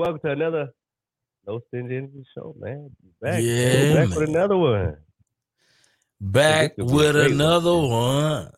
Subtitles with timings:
[0.00, 0.68] Welcome, to another
[1.46, 2.88] No Stingy Energy show, man.
[3.20, 4.18] Back, Yeah, back man.
[4.18, 4.96] with another one.
[6.18, 8.50] Back be with another one.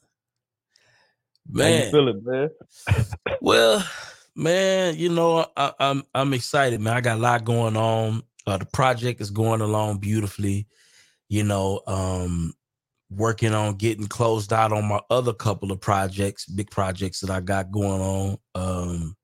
[1.49, 2.49] Man, feel it, man?
[3.41, 3.85] well,
[4.37, 6.95] man, you know, I, I'm I'm excited, man.
[6.95, 8.23] I got a lot going on.
[8.47, 10.69] Uh, the project is going along beautifully.
[11.29, 12.53] You know, um,
[13.11, 17.41] working on getting closed out on my other couple of projects, big projects that I
[17.41, 18.37] got going on.
[18.55, 19.17] Um,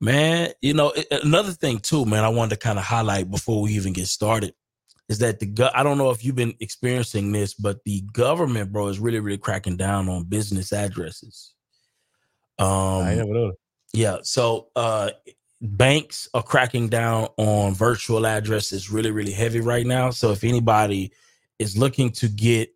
[0.00, 2.24] man, you know, another thing too, man.
[2.24, 4.54] I wanted to kind of highlight before we even get started
[5.08, 8.72] is that the go- I don't know if you've been experiencing this, but the government,
[8.72, 11.52] bro, is really, really cracking down on business addresses.
[12.58, 13.52] Um, I never know.
[13.92, 14.18] yeah.
[14.22, 15.10] So uh
[15.60, 20.10] banks are cracking down on virtual addresses really, really heavy right now.
[20.10, 21.12] So if anybody
[21.58, 22.70] is looking to get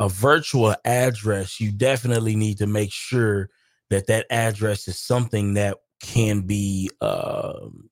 [0.00, 3.50] a virtual address, you definitely need to make sure
[3.90, 7.88] that that address is something that can be um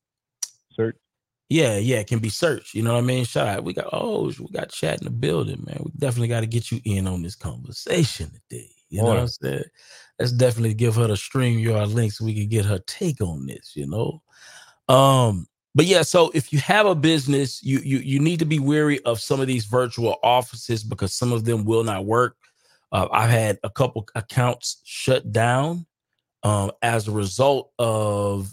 [0.72, 0.96] Search.
[1.48, 2.74] yeah, yeah, it can be searched.
[2.74, 3.24] You know what I mean?
[3.24, 3.64] Shout out.
[3.64, 5.80] We got oh, we got chat in the building, man.
[5.84, 8.70] We definitely got to get you in on this conversation today.
[8.88, 9.64] You know what I'm saying?
[10.18, 13.46] Let's definitely give her the stream your link so we can get her take on
[13.46, 14.22] this, you know.
[14.94, 18.58] Um, but yeah, so if you have a business, you you you need to be
[18.58, 22.36] wary of some of these virtual offices because some of them will not work.
[22.92, 25.86] Uh, I've had a couple accounts shut down
[26.42, 28.52] um, as a result of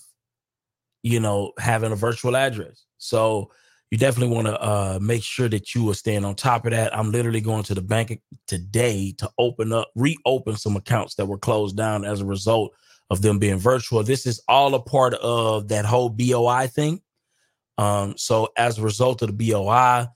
[1.03, 2.85] you know having a virtual address.
[2.97, 3.51] So
[3.91, 6.95] you definitely want to uh, make sure that you are staying on top of that.
[6.95, 11.39] I'm literally going to the bank today to open up, reopen some accounts that were
[11.39, 12.71] closed down as a result
[13.09, 14.03] of them being virtual.
[14.03, 17.01] This is all a part of that whole BOI thing.
[17.79, 20.07] Um, so as a result of the BOI,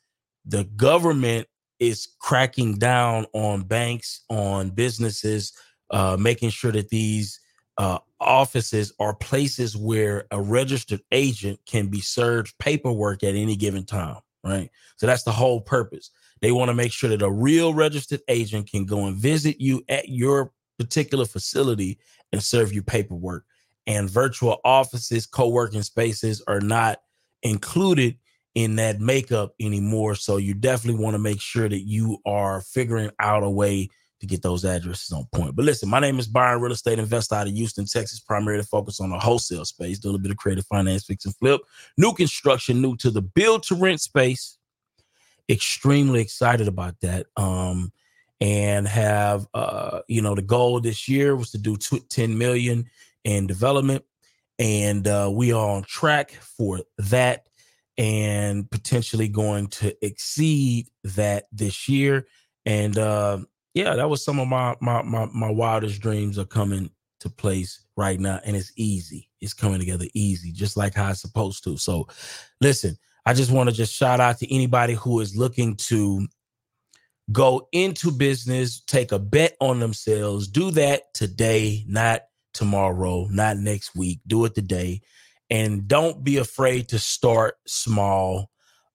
[0.46, 1.48] the government
[1.80, 5.54] is cracking down on banks, on businesses,
[5.90, 7.40] uh, making sure that these
[7.78, 13.86] uh, offices are places where a registered agent can be served paperwork at any given
[13.86, 14.18] time.
[14.44, 14.70] Right.
[14.98, 16.12] So that's the whole purpose.
[16.42, 19.84] They want to make sure that a real registered agent can go and visit you
[19.88, 22.00] at your particular facility
[22.34, 23.46] and serve you paperwork.
[23.88, 27.00] And virtual offices, co working spaces are not
[27.44, 28.18] included
[28.56, 30.16] in that makeup anymore.
[30.16, 33.90] So you definitely want to make sure that you are figuring out a way
[34.24, 35.54] to get those addresses on point.
[35.54, 39.02] But listen, my name is Byron, real estate investor out of Houston, Texas, primarily focused
[39.02, 41.60] on the wholesale space, do a little bit of creative finance, fix and flip,
[41.98, 44.58] new construction, new to the build to rent space.
[45.50, 47.26] Extremely excited about that.
[47.36, 47.92] Um,
[48.40, 52.90] and have uh, you know, the goal this year was to do tw- 10 million
[53.26, 54.06] in development,
[54.58, 57.48] and uh, we are on track for that,
[57.98, 62.26] and potentially going to exceed that this year.
[62.66, 63.40] And uh,
[63.74, 66.90] yeah, that was some of my my my my wildest dreams are coming
[67.20, 69.30] to place right now, and it's easy.
[69.42, 71.78] It's coming together easy, just like how it's supposed to.
[71.78, 72.08] So,
[72.62, 76.28] listen, I just want to just shout out to anybody who is looking to
[77.32, 80.48] go into business, take a bet on themselves.
[80.48, 82.24] Do that today, not
[82.54, 84.20] tomorrow, not next week.
[84.28, 85.02] Do it today.
[85.50, 88.50] And don't be afraid to start small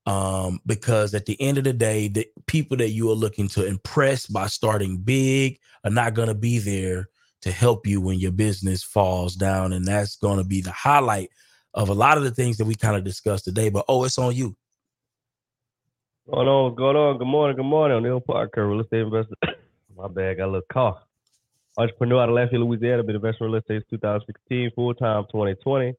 [0.08, 3.66] um, because at the end of the day, the people that you are looking to
[3.66, 7.10] impress by starting big are not going to be there
[7.42, 9.74] to help you when your business falls down.
[9.74, 11.28] And that's going to be the highlight
[11.74, 13.68] of a lot of the things that we kind of discussed today.
[13.68, 14.56] But oh, it's on you.
[16.32, 17.18] Going on, what's going on?
[17.18, 18.02] Good morning, good morning.
[18.02, 19.36] Neil Parker, real estate investor.
[19.96, 21.02] My bad, got a little cough.
[21.76, 23.02] Entrepreneur out of Lafayette, Louisiana.
[23.02, 25.92] Been investing real estate since 2016, full time 2020.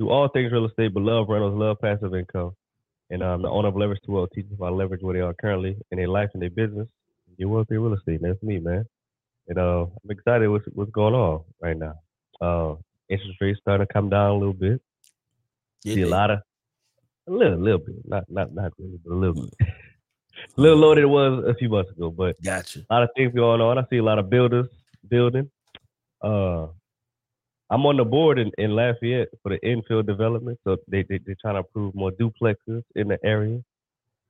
[0.00, 2.56] Do all things real estate, but love rentals, love passive income.
[3.10, 5.98] And I'm the owner of Leverage 12, teaching about leverage where they are currently in
[5.98, 6.88] their life and their business.
[7.36, 8.20] Your wealthy real estate.
[8.22, 8.86] That's me, man.
[9.48, 11.94] And uh, I'm excited what's what's going on right now.
[12.40, 12.76] Uh,
[13.08, 14.80] interest rates starting to come down a little bit.
[15.84, 16.40] See a lot of
[17.28, 19.54] a little, little bit, not not not really, but a little bit.
[20.56, 22.80] a little lower than it was a few months ago, but Gotcha.
[22.88, 23.78] a lot of things going on.
[23.78, 24.66] I see a lot of builders
[25.08, 25.50] building.
[26.22, 26.68] Uh,
[27.70, 31.36] I'm on the board in, in Lafayette for the infill development, so they, they they're
[31.40, 33.60] trying to approve more duplexes in the area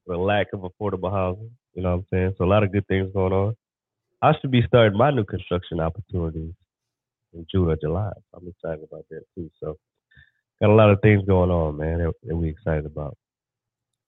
[0.06, 1.50] for the lack of affordable housing.
[1.74, 2.34] You know what I'm saying?
[2.38, 3.54] So a lot of good things going on.
[4.22, 6.54] I should be starting my new construction opportunities
[7.34, 8.12] in June or July.
[8.34, 9.50] I'm excited about that too.
[9.60, 9.76] So
[10.60, 13.18] got a lot of things going on, man, that, that we excited about.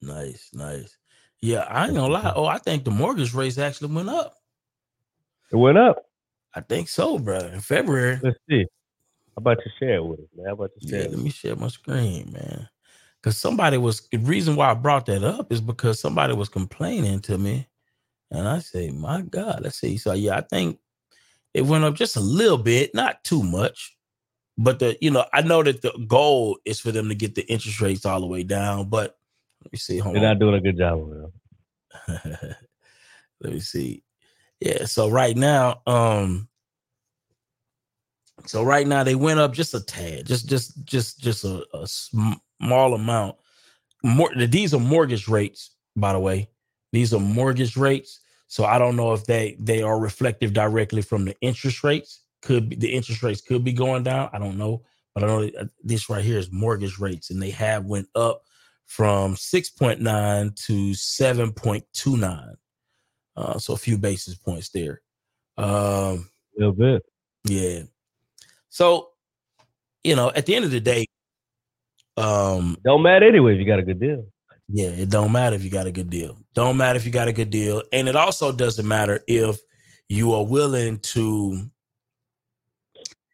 [0.00, 0.96] Nice, nice.
[1.42, 2.32] Yeah, I ain't gonna lie.
[2.34, 4.34] Oh, I think the mortgage rates actually went up.
[5.52, 6.04] It went up.
[6.54, 7.38] I think so, bro.
[7.38, 8.18] In February.
[8.22, 8.64] Let's see.
[9.38, 10.46] About to share it with us, man?
[10.46, 11.08] How about Yeah, share?
[11.08, 12.68] let me share my screen, man.
[13.22, 17.20] Because somebody was the reason why I brought that up is because somebody was complaining
[17.22, 17.66] to me.
[18.30, 19.96] And I say, my God, let's see.
[19.96, 20.78] So yeah, I think
[21.54, 23.96] it went up just a little bit, not too much,
[24.58, 27.50] but the you know I know that the goal is for them to get the
[27.50, 28.88] interest rates all the way down.
[28.88, 29.16] But
[29.64, 29.98] let me see.
[29.98, 30.28] Hold They're on.
[30.28, 31.32] not doing a good job of
[32.32, 32.56] it.
[33.40, 34.02] let me see.
[34.60, 34.84] Yeah.
[34.84, 36.48] So right now, um,
[38.46, 41.86] so right now they went up just a tad, just just just just a, a
[41.86, 43.36] small amount.
[44.02, 46.48] More these are mortgage rates, by the way.
[46.92, 48.20] These are mortgage rates.
[48.46, 52.22] So I don't know if they they are reflective directly from the interest rates.
[52.40, 54.30] Could be the interest rates could be going down.
[54.32, 54.82] I don't know,
[55.14, 58.42] but I know uh, this right here is mortgage rates, and they have went up
[58.86, 62.54] from six point nine to seven point two nine.
[63.36, 65.02] Uh, so a few basis points there.
[65.58, 67.02] Um, a little bit.
[67.44, 67.82] Yeah.
[68.78, 69.08] So,
[70.04, 71.04] you know, at the end of the day,
[72.16, 74.24] um, don't matter anyway if you got a good deal.
[74.68, 76.38] Yeah, it don't matter if you got a good deal.
[76.54, 79.58] Don't matter if you got a good deal, and it also doesn't matter if
[80.08, 81.68] you are willing to.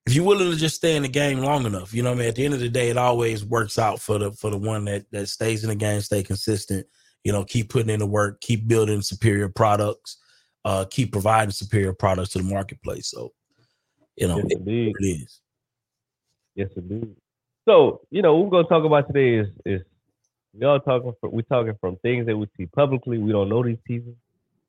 [0.07, 2.29] If you're willing to just stay in the game long enough, you know, I mean,
[2.29, 4.87] at the end of the day, it always works out for the for the one
[4.87, 6.87] that that stays in the game, stay consistent.
[7.23, 10.17] You know, keep putting in the work, keep building superior products,
[10.65, 13.09] uh, keep providing superior products to the marketplace.
[13.09, 13.35] So,
[14.17, 15.41] you know, yes, it, it is.
[16.55, 17.17] Yes, indeed.
[17.67, 19.83] So, you know, what we're gonna talk about today is is
[20.53, 23.19] we all talking from we talking from things that we see publicly.
[23.19, 24.15] We don't know these people.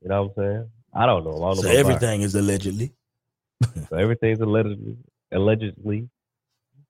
[0.02, 0.70] You know what I'm saying?
[0.94, 1.44] I don't know.
[1.44, 2.94] I don't so know everything is allegedly.
[3.90, 4.98] so everything's allegedly
[5.32, 6.10] allegedly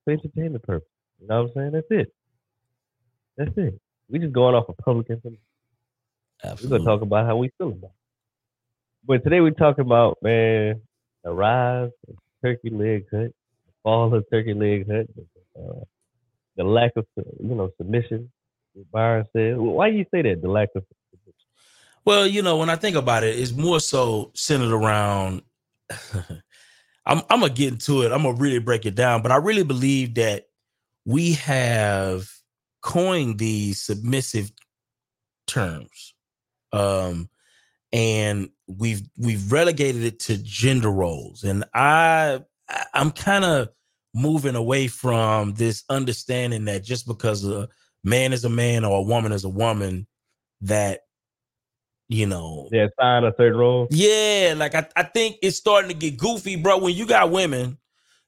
[0.04, 0.88] for entertainment purpose.
[1.20, 1.72] You know what I'm saying?
[1.72, 2.14] That's it.
[3.36, 3.80] That's it.
[4.08, 5.42] We just going off of public information.
[6.42, 6.70] Absolutely.
[6.70, 7.90] We're gonna talk about how we feel about it.
[9.04, 10.80] But today we're talking about man
[11.24, 12.14] the rise of
[12.44, 13.32] turkey leg hut,
[13.66, 15.06] the fall of turkey leg hut,
[15.58, 15.84] uh,
[16.56, 18.30] the lack of you know submission.
[18.92, 20.42] Byron said, "Why do you say that?
[20.42, 21.34] The lack of." Submission?
[22.04, 25.42] Well, you know, when I think about it, it's more so centered around.
[27.06, 28.12] I'm, I'm gonna get into it.
[28.12, 30.46] I'm gonna really break it down, but I really believe that
[31.04, 32.28] we have
[32.82, 34.50] coined these submissive
[35.46, 36.14] terms,
[36.72, 37.28] um,
[37.92, 42.40] and we've we've relegated it to gender roles, and I
[42.94, 43.68] I'm kind of
[44.14, 47.68] moving away from this understanding that just because a
[48.02, 50.06] man is a man or a woman is a woman,
[50.62, 51.00] that
[52.08, 53.88] you know yeah sign a third role?
[53.90, 56.78] Yeah like I, I think it's starting to get goofy bro.
[56.78, 57.78] When you got women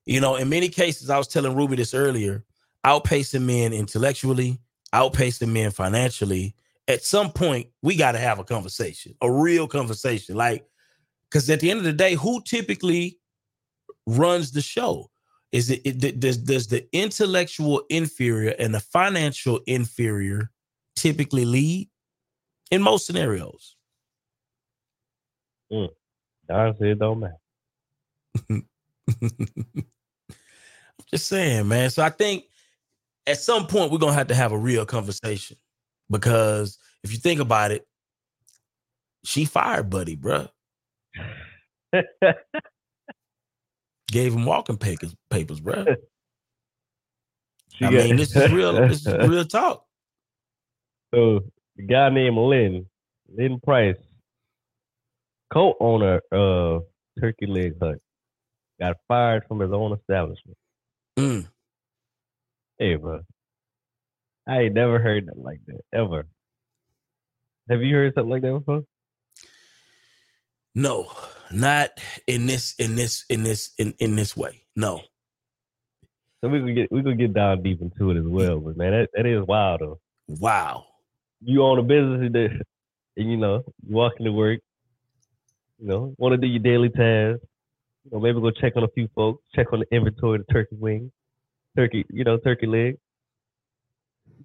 [0.09, 2.45] you know in many cases i was telling ruby this earlier
[2.85, 4.59] outpacing men intellectually
[4.93, 6.55] outpacing men financially
[6.89, 10.67] at some point we got to have a conversation a real conversation like
[11.31, 13.19] because at the end of the day who typically
[14.07, 15.11] runs the show
[15.53, 20.51] is it, it does does the intellectual inferior and the financial inferior
[20.97, 21.89] typically lead
[22.71, 23.77] in most scenarios?
[25.73, 25.89] Mm.
[26.51, 27.39] Honestly, it don't matter.
[28.51, 28.65] I'm
[31.11, 31.89] just saying, man.
[31.91, 32.45] So I think
[33.27, 35.57] at some point we're gonna have to have a real conversation
[36.11, 37.87] because if you think about it,
[39.25, 40.49] she fired Buddy, bruh.
[44.11, 45.85] Gave him walking papers, papers, bro.
[47.81, 48.73] I mean, this is real.
[48.73, 49.85] This is real talk.
[51.15, 51.41] So
[51.75, 52.85] the guy named Lynn,
[53.35, 53.97] Lynn Price,
[55.51, 56.83] co-owner of
[57.19, 57.97] Turkey Leg Hut,
[58.79, 60.59] got fired from his own establishment.
[61.19, 61.49] Mm.
[62.79, 63.23] Hey, bro,
[64.49, 66.27] I ain't never heard nothing like that ever.
[67.69, 68.85] Have you heard something like that before?
[70.75, 71.13] No,
[71.53, 71.91] not
[72.27, 74.63] in this, in this, in this, in, in this way.
[74.75, 75.03] No.
[76.41, 78.93] So we could get we could get down deep into it as well, but man,
[78.93, 80.01] that, that is wild though.
[80.29, 80.85] Wow.
[81.41, 82.37] You own a business and,
[83.17, 84.61] and you know, you walk into work,
[85.79, 87.45] you know, want to do your daily tasks,
[88.05, 90.53] you know, maybe go check on a few folks, check on the inventory of the
[90.53, 91.11] turkey wing,
[91.77, 92.99] turkey, you know, turkey leg.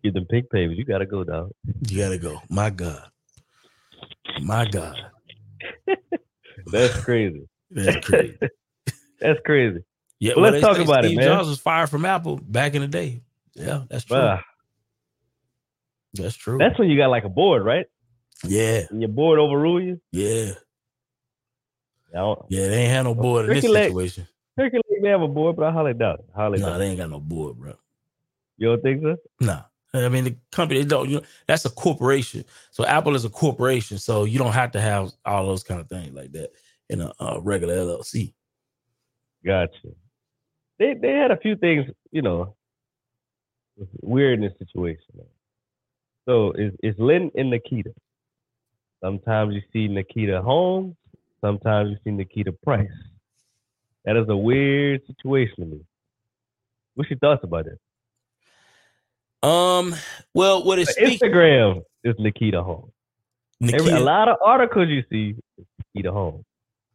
[0.03, 0.77] Get them pink papers.
[0.77, 1.51] You gotta go, dog.
[1.87, 2.41] You gotta go.
[2.49, 3.09] My God.
[4.41, 4.97] My God.
[6.71, 7.47] That's crazy.
[7.71, 8.37] That's crazy.
[9.19, 9.83] that's crazy.
[10.19, 11.25] Yeah, well, let's talk about Steve it, man.
[11.25, 13.21] Jobs was fired from Apple back in the day.
[13.55, 14.17] Yeah, that's true.
[14.17, 14.39] Uh,
[16.13, 16.57] that's true.
[16.59, 17.87] That's when you got like a board, right?
[18.45, 18.83] Yeah.
[18.89, 19.99] And your board overrule you.
[20.11, 20.53] Yeah.
[22.13, 22.35] Yeah,
[22.67, 24.27] they ain't had no board in this leg, situation.
[24.57, 26.17] Turkey Leg may have a board, but I holler down.
[26.35, 27.73] Holler no, nah, they ain't got no board, bro.
[28.57, 29.17] You don't think so?
[29.41, 29.63] Nah.
[29.93, 31.09] I mean, the company don't.
[31.09, 32.45] You know, that's a corporation.
[32.71, 33.99] So Apple is a corporation.
[33.99, 36.49] So you don't have to have all those kind of things like that
[36.89, 38.33] in a, a regular LLC.
[39.45, 39.89] Gotcha.
[40.79, 42.55] They they had a few things, you know,
[44.01, 45.05] weird in this situation.
[46.25, 47.93] So it's, it's Lynn and Nikita.
[49.03, 50.95] Sometimes you see Nikita Holmes.
[51.41, 52.87] Sometimes you see Nikita Price.
[54.05, 55.79] That is a weird situation to me.
[56.95, 57.79] What's your thoughts about it?
[59.43, 59.95] Um.
[60.33, 62.91] Well, what is Instagram is Nikita Holmes.
[63.59, 63.83] Nikita.
[63.83, 66.43] Every, a lot of articles you see is Nikita Holmes.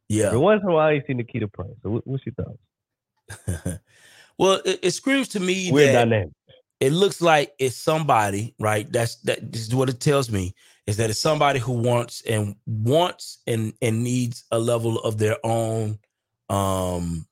[0.09, 0.27] Yeah.
[0.27, 1.71] Every once in a while you see Nikita Price.
[1.83, 3.81] So what, what's your thoughts?
[4.39, 6.33] well, it, it, screams to me Weird that dynamic.
[6.81, 8.91] it looks like it's somebody, right?
[8.91, 10.55] That's that this is what it tells me
[10.87, 15.37] is that it's somebody who wants and wants and and needs a level of their
[15.45, 15.99] own
[16.49, 17.27] um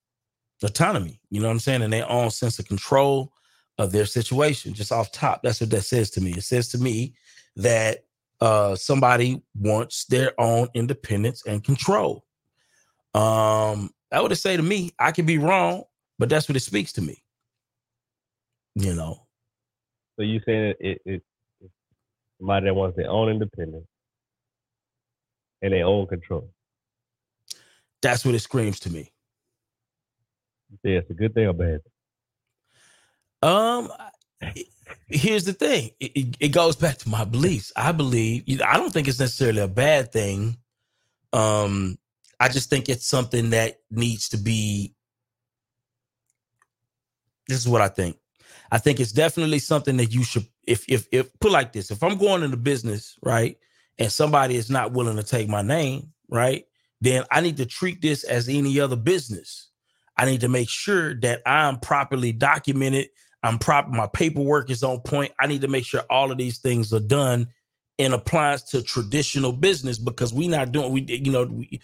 [0.63, 1.21] autonomy.
[1.31, 1.83] You know what I'm saying?
[1.83, 3.33] And their own sense of control
[3.79, 4.75] of their situation.
[4.75, 6.33] Just off top, that's what that says to me.
[6.33, 7.15] It says to me
[7.57, 8.05] that
[8.41, 12.25] uh somebody wants their own independence and control.
[13.15, 15.85] Um, that would say to me, I could be wrong,
[16.19, 17.23] but that's what it speaks to me.
[18.75, 19.27] You know.
[20.17, 21.23] So you saying it, it, it
[22.39, 23.87] somebody that wants their own independence
[25.63, 26.51] and their own control.
[28.03, 29.13] That's what it screams to me.
[30.85, 31.81] Yeah, it's a good thing or bad?
[33.43, 33.93] Um,
[35.09, 35.91] here's the thing.
[36.01, 37.73] It, it, goes back to my beliefs.
[37.77, 38.45] I believe.
[38.67, 40.57] I don't think it's necessarily a bad thing.
[41.33, 41.99] Um,
[42.41, 44.95] I just think it's something that needs to be.
[47.49, 48.17] This is what I think.
[48.71, 52.03] I think it's definitely something that you should, if if if put like this, if
[52.03, 53.57] I'm going into business, right,
[53.99, 56.65] and somebody is not willing to take my name, right,
[57.01, 59.69] then I need to treat this as any other business.
[60.17, 63.09] I need to make sure that I'm properly documented.
[63.43, 63.91] I'm proper.
[63.91, 65.33] My paperwork is on point.
[65.39, 67.49] I need to make sure all of these things are done
[67.99, 71.81] in applies to traditional business because we not doing we you know we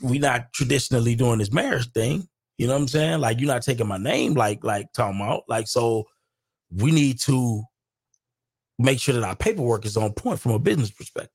[0.00, 2.28] we not traditionally doing this marriage thing.
[2.58, 3.20] You know what I'm saying?
[3.20, 6.06] Like you're not taking my name like like talking about like so
[6.70, 7.62] we need to
[8.78, 11.30] make sure that our paperwork is on point from a business perspective.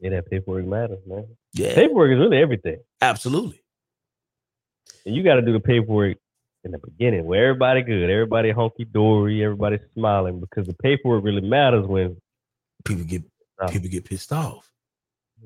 [0.00, 1.26] Yeah, that paperwork matters, man.
[1.52, 2.78] Yeah, paperwork is really everything.
[3.02, 3.62] Absolutely.
[5.04, 6.18] And you got to do the paperwork
[6.64, 11.40] in the beginning where everybody good, everybody honky dory, everybody smiling because the paperwork really
[11.40, 12.16] matters when
[12.84, 13.22] people get
[13.70, 14.70] people get pissed off.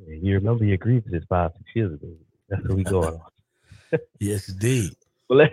[0.06, 2.08] You remember your grievances five, six years ago.
[2.48, 3.98] That's what we going on.
[4.20, 4.92] yes, indeed.
[5.26, 5.52] Well, let,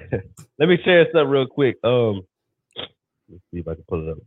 [0.60, 1.78] let me share something real quick.
[1.82, 2.24] Um,
[3.30, 4.18] let's see if I can pull it up.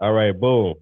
[0.00, 0.74] All right, boom.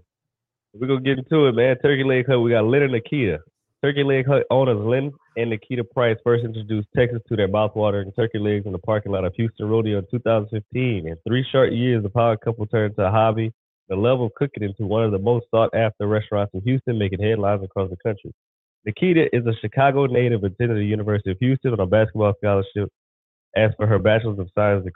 [0.73, 1.76] We're gonna get into it, man.
[1.83, 2.40] Turkey Leg Hut.
[2.40, 3.40] We got Lynn and Nikita.
[3.82, 8.64] Turkey Leg owners Lynn and Nikita Price first introduced Texas to their mouthwatering turkey legs
[8.64, 11.08] in the parking lot of Houston Rodeo in 2015.
[11.08, 13.52] In three short years, the power couple turned to a hobby,
[13.88, 17.20] the love of cooking into one of the most sought after restaurants in Houston, making
[17.20, 18.32] headlines across the country.
[18.86, 22.88] Nikita is a Chicago native, attended the University of Houston on a basketball scholarship.
[23.56, 24.86] As for her Bachelor's of Science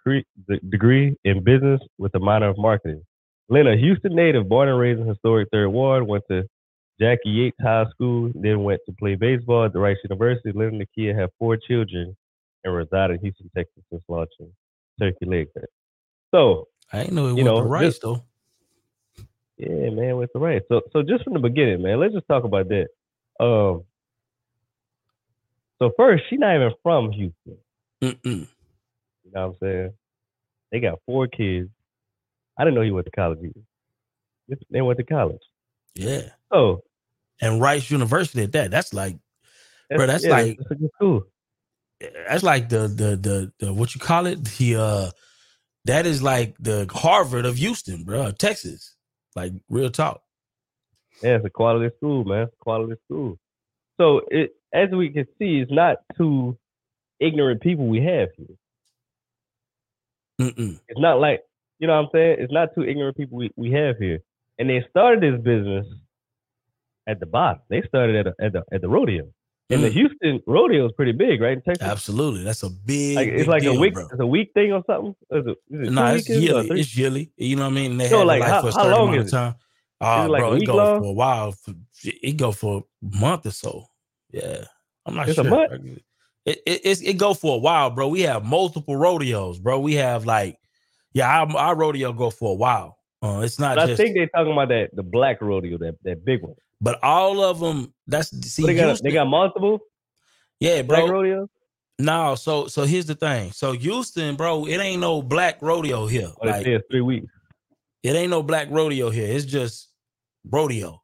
[0.70, 3.02] degree in business with a minor of marketing.
[3.48, 6.44] Lynn, a Houston native, born and raised in historic Third Ward, went to
[7.00, 10.52] Jackie Yates High School, then went to play baseball at the Rice University.
[10.52, 12.16] Lynn and Nakia have four children
[12.64, 14.52] and reside in Houston, Texas since launching
[14.98, 15.48] Turkey Leg
[16.34, 18.22] So I know it you know, the Rice though.
[19.58, 20.62] Yeah, man, with the Rice.
[20.68, 22.88] So so just from the beginning, man, let's just talk about that.
[23.40, 23.84] Um
[25.78, 27.58] so first, she's not even from Houston.
[28.02, 28.24] Mm-mm.
[28.24, 29.92] You know what I'm saying?
[30.72, 31.68] They got four kids.
[32.58, 34.58] I didn't know he went to college either.
[34.70, 35.42] They went to college.
[35.94, 36.30] Yeah.
[36.50, 36.82] Oh.
[37.40, 38.70] And Rice University at that.
[38.70, 39.16] That's like,
[39.90, 41.22] that's, bro, that's yeah, like that's good school.
[42.28, 44.44] That's like the, the the the what you call it?
[44.44, 45.10] The uh
[45.84, 48.94] that is like the Harvard of Houston, bro, Texas.
[49.34, 50.22] Like real talk.
[51.22, 52.48] Yeah, it's a quality school, man.
[52.60, 53.38] Quality school.
[54.00, 56.58] So it as we can see, it's not two
[57.20, 58.56] ignorant people we have here.
[60.40, 60.80] Mm-mm.
[60.88, 61.42] It's not like
[61.78, 62.36] you know what I'm saying.
[62.40, 64.20] It's not two ignorant people we, we have here
[64.58, 65.86] and they started this business
[67.06, 67.60] at the bottom.
[67.70, 69.28] They started at, a, at the at the rodeo.
[69.68, 69.84] And mm.
[69.84, 71.54] the Houston rodeo is pretty big, right?
[71.54, 71.86] In Texas.
[71.86, 73.16] Absolutely, that's a big.
[73.16, 73.94] Like, it's big like deal, a week.
[73.94, 74.06] bro.
[74.06, 75.14] It's a week thing or something.
[75.32, 76.80] Is it, is it nah, it's yearly.
[76.80, 77.32] It's yearly.
[77.36, 77.96] You know what I mean?
[77.96, 79.30] they so like, how, how long is it?
[79.32, 79.54] Time.
[80.00, 81.00] Oh, it like bro, it go long?
[81.00, 81.54] for a while.
[82.04, 83.86] It go for a month or so.
[84.30, 84.64] Yeah,
[85.04, 85.46] I'm not it's sure.
[85.46, 85.72] A month?
[86.44, 88.06] It, it, it, it go for a while, bro.
[88.06, 89.80] We have multiple rodeos, bro.
[89.80, 90.58] We have like,
[91.12, 92.98] yeah, our, our rodeo go for a while.
[93.20, 93.76] Uh, it's not.
[93.78, 96.54] Just, I think they're talking about that the black rodeo, that that big one.
[96.80, 99.80] But all of them, that's see, they got Houston, they got multiple.
[100.60, 101.00] Yeah, bro.
[101.00, 101.48] Black rodeo.
[101.98, 103.52] No, so so here's the thing.
[103.52, 106.30] So Houston, bro, it ain't no black rodeo here.
[106.42, 107.32] Oh, like, it's three weeks.
[108.02, 109.26] It ain't no black rodeo here.
[109.34, 109.88] It's just
[110.50, 111.02] rodeo.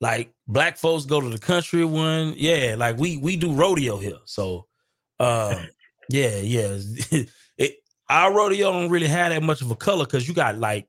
[0.00, 2.34] Like black folks go to the country one.
[2.36, 4.18] Yeah, like we we do rodeo here.
[4.26, 4.66] So
[5.18, 5.64] uh
[6.10, 6.78] yeah, yeah.
[7.58, 7.76] it,
[8.08, 10.88] our rodeo don't really have that much of a color because you got like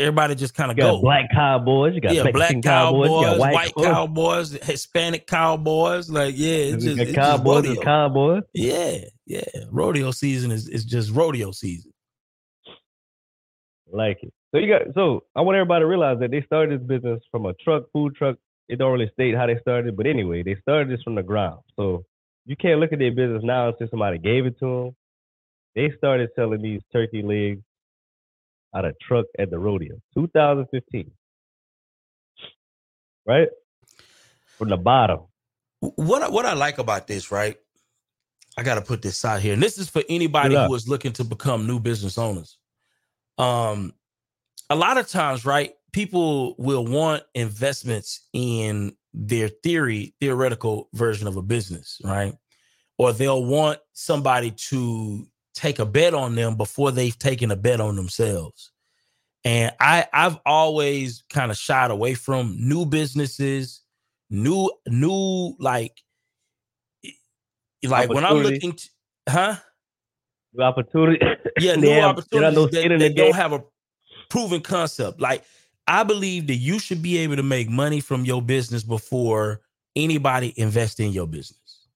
[0.00, 1.00] everybody just kind of got go.
[1.00, 4.52] black cowboys, you got yeah, black cowboys, cowboys, you got white, white cowboys.
[4.52, 6.10] cowboys, Hispanic cowboys.
[6.10, 7.82] Like, yeah, it's just, it's just cowboys rodeo.
[7.82, 8.42] cowboys.
[8.54, 9.44] Yeah, yeah.
[9.70, 11.92] Rodeo season is, is just rodeo season.
[13.92, 14.32] like it.
[14.52, 17.46] So you got so I want everybody to realize that they started this business from
[17.46, 18.36] a truck, food truck.
[18.68, 21.60] It don't really state how they started, but anyway, they started this from the ground.
[21.76, 22.04] So
[22.46, 24.96] you can't look at their business now and say somebody gave it to them.
[25.74, 27.62] They started selling these turkey legs
[28.74, 31.10] out of truck at the rodeo, 2015.
[33.26, 33.48] Right
[34.58, 35.20] from the bottom.
[35.80, 37.56] What I- what I like about this, right?
[38.56, 41.12] I got to put this out here, and this is for anybody who is looking
[41.14, 42.56] to become new business owners.
[43.36, 43.92] Um,
[44.70, 45.74] a lot of times, right?
[45.92, 52.34] People will want investments in their theory, theoretical version of a business, right?
[52.98, 57.80] Or they'll want somebody to take a bet on them before they've taken a bet
[57.80, 58.70] on themselves.
[59.44, 63.80] And I, I've always kind of shied away from new businesses,
[64.28, 66.00] new, new like,
[67.82, 68.88] like when I'm looking, to,
[69.28, 69.56] huh?
[70.52, 71.24] The opportunity.
[71.58, 73.62] Yeah, new no opportunities that, skin in the that don't have a
[74.28, 75.20] proven concept.
[75.20, 75.44] Like
[75.86, 79.60] I believe that you should be able to make money from your business before
[79.94, 81.86] anybody invest in your business.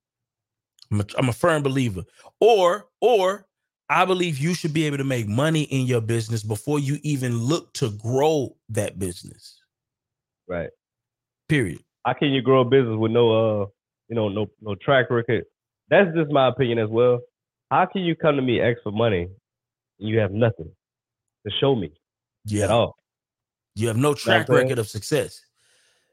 [0.93, 2.05] I'm a, I'm a firm believer.
[2.41, 3.47] Or or
[3.91, 7.37] I believe you should be able to make money in your business before you even
[7.39, 9.61] look to grow that business.
[10.49, 10.71] right.
[11.49, 11.81] Period.
[12.07, 13.25] how can you grow a business with no
[13.63, 13.67] uh
[14.09, 15.45] you know no no track record
[15.89, 17.19] that's just my opinion as well
[17.73, 19.23] how can you come to me ask for money
[19.99, 20.71] and you have nothing
[21.45, 21.91] to show me
[22.45, 22.65] yeah.
[22.65, 22.97] at all
[23.75, 24.59] You have no track saying?
[24.61, 25.45] record of success.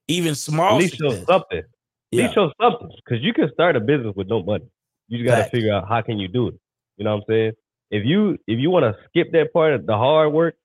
[0.07, 1.27] Even small at least show success.
[1.27, 1.65] something at
[2.11, 2.23] Yeah.
[2.23, 4.65] least show something because you can start a business with no money
[5.09, 5.51] you just got to Facts.
[5.55, 6.55] figure out how can you do it
[6.97, 7.53] you know what i'm saying
[7.91, 10.55] if you if you want to skip that part of the hard work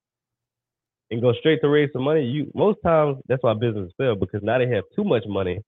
[1.11, 4.43] and go straight to raise some money you most times that's why businesses fail because
[4.43, 5.61] now they have too much money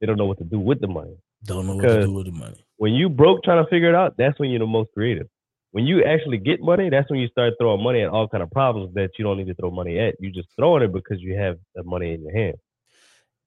[0.00, 2.26] they don't know what to do with the money Don't know what to do with
[2.26, 2.64] the money.
[2.76, 5.26] when you broke trying to figure it out, that's when you're the most creative.
[5.72, 8.50] When you actually get money, that's when you start throwing money at all kind of
[8.50, 10.16] problems that you don't need to throw money at.
[10.18, 12.56] You just throwing it because you have the money in your hand.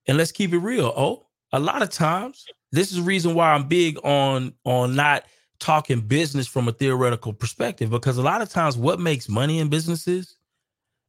[0.07, 0.93] and let's keep it real.
[0.95, 5.23] Oh, a lot of times, this is the reason why I'm big on on not
[5.59, 9.69] talking business from a theoretical perspective because a lot of times, what makes money in
[9.69, 10.37] businesses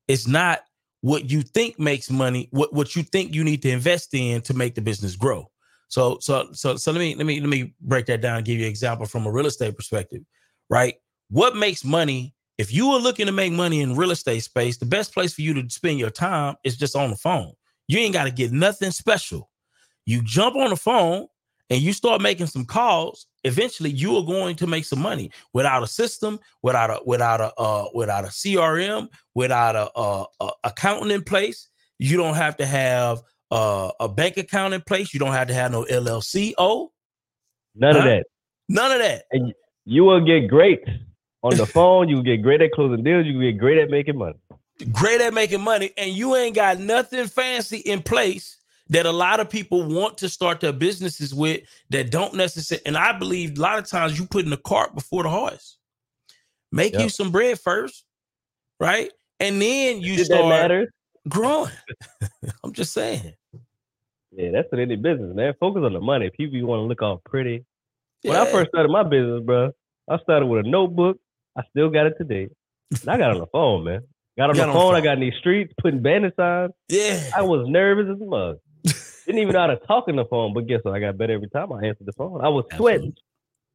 [0.09, 0.61] is not
[1.01, 2.49] what you think makes money.
[2.51, 5.51] What what you think you need to invest in to make the business grow.
[5.89, 8.59] So so so so let me let me let me break that down and give
[8.59, 10.23] you an example from a real estate perspective.
[10.71, 10.95] Right,
[11.29, 12.35] what makes money?
[12.57, 15.43] If you are looking to make money in real estate space, the best place for
[15.43, 17.53] you to spend your time is just on the phone.
[17.89, 19.51] You ain't got to get nothing special.
[20.07, 21.27] You jump on the phone
[21.69, 23.27] and you start making some calls.
[23.45, 27.53] Eventually, you are going to make some money without a system, without a without a
[27.59, 31.69] uh, without a CRM, without a, a, a accountant in place.
[31.99, 35.13] You don't have to have uh, a bank account in place.
[35.15, 36.55] You don't have to have no LLC.
[36.59, 36.91] Oh,
[37.75, 38.25] None of that.
[38.69, 39.25] none of that.
[39.33, 39.53] and
[39.85, 40.83] You will get great
[41.43, 42.09] on the phone.
[42.09, 43.27] You will get great at closing deals.
[43.27, 44.39] You will get great at making money.
[44.93, 48.57] great at making money, and you ain't got nothing fancy in place
[48.89, 52.85] that a lot of people want to start their businesses with that don't necessarily.
[52.87, 55.79] And I believe a lot of times you put in the cart before the horse.
[56.71, 58.05] Make you some bread first,
[58.81, 59.11] right?
[59.41, 60.93] And then you Did start matter?
[61.29, 61.71] growing.
[62.65, 63.35] I'm just saying.
[64.33, 65.55] Yeah, that's what any business, man.
[65.61, 66.31] Focus on the money.
[66.37, 67.65] People you want to look all pretty.
[68.23, 69.71] When I first started my business, bro,
[70.11, 71.19] I started with a notebook.
[71.57, 72.49] I still got it today.
[72.91, 74.01] And I got on the phone, man.
[74.37, 74.95] Got on Got the on the phone.
[74.97, 76.73] I got in these streets putting bandit signs.
[76.89, 77.31] yeah.
[77.37, 78.59] I was nervous as a mug.
[79.27, 80.95] Didn't even know how to talk on the phone, but guess what?
[80.95, 82.45] I got better every time I answered the phone.
[82.45, 83.15] I was sweating,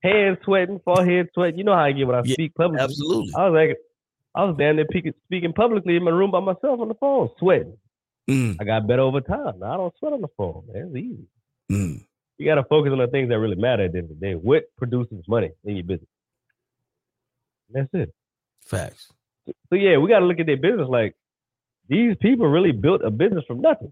[0.04, 1.58] hands sweating, forehead sweating.
[1.58, 2.84] You know how I get when I Yeah, speak publicly.
[2.84, 3.34] Absolutely.
[3.36, 3.78] I was like,
[4.36, 7.30] I was down there speaking, speaking publicly in my room by myself on the phone,
[7.40, 7.78] sweating.
[8.30, 9.60] Mm, I got better over time.
[9.60, 10.92] Now I don't sweat on the phone, man.
[10.94, 11.28] It's easy.
[11.72, 12.06] mm.
[12.38, 14.26] You got to focus on the things that really matter at the end of the
[14.26, 14.34] day.
[14.34, 16.10] What produces money in your business?
[17.72, 18.14] That's it.
[18.62, 19.12] Facts.
[19.70, 21.16] So yeah, we got to look at their business like
[21.88, 23.92] these people really built a business from nothing.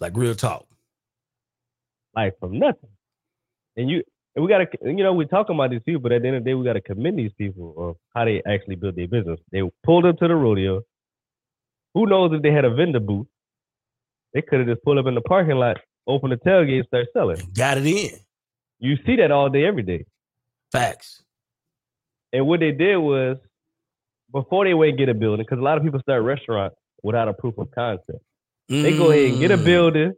[0.00, 0.66] Like real talk.
[2.14, 2.90] like from nothing.
[3.76, 4.02] And you
[4.34, 6.44] and we gotta you know, we're talking about these people, but at the end of
[6.44, 9.40] the day, we gotta commend these people of how they actually built their business.
[9.52, 10.82] They pulled up to the rodeo.
[11.94, 13.26] Who knows if they had a vendor booth?
[14.34, 17.06] They could have just pulled up in the parking lot, open the tailgate, and start
[17.12, 17.38] selling.
[17.56, 18.10] Got it in.
[18.78, 20.04] You see that all day, every day.
[20.70, 21.22] Facts.
[22.32, 23.38] And what they did was
[24.30, 27.32] before they went get a building, because a lot of people start restaurants without a
[27.32, 28.22] proof of concept.
[28.68, 29.64] They go ahead and get a Mm.
[29.64, 30.12] building,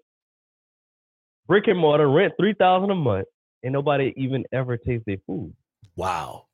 [1.46, 3.26] brick and mortar, rent three thousand a month,
[3.62, 5.54] and nobody even ever tastes their food.
[5.96, 6.46] Wow.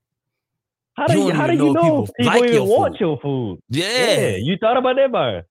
[0.94, 2.94] How do You you, how do you know know people, people like even your want
[2.94, 3.00] food.
[3.00, 3.58] your food?
[3.68, 4.36] Yeah.
[4.36, 5.44] you thought about that, Byron?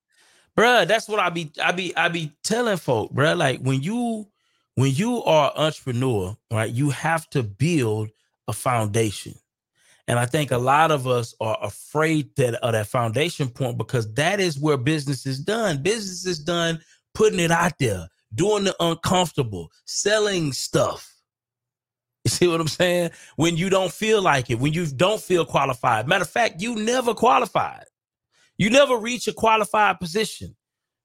[0.57, 4.25] bruh that's what i be i be i be telling folk bruh like when you
[4.75, 8.07] when you are an entrepreneur right you have to build
[8.47, 9.33] a foundation
[10.07, 14.11] and i think a lot of us are afraid that of that foundation point because
[14.13, 16.79] that is where business is done business is done
[17.13, 21.15] putting it out there doing the uncomfortable selling stuff
[22.23, 25.45] you see what i'm saying when you don't feel like it when you don't feel
[25.45, 27.85] qualified matter of fact you never qualified
[28.57, 30.55] you never reach a qualified position,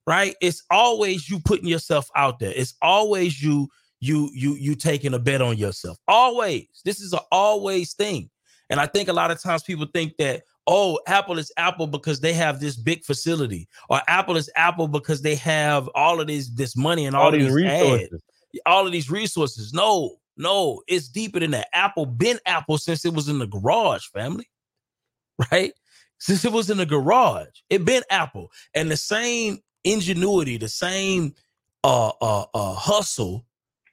[0.06, 0.34] right?
[0.40, 2.52] It's always you putting yourself out there.
[2.54, 3.68] It's always you
[4.00, 5.98] you you you taking a bet on yourself.
[6.08, 6.68] Always.
[6.84, 8.30] This is an always thing.
[8.70, 12.20] And I think a lot of times people think that oh, Apple is Apple because
[12.20, 16.48] they have this big facility, or Apple is Apple because they have all of this
[16.50, 18.22] this money and all, All of these these ads resources.
[18.66, 19.72] all of these resources.
[19.72, 21.68] No, no, it's deeper than that.
[21.72, 24.48] Apple been Apple since it was in the garage, family.
[25.50, 25.72] Right?
[26.18, 28.50] Since it was in the garage, it been Apple.
[28.74, 31.34] And the same ingenuity, the same
[31.82, 33.46] uh uh uh hustle,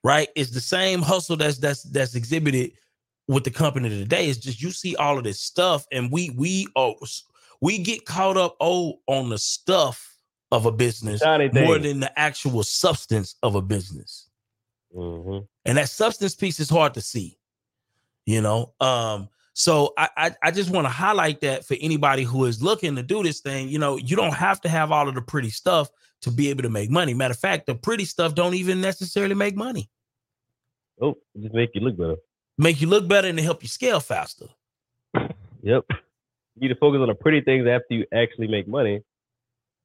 [0.04, 0.28] right?
[0.36, 2.74] Is the same hustle that's that's that's exhibited
[3.28, 4.28] with the company today.
[4.28, 6.96] is just you see all of this stuff, and we we oh
[7.62, 10.16] we get caught up oh on the stuff
[10.52, 11.22] of a business
[11.54, 14.30] more than the actual substance of a business.
[14.96, 17.38] Hmm and that substance piece is hard to see
[18.26, 18.74] you know?
[18.80, 22.96] Um so i i, I just want to highlight that for anybody who is looking
[22.96, 25.50] to do this thing you know you don't have to have all of the pretty
[25.50, 25.90] stuff
[26.22, 27.14] to be able to make money.
[27.14, 29.90] Matter of fact the pretty stuff don't even necessarily make money.
[31.02, 32.16] Oh, just make you look better.
[32.58, 34.48] Make you look better and to help you scale faster
[35.68, 35.86] Yep.
[35.90, 39.02] You need to focus on the pretty things after you actually make money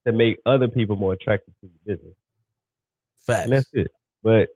[0.06, 2.14] to make other people more attracted to the business.
[3.26, 3.90] facts And that's it.
[4.22, 4.50] But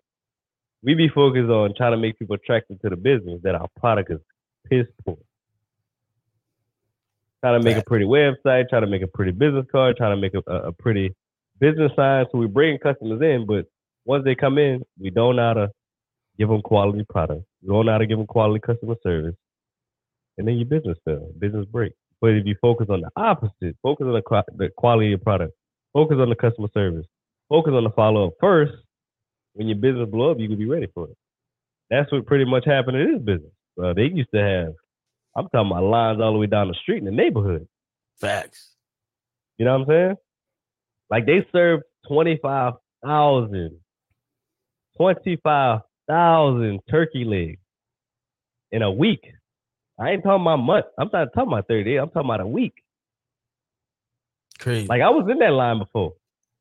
[0.83, 4.11] we be focused on trying to make people attracted to the business that our product
[4.13, 4.21] is
[4.71, 5.19] piss poor.
[7.41, 10.21] Trying to make a pretty website, trying to make a pretty business card, trying to
[10.21, 11.15] make a, a, pretty
[11.61, 12.27] business sign.
[12.31, 13.67] So we bring customers in, but
[14.05, 15.71] once they come in, we don't know how to
[16.39, 17.45] give them quality product.
[17.67, 19.35] We out and know how to give them quality customer service.
[20.39, 21.93] And then your business fails, business break.
[22.21, 25.55] But if you focus on the opposite, focus on the, the quality of your product,
[25.93, 27.07] focus on the customer service,
[27.49, 28.73] focus on the follow up first,
[29.55, 31.17] when your business blow up, you can be ready for it.
[31.91, 33.53] That's what pretty much happened in this business.
[33.83, 34.75] Uh, they used to have,
[35.37, 37.67] I'm talking about lines all the way down the street in the neighborhood.
[38.21, 38.73] facts
[39.59, 40.17] You know what I'm saying?
[41.11, 43.81] Like they served 25,000,
[46.09, 47.61] 25,000 turkey legs
[48.73, 49.21] in a week.
[49.99, 50.87] I ain't talking about month.
[50.99, 51.99] I'm not talking about 30 days.
[52.01, 52.75] I'm talking about a week.
[54.59, 56.15] crazy Like I was in that line before.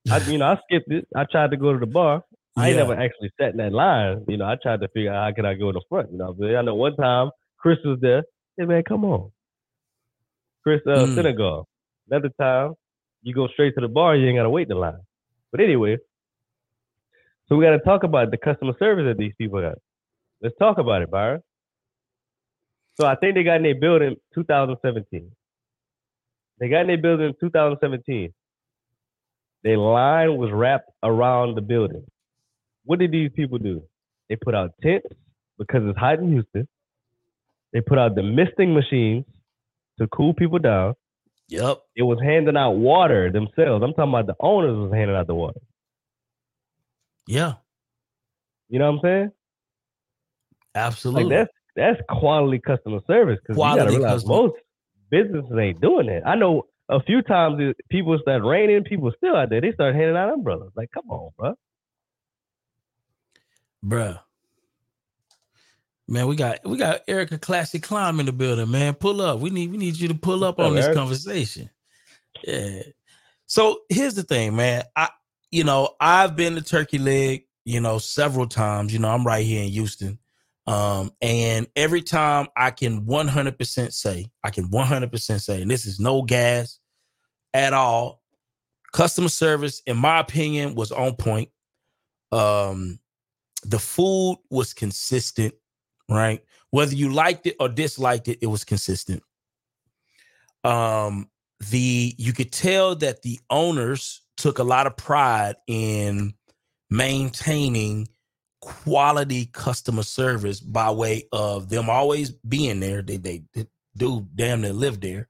[0.09, 1.07] I, you know, I skipped it.
[1.15, 2.23] I tried to go to the bar.
[2.57, 2.83] I ain't Yeah.
[2.83, 4.23] never actually sat in that line.
[4.27, 6.11] You know, I tried to figure out how could I go in the front.
[6.11, 6.35] You know?
[6.57, 8.23] I know one time Chris was there.
[8.57, 9.31] Hey man, come on.
[10.63, 11.15] Chris uh, Mm.
[11.15, 11.67] Senegal.
[12.09, 12.75] Another time,
[13.23, 14.15] you go straight to the bar.
[14.15, 14.99] You ain't gotta wait in the line.
[15.51, 15.97] But anyway,
[17.47, 19.77] so we got to talk about the customer service that these people got.
[20.41, 21.41] Let's talk about it, Byron.
[22.99, 25.31] So I think they got in their building 2017.
[26.59, 28.33] They got in their building in 2017.
[29.63, 32.05] Their line was wrapped around the building.
[32.85, 33.83] What did these people do?
[34.29, 35.07] They put out tents
[35.57, 36.67] because it's hot in Houston.
[37.73, 39.25] They put out the misting machines
[39.99, 40.93] to cool people down.
[41.49, 43.83] yep It was handing out water themselves.
[43.83, 45.59] I'm talking about the owners was handing out the water.
[47.27, 47.53] Yeah
[48.69, 49.31] You know what I'm saying?
[50.75, 54.55] absolutely Like that's that's quality customer service because you gotta Quality realize customer- most
[55.09, 56.25] businesses ain't doing that.
[56.25, 59.61] I know a few times it- people start raining, people still out there.
[59.61, 60.71] They start handing out umbrellas.
[60.75, 61.55] Like, come on, bro.
[63.85, 64.19] Bruh.
[66.07, 68.93] Man, we got we got Erica Classic Climb in the building, man.
[68.93, 69.39] Pull up.
[69.39, 70.97] We need we need you to pull up What's on up, this Eric?
[70.97, 71.69] conversation.
[72.43, 72.81] Yeah.
[73.47, 74.83] So here's the thing, man.
[74.95, 75.09] I
[75.55, 78.91] you know, I've been to Turkey Leg, you know, several times.
[78.91, 80.19] You know, I'm right here in Houston.
[80.67, 85.97] Um, and every time I can 100% say, I can 100% say, and this is
[85.97, 86.79] no gas
[87.53, 88.21] at all.
[88.91, 91.47] Customer service, in my opinion, was on point.
[92.33, 92.99] Um,
[93.63, 95.53] the food was consistent,
[96.09, 96.43] right?
[96.71, 99.23] Whether you liked it or disliked it, it was consistent.
[100.65, 101.29] Um,
[101.69, 106.33] the you could tell that the owners took a lot of pride in
[106.89, 108.07] maintaining
[108.61, 113.01] quality customer service by way of them always being there.
[113.01, 115.29] They they, they do damn near live there.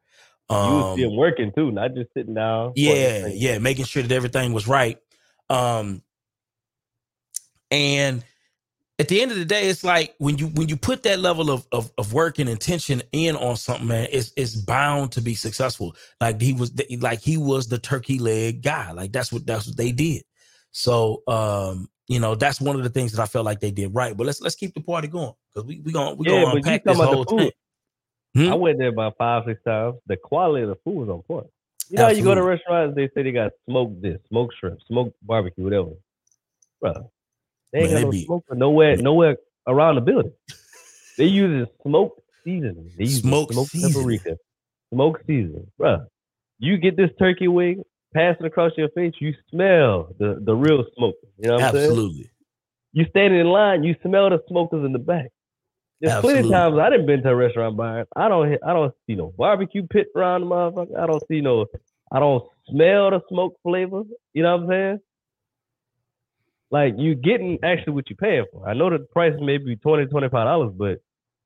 [0.50, 2.74] you was Um, still working too, not just sitting down.
[2.76, 4.98] yeah, yeah, making sure that everything was right.
[5.50, 6.02] Um,
[7.72, 8.24] and
[8.98, 11.52] at the end of the day, it's like when you when you put that level
[11.52, 15.36] of of, of work and intention in on something, man, it's it's bound to be
[15.36, 15.96] successful.
[16.22, 18.92] Like he was like he was the turkey leg guy.
[18.92, 20.24] Like that's what that's what they did.
[20.72, 23.94] So um, you know, that's one of the things that I felt like they did
[23.94, 24.16] right.
[24.16, 26.86] But let's let's keep the party going because we we gonna we yeah, gonna unpack
[26.86, 27.52] this whole thing.
[28.34, 28.52] Hmm?
[28.52, 29.96] I went there about five six times.
[30.08, 31.48] The quality of the food was on point.
[31.90, 35.16] You know, you go to restaurants, they say they got smoked this, smoked shrimp, smoked
[35.22, 35.92] barbecue, whatever.
[36.82, 37.12] Bro,
[37.76, 38.26] they ain't Man, got no be...
[38.26, 40.32] smoke nowhere, nowhere around the building.
[41.18, 42.90] they use smoked seasoning.
[42.98, 44.38] They use smoked, smoked paprika,
[44.94, 46.06] Smoke seasoning, bro.
[46.58, 47.84] You get this turkey wing,
[48.14, 51.16] passing across your face, you smell the the real smoke.
[51.38, 52.14] You know what I'm Absolutely.
[52.14, 52.30] saying?
[52.94, 55.28] You standing in line, you smell the smokers in the back.
[56.00, 56.44] There's Absolutely.
[56.44, 58.06] plenty of times I didn't been to a restaurant bar.
[58.16, 60.98] I don't I don't see no barbecue pit around the motherfucker.
[60.98, 61.66] I don't see no
[62.10, 64.04] I don't smell the smoke flavor.
[64.34, 65.00] You know what I'm saying?
[66.76, 68.68] Like you're getting actually what you're paying for.
[68.68, 70.98] I know the price may be 20 dollars, but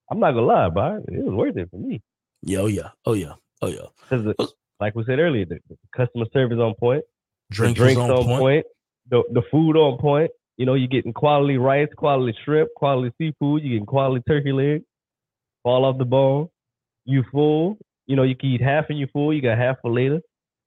[0.10, 2.02] I'm not gonna lie, but it was worth it for me.
[2.42, 3.86] Yeah, oh yeah, oh yeah, oh yeah.
[4.10, 4.48] Because oh.
[4.80, 7.04] like we said earlier, the, the customer service on point,
[7.52, 8.40] drinks, drinks on, on point.
[8.40, 8.66] point,
[9.12, 10.32] the the food on point.
[10.58, 13.62] You know, you're getting quality rice, quality shrimp, quality seafood.
[13.62, 14.82] You're getting quality turkey leg,
[15.62, 16.50] fall off the bone.
[17.06, 17.78] You full.
[18.08, 19.32] You know, you can eat half and you full.
[19.32, 20.22] You got half for later,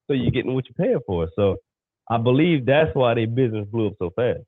[0.07, 1.27] so you're getting what you're paying for.
[1.35, 1.57] So,
[2.09, 4.39] I believe that's why their business blew up so fast.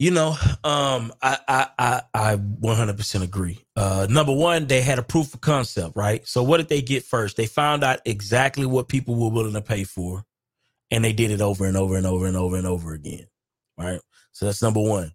[0.00, 0.30] You know,
[0.64, 3.62] um, I I I, I 100% agree.
[3.76, 6.26] Uh, number one, they had a proof of concept, right?
[6.26, 7.36] So what did they get first?
[7.36, 10.24] They found out exactly what people were willing to pay for,
[10.90, 13.26] and they did it over and over and over and over and over again,
[13.76, 14.00] right?
[14.32, 15.12] So that's number one.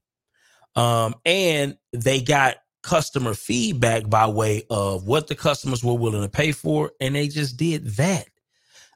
[0.76, 6.30] Um, and they got customer feedback by way of what the customers were willing to
[6.30, 8.28] pay for, and they just did that.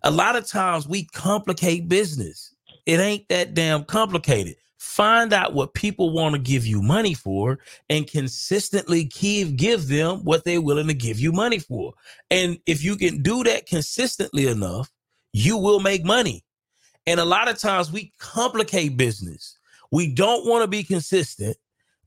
[0.04, 2.54] A lot of times we complicate business.
[2.86, 7.60] It ain't that damn complicated find out what people want to give you money for
[7.90, 11.94] and consistently give give them what they're willing to give you money for.
[12.32, 14.90] And if you can do that consistently enough
[15.34, 16.44] you will make money.
[17.06, 19.58] And a lot of times we complicate business.
[19.92, 21.58] We don't want to be consistent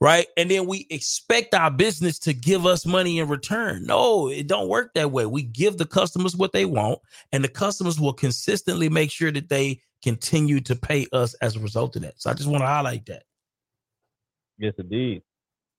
[0.01, 0.27] right?
[0.37, 3.87] And then we expect our business to give us money in return.
[3.87, 5.27] No it don't work that way.
[5.27, 6.99] We give the customers what they want
[7.31, 11.61] and the customers will consistently make sure that they continue to pay us as a
[11.61, 12.21] result of that.
[12.21, 13.23] So I just want to highlight that.
[14.59, 15.23] Yes, indeed.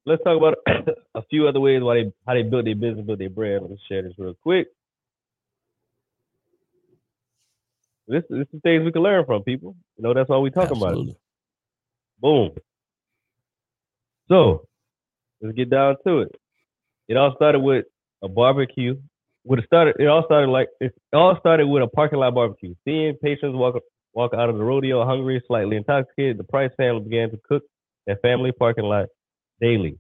[0.06, 0.58] Let's talk about
[1.16, 3.66] a few other ways why they how they build their business, build their brand.
[3.70, 4.68] Let's share this real quick.
[8.08, 9.76] This, this is things we can learn from people.
[9.98, 11.12] You know, that's all we talk Absolutely.
[11.12, 11.18] about.
[12.20, 12.52] Boom.
[14.28, 14.68] So
[15.42, 16.36] let's get down to it.
[17.08, 17.86] It all started with
[18.22, 19.00] a barbecue.
[19.44, 22.76] What it started, it all started like it all started with a parking lot barbecue.
[22.86, 23.76] Seeing patients walk
[24.13, 27.63] walk out of the rodeo hungry, slightly intoxicated, the Price family began to cook
[28.06, 29.08] their family parking lot
[29.62, 29.99] daily.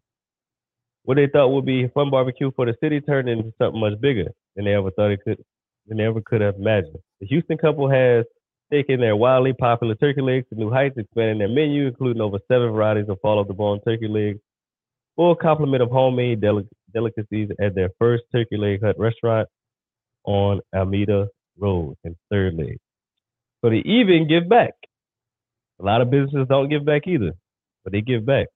[1.03, 4.31] What they thought would be fun barbecue for the city turned into something much bigger
[4.55, 5.43] than they ever thought it could
[5.87, 6.95] than they ever could have imagined.
[7.19, 8.25] The Houston couple has
[8.71, 12.71] taken their wildly popular turkey legs to new heights, expanding their menu, including over seven
[12.71, 14.39] varieties of fall off the bone turkey legs,
[15.15, 19.47] full complement of homemade delic- delicacies at their first turkey leg hut restaurant
[20.25, 22.77] on Almeda Road in Third Leg.
[23.63, 24.73] So they even give back.
[25.79, 27.31] A lot of businesses don't give back either,
[27.83, 28.47] but they give back.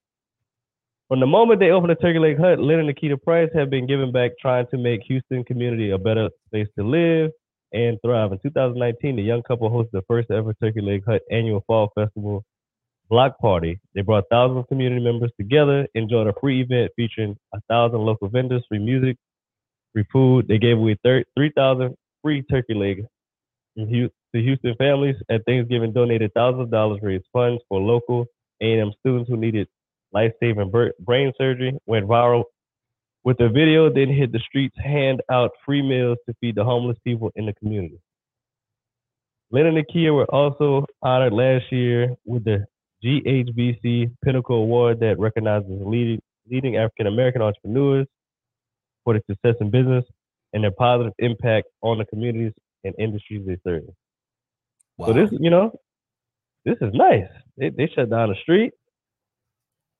[1.08, 3.86] From the moment they opened the Turkey Leg Hut, Lynn and Nikita Price have been
[3.86, 7.30] giving back, trying to make Houston community a better place to live
[7.72, 8.32] and thrive.
[8.32, 12.44] In 2019, the young couple hosted the first ever Turkey Leg Hut annual fall festival
[13.08, 13.80] block party.
[13.94, 18.28] They brought thousands of community members together, enjoyed a free event featuring a thousand local
[18.28, 19.16] vendors, free music,
[19.94, 20.46] free food.
[20.48, 23.06] They gave away 3,000 free turkey legs
[24.34, 28.26] to Houston families at Thanksgiving donated thousands of dollars raise funds for local
[28.60, 29.68] A&M students who needed
[30.12, 31.78] life-saving brain surgery.
[31.86, 32.44] Went viral
[33.24, 36.96] with the video, then hit the streets, hand out free meals to feed the homeless
[37.04, 38.00] people in the community.
[39.50, 42.66] Lynn and Nakia were also honored last year with the
[43.02, 48.06] GHBC Pinnacle Award that recognizes leading, leading African American entrepreneurs
[49.04, 50.04] for their success in business
[50.52, 52.52] and their positive impact on the communities
[52.84, 53.84] and industries they serve.
[54.98, 55.06] Wow.
[55.06, 55.72] So this, you know,
[56.64, 57.28] this is nice.
[57.56, 58.72] They, they shut down the street,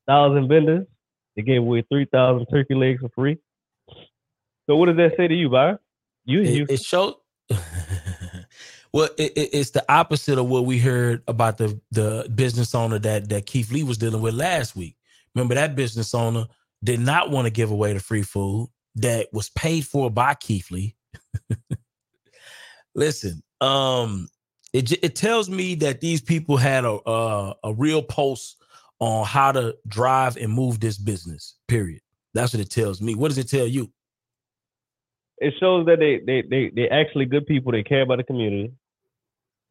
[0.06, 0.86] thousand vendors.
[1.36, 3.38] They gave away three thousand turkey legs for free.
[4.68, 5.78] So what does that say to you, Byron?
[6.24, 6.66] You, it, you.
[6.68, 7.14] it showed.
[8.92, 12.98] well, it, it, it's the opposite of what we heard about the the business owner
[12.98, 14.96] that that Keith Lee was dealing with last week.
[15.34, 16.46] Remember that business owner
[16.82, 20.70] did not want to give away the free food that was paid for by Keith
[20.70, 20.96] Lee.
[22.94, 24.28] Listen, um,
[24.78, 28.56] it it tells me that these people had a a, a real pulse
[29.00, 31.56] on how to drive and move this business.
[31.66, 32.00] Period.
[32.34, 33.14] That's what it tells me.
[33.14, 33.90] What does it tell you?
[35.38, 37.72] It shows that they they they they actually good people.
[37.72, 38.72] They care about the community.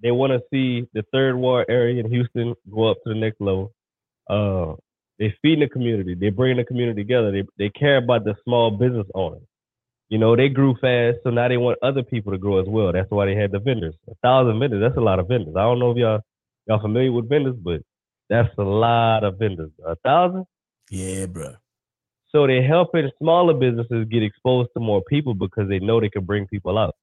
[0.01, 3.41] They want to see the third ward area in Houston go up to the next
[3.41, 3.73] level.
[4.29, 4.75] Uh,
[5.17, 6.13] they feed the community.
[6.13, 7.31] They bring the community together.
[7.31, 9.47] They they care about the small business owners.
[10.09, 12.93] You know, they grew fast, so now they want other people to grow as well.
[12.93, 13.95] That's why they had the vendors.
[14.09, 14.81] A thousand vendors.
[14.81, 15.55] That's a lot of vendors.
[15.57, 16.21] I don't know if y'all
[16.65, 17.81] y'all familiar with vendors, but
[18.29, 19.71] that's a lot of vendors.
[19.85, 20.45] A thousand.
[20.89, 21.55] Yeah, bro.
[22.29, 26.25] So they're helping smaller businesses get exposed to more people because they know they can
[26.25, 26.95] bring people out.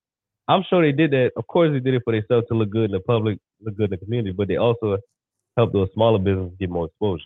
[0.48, 1.32] I'm sure they did that.
[1.36, 3.84] Of course, they did it for themselves to look good in the public, look good
[3.84, 4.98] in the community, but they also
[5.56, 7.24] help those smaller businesses get more exposure.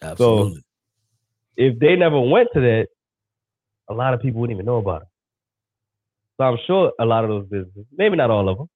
[0.00, 0.54] Absolutely.
[0.54, 0.60] So
[1.56, 2.88] if they never went to that,
[3.88, 5.08] a lot of people wouldn't even know about it.
[6.36, 8.68] So I'm sure a lot of those businesses, maybe not all of them,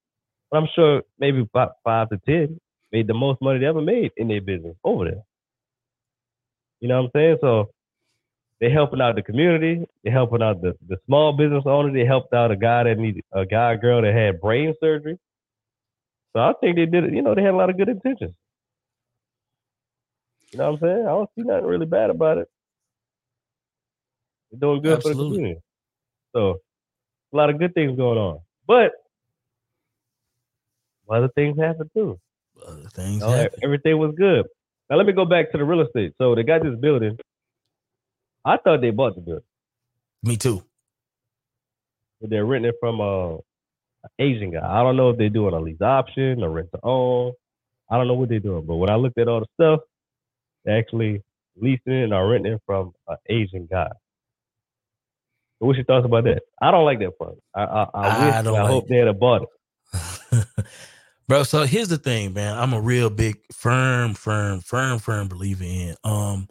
[0.49, 2.59] but I'm sure maybe about five to ten
[2.91, 5.23] made the most money they ever made in their business over there.
[6.79, 7.37] You know what I'm saying?
[7.41, 7.69] So
[8.59, 9.85] they're helping out the community.
[10.03, 11.91] They're helping out the, the small business owner.
[11.91, 15.17] They helped out a guy that needed a guy, girl that had brain surgery.
[16.33, 17.13] So I think they did it.
[17.13, 18.33] You know, they had a lot of good intentions.
[20.51, 21.01] You know what I'm saying?
[21.05, 22.47] I don't see nothing really bad about it.
[24.51, 25.23] They're doing good Absolutely.
[25.23, 25.61] for the community.
[26.35, 26.59] So
[27.33, 28.39] a lot of good things going on.
[28.67, 28.91] But
[31.09, 32.19] other things happen too.
[32.65, 33.59] Other things You know, happen.
[33.63, 34.45] everything was good.
[34.89, 36.13] Now let me go back to the real estate.
[36.19, 37.17] So they got this building.
[38.45, 39.43] I thought they bought the building,
[40.23, 40.63] Me too.
[42.21, 43.37] but they're renting it from a
[44.03, 44.61] an Asian guy.
[44.63, 47.33] I don't know if they're doing a lease option or rent to own.
[47.91, 48.65] I don't know what they're doing.
[48.65, 49.81] But when I looked at all the stuff,
[50.65, 51.21] they actually
[51.57, 53.89] leasing it and are renting it from an Asian guy.
[55.59, 56.43] What's your thoughts about that?
[56.61, 57.35] I don't like that part.
[57.53, 60.47] I I, I, I wish, don't I like hope they had bought it.
[61.27, 62.57] Bro, so here's the thing, man.
[62.57, 65.95] I'm a real big firm, firm, firm, firm believer in.
[66.03, 66.47] Um,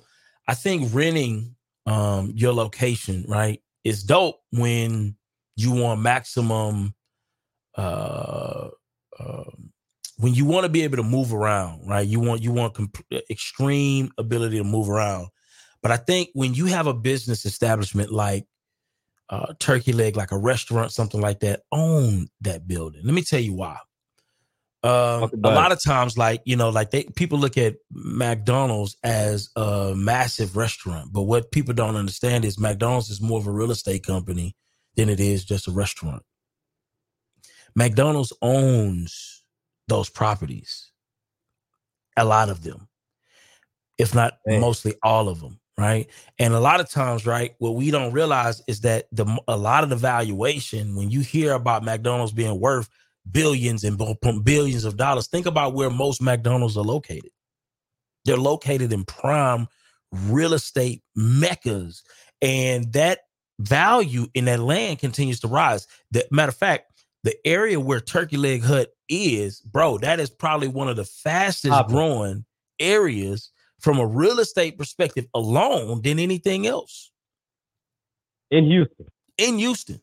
[0.46, 5.16] I think renting um your location, right, is dope when
[5.56, 6.94] you want maximum
[7.76, 8.68] uh
[9.18, 9.72] um
[10.18, 12.06] when you want to be able to move around, right?
[12.06, 15.28] You want you want comp- extreme ability to move around.
[15.80, 18.46] But I think when you have a business establishment like
[19.30, 23.02] uh, Turkey Leg, like a restaurant, something like that, own that building.
[23.04, 23.78] Let me tell you why.
[24.84, 29.50] Um, a lot of times, like you know, like they people look at McDonald's as
[29.56, 33.72] a massive restaurant, but what people don't understand is McDonald's is more of a real
[33.72, 34.54] estate company
[34.94, 36.22] than it is just a restaurant.
[37.74, 39.42] McDonald's owns
[39.88, 40.92] those properties,
[42.16, 42.88] a lot of them,
[43.98, 44.60] if not Man.
[44.60, 46.08] mostly all of them, right?
[46.40, 49.84] And a lot of times, right, what we don't realize is that the a lot
[49.84, 52.88] of the valuation when you hear about McDonald's being worth
[53.30, 53.96] billions and
[54.42, 57.30] billions of dollars, think about where most McDonald's are located.
[58.24, 59.68] They're located in prime
[60.12, 62.02] real estate meccas,
[62.42, 63.20] and that
[63.60, 65.86] value in that land continues to rise.
[66.10, 70.68] The matter of fact, the area where Turkey Leg Hut is, bro, that is probably
[70.68, 72.44] one of the fastest growing
[72.80, 77.10] areas from a real estate perspective alone than anything else
[78.50, 79.06] in Houston.
[79.38, 80.00] in Houston.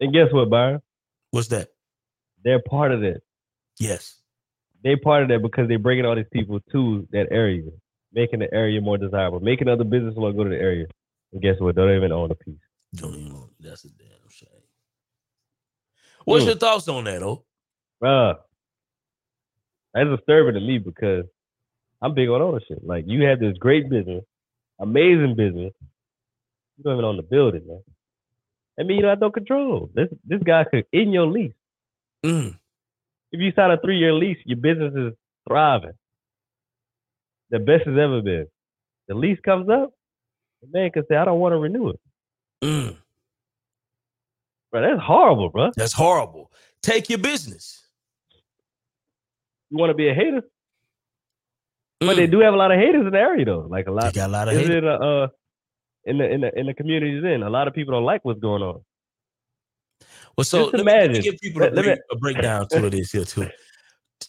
[0.00, 0.80] And guess what, Byron?
[1.30, 1.68] What's that?
[2.44, 3.20] They're part of that.
[3.78, 4.16] Yes.
[4.84, 7.62] They part of that because they're bringing all these people to that area,
[8.12, 10.86] making the area more desirable, making other businesses want to go to the area.
[11.32, 11.76] And guess what?
[11.76, 12.54] They don't even own a piece.
[12.96, 13.48] Don't even know.
[13.60, 14.48] That's a damn shame.
[16.24, 16.48] What's Mm.
[16.48, 17.44] your thoughts on that, oh?
[18.02, 18.38] Bruh,
[19.94, 21.24] that's disturbing to me because
[22.02, 22.80] I'm big on ownership.
[22.82, 24.24] Like you have this great business,
[24.80, 25.72] amazing business.
[26.76, 27.82] You don't even own the building, man.
[28.78, 29.90] I mean, you don't have no control.
[29.94, 31.54] This this guy could in your lease.
[32.24, 32.58] Mm.
[33.30, 35.12] If you sign a three year lease, your business is
[35.48, 35.92] thriving.
[37.50, 38.46] The best it's ever been.
[39.08, 39.92] The lease comes up,
[40.62, 42.00] the man can say, I don't want to renew it.
[42.62, 42.96] Mm.
[44.70, 45.70] Bro, that's horrible, bro.
[45.76, 46.50] That's horrible.
[46.82, 47.86] Take your business.
[49.70, 50.42] You want to be a hater?
[52.06, 52.16] But Mm.
[52.16, 53.66] they do have a lot of haters in the area though.
[53.68, 54.76] Like a They lot got a lot of is haters.
[54.76, 55.28] it a, uh
[56.04, 57.42] in the in the in the communities in.
[57.42, 58.82] A lot of people don't like what's going on.
[60.36, 62.16] Well, so Just let, me, let me imagine- give people a, let- let me- a
[62.16, 63.48] breakdown to this here too.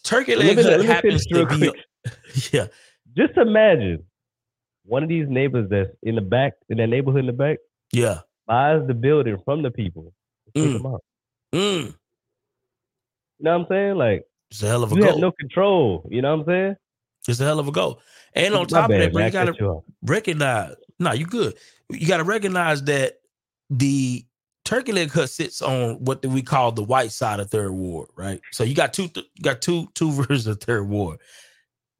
[0.02, 1.70] Turkey Let leg me, let me happens to be,
[2.52, 2.66] yeah,
[3.16, 4.04] Just imagine
[4.84, 7.58] one of these neighbors that's in the back, in that neighborhood in the back,
[7.92, 8.20] yeah.
[8.46, 10.12] buys the building from the people.
[10.54, 10.72] and Mm.
[10.74, 11.04] them out.
[11.54, 11.86] Mm.
[11.86, 11.94] You
[13.40, 13.96] know what I'm saying?
[13.96, 15.10] Like It's a hell of a you goal.
[15.12, 16.06] have no control.
[16.10, 16.76] You know what I'm saying?
[17.28, 18.00] It's a hell of a goal.
[18.34, 20.74] And on top bad, of that, bro, you gotta you recognize.
[20.98, 21.54] No, you good.
[21.90, 23.20] You got to recognize that
[23.70, 24.24] the
[24.64, 28.40] Turkey Leg Hut sits on what we call the white side of Third Ward, right?
[28.52, 31.18] So you got two, you got two, two versions of Third Ward.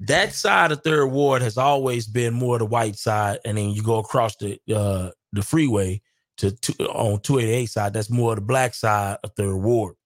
[0.01, 3.83] that side of Third Ward has always been more the white side, and then you
[3.83, 6.01] go across the uh, the freeway
[6.39, 7.93] to, to on 288 side.
[7.93, 9.97] That's more the black side of Third Ward.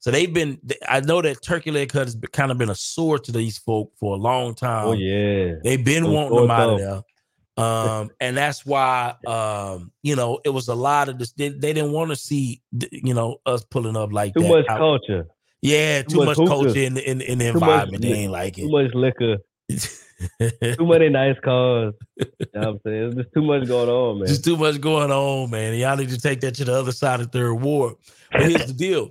[0.00, 0.60] So they've been.
[0.88, 3.58] I know that Turkey Leg Hut has been, kind of been a sore to these
[3.58, 4.86] folk for a long time.
[4.86, 7.02] Oh yeah, they've been wanting them out of there.
[7.58, 11.32] Um, and that's why, um, you know, it was a lot of this.
[11.32, 14.48] They, they didn't want to see, you know, us pulling up like too that.
[14.48, 15.26] much culture.
[15.60, 17.92] Yeah, too, too much, much culture in the in, in the environment.
[17.92, 18.62] Much, they ain't like it.
[18.62, 19.38] Too much liquor.
[19.68, 21.94] too many nice cars.
[22.16, 23.00] You know what I'm saying?
[23.00, 24.28] There's just too much going on, man.
[24.28, 25.74] Just too much going on, man.
[25.74, 27.94] Y'all need to take that to the other side of third ward.
[28.30, 29.10] But here's the deal.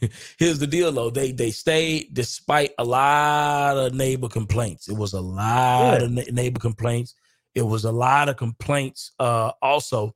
[0.38, 1.10] here's the deal though.
[1.10, 4.88] They they stayed despite a lot of neighbor complaints.
[4.88, 6.04] It was a lot yeah.
[6.04, 7.14] of na- neighbor complaints.
[7.54, 10.14] It was a lot of complaints uh also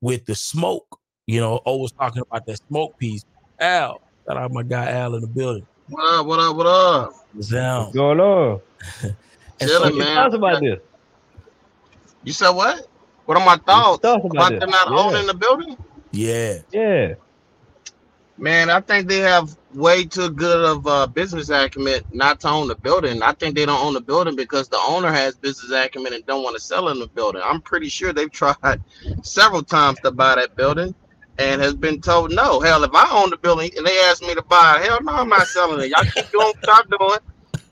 [0.00, 0.98] with the smoke.
[1.26, 3.24] You know, always talking about that smoke piece.
[3.60, 5.66] Al, shout out my guy Al in the building.
[5.88, 6.26] What up?
[6.26, 6.56] What up?
[6.56, 7.12] What up?
[7.32, 7.84] What's down?
[7.84, 8.60] What's going on?
[9.60, 10.14] Chilling, so, man.
[10.14, 10.78] Talk about this.
[12.24, 12.86] You said what?
[13.24, 14.96] What are my thoughts about, about them not yeah.
[14.96, 15.76] owning the building?
[16.12, 16.58] Yeah.
[16.72, 17.14] Yeah.
[18.38, 22.68] Man, I think they have way too good of uh, business acumen not to own
[22.68, 23.22] the building.
[23.22, 26.44] I think they don't own the building because the owner has business acumen and don't
[26.44, 27.42] want to sell in the building.
[27.44, 28.82] I'm pretty sure they've tried
[29.22, 30.94] several times to buy that building
[31.38, 32.60] and has been told no.
[32.60, 35.30] Hell, if I own the building and they ask me to buy hell no, I'm
[35.30, 35.90] not selling it.
[35.90, 37.20] Y'all keep doing what y'all doing,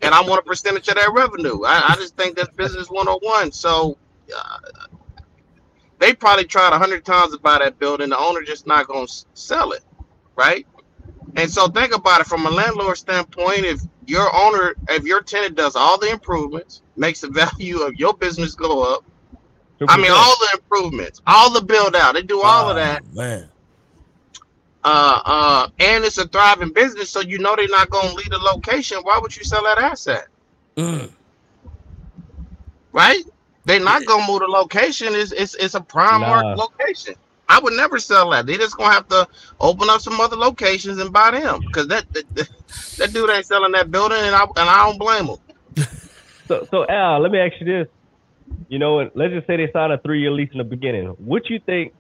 [0.02, 1.64] and I want a percentage of that revenue.
[1.64, 3.52] I, I just think that's business 101.
[3.52, 3.98] So
[4.36, 4.58] uh,
[5.98, 8.10] they probably tried a hundred times to buy that building.
[8.10, 9.84] The owner just not gonna sell it,
[10.37, 10.66] right?
[11.37, 13.64] And so think about it from a landlord standpoint.
[13.64, 18.14] If your owner, if your tenant does all the improvements, makes the value of your
[18.14, 19.05] business go up.
[19.89, 23.03] I mean, all the improvements, all the build out, they do all oh, of that.
[23.12, 23.51] Man.
[24.82, 28.30] Uh, uh, and it's a thriving business, so you know they're not going to leave
[28.30, 28.99] the location.
[29.03, 30.28] Why would you sell that asset?
[30.76, 31.11] Mm.
[32.93, 33.24] Right?
[33.64, 35.09] They're not going to move the location.
[35.11, 36.28] It's, it's, it's a prime nah.
[36.28, 37.14] market location.
[37.49, 38.47] I would never sell that.
[38.47, 39.28] They just gonna have to
[39.61, 42.49] open up some other locations and buy them because that, that
[42.99, 45.86] that dude ain't selling that building, and I and I don't blame him.
[46.49, 47.88] so so Al, let me ask you this.
[48.68, 51.07] You know, let's just say they signed a three year lease in the beginning.
[51.18, 51.92] What you think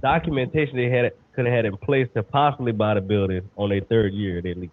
[0.00, 3.80] documentation they had could have had in place to possibly buy the building on their
[3.80, 4.70] third year they lease?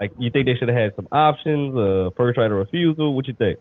[0.00, 3.14] Like, you think they should have had some options, uh, first right of refusal?
[3.14, 3.58] What you think?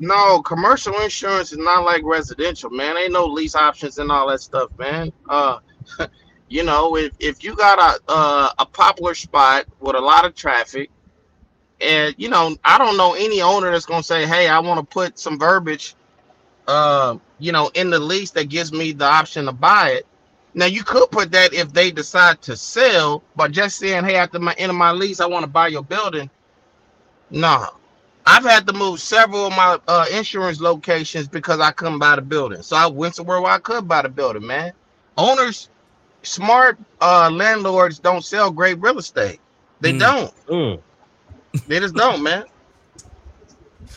[0.00, 2.96] No, commercial insurance is not like residential, man.
[2.96, 5.12] Ain't no lease options and all that stuff, man.
[5.28, 5.58] Uh,
[6.48, 10.34] you know, if, if you got a uh, a popular spot with a lot of
[10.34, 10.90] traffic,
[11.80, 14.86] and you know, I don't know any owner that's gonna say, "Hey, I want to
[14.86, 15.94] put some verbiage,
[16.66, 20.06] uh, you know, in the lease that gives me the option to buy it."
[20.58, 24.40] Now you could put that if they decide to sell, but just saying, "Hey, after
[24.40, 26.28] my end of my lease, I want to buy your building."
[27.30, 27.68] No,
[28.26, 32.22] I've had to move several of my uh, insurance locations because I couldn't buy the
[32.22, 32.62] building.
[32.62, 34.44] So I went to where I could buy the building.
[34.44, 34.72] Man,
[35.16, 35.68] owners,
[36.24, 39.38] smart uh, landlords don't sell great real estate.
[39.78, 40.00] They mm.
[40.00, 40.46] don't.
[40.48, 40.80] Mm.
[41.68, 42.46] They just don't, man.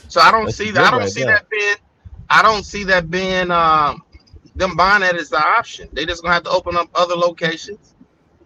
[0.09, 0.83] So I don't That's see that.
[0.83, 1.37] I don't right see there.
[1.37, 1.75] that being.
[2.29, 3.49] I don't see that being.
[3.49, 4.03] Um,
[4.55, 5.89] them buying that is the option.
[5.93, 7.95] They just gonna have to open up other locations,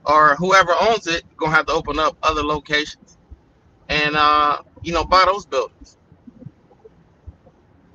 [0.05, 3.17] or whoever owns it gonna have to open up other locations,
[3.89, 5.97] and uh, you know, buy those buildings.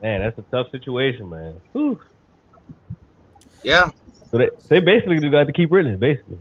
[0.03, 1.61] Man, that's a tough situation, man.
[1.73, 2.01] Whew.
[3.63, 3.91] Yeah.
[4.31, 6.39] So they, they basically just got to keep renting, basically.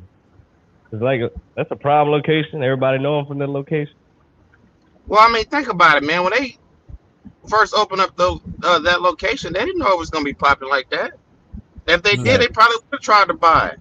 [0.91, 2.63] It's like a, that's a prime location.
[2.63, 3.93] Everybody know them from that location.
[5.07, 6.23] Well, I mean, think about it, man.
[6.23, 6.57] When they
[7.47, 10.71] first opened up the, uh, that location, they didn't know it was to be popular
[10.71, 11.13] like that.
[11.87, 13.79] If they did, they probably would have tried to buy it.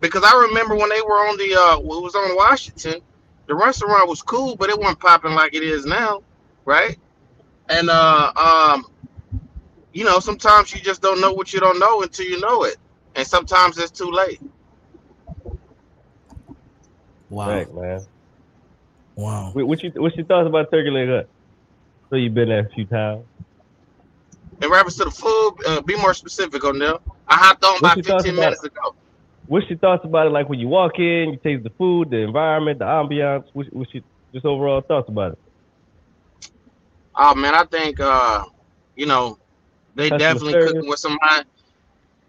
[0.00, 3.00] Because I remember when they were on the uh it was on Washington,
[3.46, 6.22] the restaurant was cool, but it wasn't popping like it is now,
[6.64, 6.98] right?
[7.68, 8.86] And uh um
[9.92, 12.76] you know, sometimes you just don't know what you don't know until you know it.
[13.14, 14.40] And sometimes it's too late.
[17.30, 17.48] Wow.
[17.48, 18.06] Right, man.
[19.16, 19.50] Wow.
[19.54, 21.30] What you what's your thoughts about Turkey Leg Hut?
[22.10, 23.24] So you've been there a few times
[24.62, 26.96] in reference to the food, uh, be more specific on there.
[27.28, 28.94] I hopped on about 15 minutes ago.
[29.46, 30.30] What's your thoughts about it?
[30.30, 33.44] Like when you walk in, you taste the food, the environment, the ambiance.
[33.52, 34.02] What's, what's your
[34.32, 35.38] just overall thoughts about it?
[37.14, 38.44] Oh man, I think uh,
[38.96, 39.38] you know
[39.94, 40.72] they Customer definitely service.
[40.72, 41.42] cooking with some high.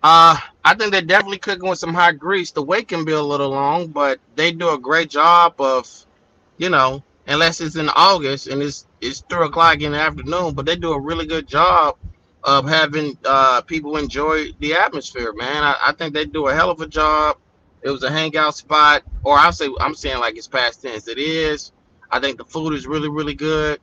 [0.04, 2.52] Uh, I think they're definitely cooking with some high grease.
[2.52, 5.90] The wait can be a little long, but they do a great job of,
[6.58, 10.66] you know, unless it's in August and it's it's three o'clock in the afternoon, but
[10.66, 11.98] they do a really good job
[12.44, 15.64] of having uh, people enjoy the atmosphere, man.
[15.64, 17.38] I, I, think they do a hell of a job.
[17.82, 21.08] It was a hangout spot, or I'll say I'm saying like it's past tense.
[21.08, 21.72] It is.
[22.10, 23.80] I think the food is really, really good.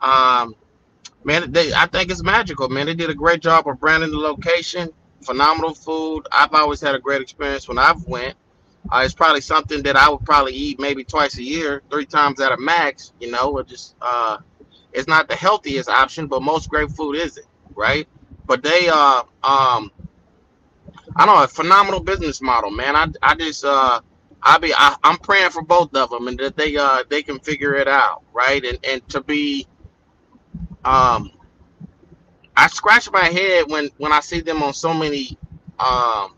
[0.00, 0.54] Um,
[1.24, 2.86] man, they I think it's magical, man.
[2.86, 4.90] They did a great job of branding the location.
[5.22, 6.26] Phenomenal food.
[6.30, 8.36] I've always had a great experience when I've went.
[8.90, 12.40] Uh, it's probably something that I would probably eat maybe twice a year, three times
[12.40, 13.12] at a max.
[13.20, 14.38] You know, it just uh,
[14.92, 17.46] it's not the healthiest option, but most great food is it,
[17.78, 18.08] right?
[18.46, 19.92] But they uh um
[21.16, 22.96] I don't know a phenomenal business model, man.
[22.96, 24.00] I I just uh
[24.42, 27.40] I be I, I'm praying for both of them and that they uh they can
[27.40, 28.64] figure it out, right?
[28.64, 29.68] And and to be
[30.84, 31.32] um
[32.56, 35.38] I scratch my head when when I see them on so many
[35.78, 36.34] um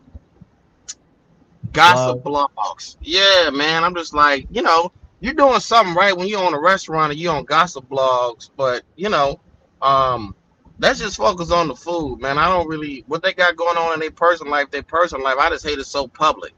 [1.73, 2.97] gossip blogs.
[3.01, 3.83] Yeah, man.
[3.83, 7.21] I'm just like, you know, you're doing something right when you're on a restaurant and
[7.21, 9.39] you're on gossip blogs, but you know,
[9.81, 10.35] um,
[10.81, 12.39] let's just focus on the food, man.
[12.39, 15.37] I don't really what they got going on in their personal life, their personal life.
[15.39, 16.53] I just hate it so public,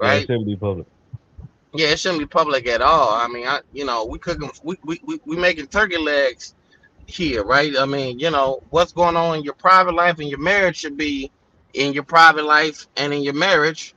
[0.00, 0.26] Yeah, it right?
[0.26, 0.86] shouldn't be public.
[1.74, 3.10] Yeah, it shouldn't be public at all.
[3.14, 6.54] I mean, I you know, we cooking, we we we, we making turkey legs
[7.06, 7.72] here, right?
[7.78, 10.96] I mean, you know, what's going on in your private life and your marriage should
[10.96, 11.32] be
[11.74, 13.94] in your private life and in your marriage.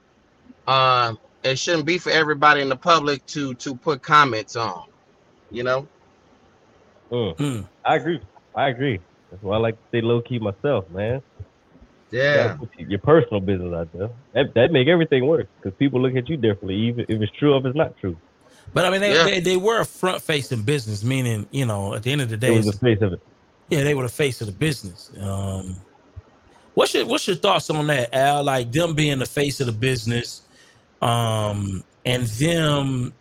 [0.67, 4.85] Uh, it shouldn't be for everybody in the public to to put comments on.
[5.51, 5.89] You know.
[7.11, 7.69] Mm, Mm.
[7.85, 8.21] I agree.
[8.55, 8.99] I agree.
[9.31, 11.21] That's why I like to stay low key myself, man.
[12.11, 12.55] Yeah.
[12.57, 14.09] put your personal business out there.
[14.33, 17.53] That that make everything worse because people look at you differently, even if it's true
[17.53, 18.15] or if it's not true.
[18.73, 19.23] But I mean, they, Yeah.
[19.25, 22.35] they, they were a front facing business, meaning, you know, at the end of the
[22.35, 23.19] It day, was the face of it.
[23.69, 25.11] yeah, they were the face of the business.
[25.19, 25.75] Um,
[26.75, 28.43] what's your what's your thoughts on that, Al?
[28.45, 30.43] Like them being the face of the business,
[31.01, 33.13] um, and them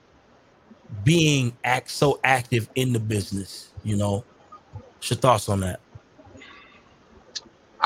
[1.05, 3.71] being act so active in the business.
[3.83, 4.25] You know,
[4.95, 5.81] what's your thoughts on that?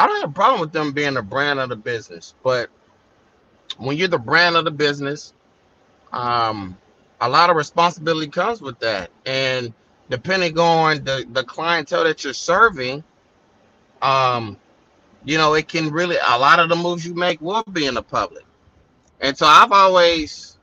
[0.00, 2.70] I don't have a problem with them being the brand of the business, but
[3.76, 5.34] when you're the brand of the business,
[6.12, 6.78] um,
[7.20, 9.10] a lot of responsibility comes with that.
[9.26, 9.74] And
[10.08, 13.04] depending on the, the clientele that you're serving,
[14.00, 14.56] um,
[15.26, 17.92] you know, it can really a lot of the moves you make will be in
[17.92, 18.46] the public.
[19.20, 20.56] And so I've always,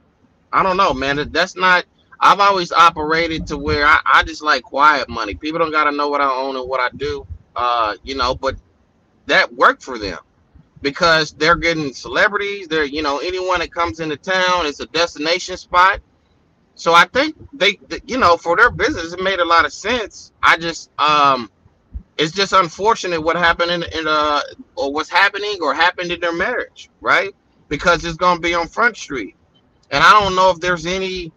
[0.52, 1.86] I don't know, man, that's not
[2.20, 5.36] I've always operated to where I, I just like quiet money.
[5.36, 7.28] People don't gotta know what I own and what I do.
[7.56, 8.56] Uh, you know, but
[9.28, 10.20] that worked for them
[10.82, 12.68] because they're getting celebrities.
[12.68, 16.02] They're, you know, anyone that comes into town, it's a destination spot.
[16.76, 20.32] So I think they, you know, for their business, it made a lot of sense.
[20.44, 21.50] I just, um,
[22.18, 24.42] it's just unfortunate what happened in, in uh,
[24.76, 27.36] or what's happening or happened in their marriage, right?
[27.68, 29.36] Because it's gonna be on Front Street,
[29.92, 31.32] and I don't know if there's any.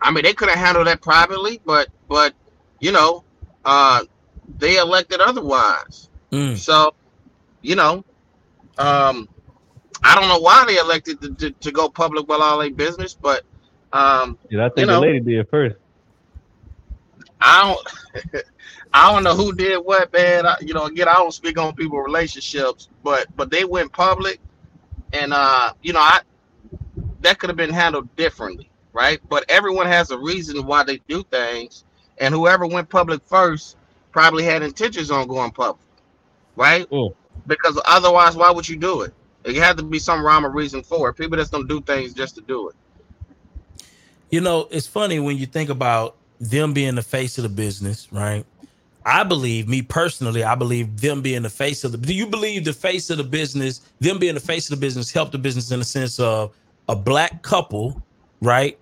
[0.00, 2.34] I mean, they could have handled that privately, but, but,
[2.80, 3.24] you know,
[3.64, 4.04] uh,
[4.58, 6.10] they elected otherwise.
[6.30, 6.56] Mm.
[6.56, 6.94] So,
[7.62, 8.04] you know,
[8.78, 9.28] um,
[10.02, 13.14] I don't know why they elected to, to, to go public with all their business,
[13.14, 13.44] but
[13.92, 15.76] um, Yeah, I think You the lady did first.
[17.40, 18.44] I don't,
[18.92, 20.46] I don't know who did what, man.
[20.46, 24.40] I, you know, again, I don't speak on people relationships, but but they went public,
[25.12, 26.20] and uh, you know, I
[27.20, 29.20] that could have been handled differently, right?
[29.28, 31.84] But everyone has a reason why they do things,
[32.18, 33.76] and whoever went public first
[34.12, 35.85] probably had intentions on going public,
[36.56, 36.88] right?
[36.90, 37.14] Mm.
[37.46, 39.14] Because otherwise, why would you do it?
[39.44, 41.14] It had to be some rhyme or reason for it.
[41.14, 42.74] People just don't do things just to do it.
[44.30, 48.12] You know, it's funny when you think about them being the face of the business,
[48.12, 48.44] right?
[49.04, 51.98] I believe, me personally, I believe them being the face of the.
[51.98, 55.12] Do you believe the face of the business, them being the face of the business,
[55.12, 56.52] helped the business in the sense of
[56.88, 58.02] a black couple,
[58.40, 58.76] right,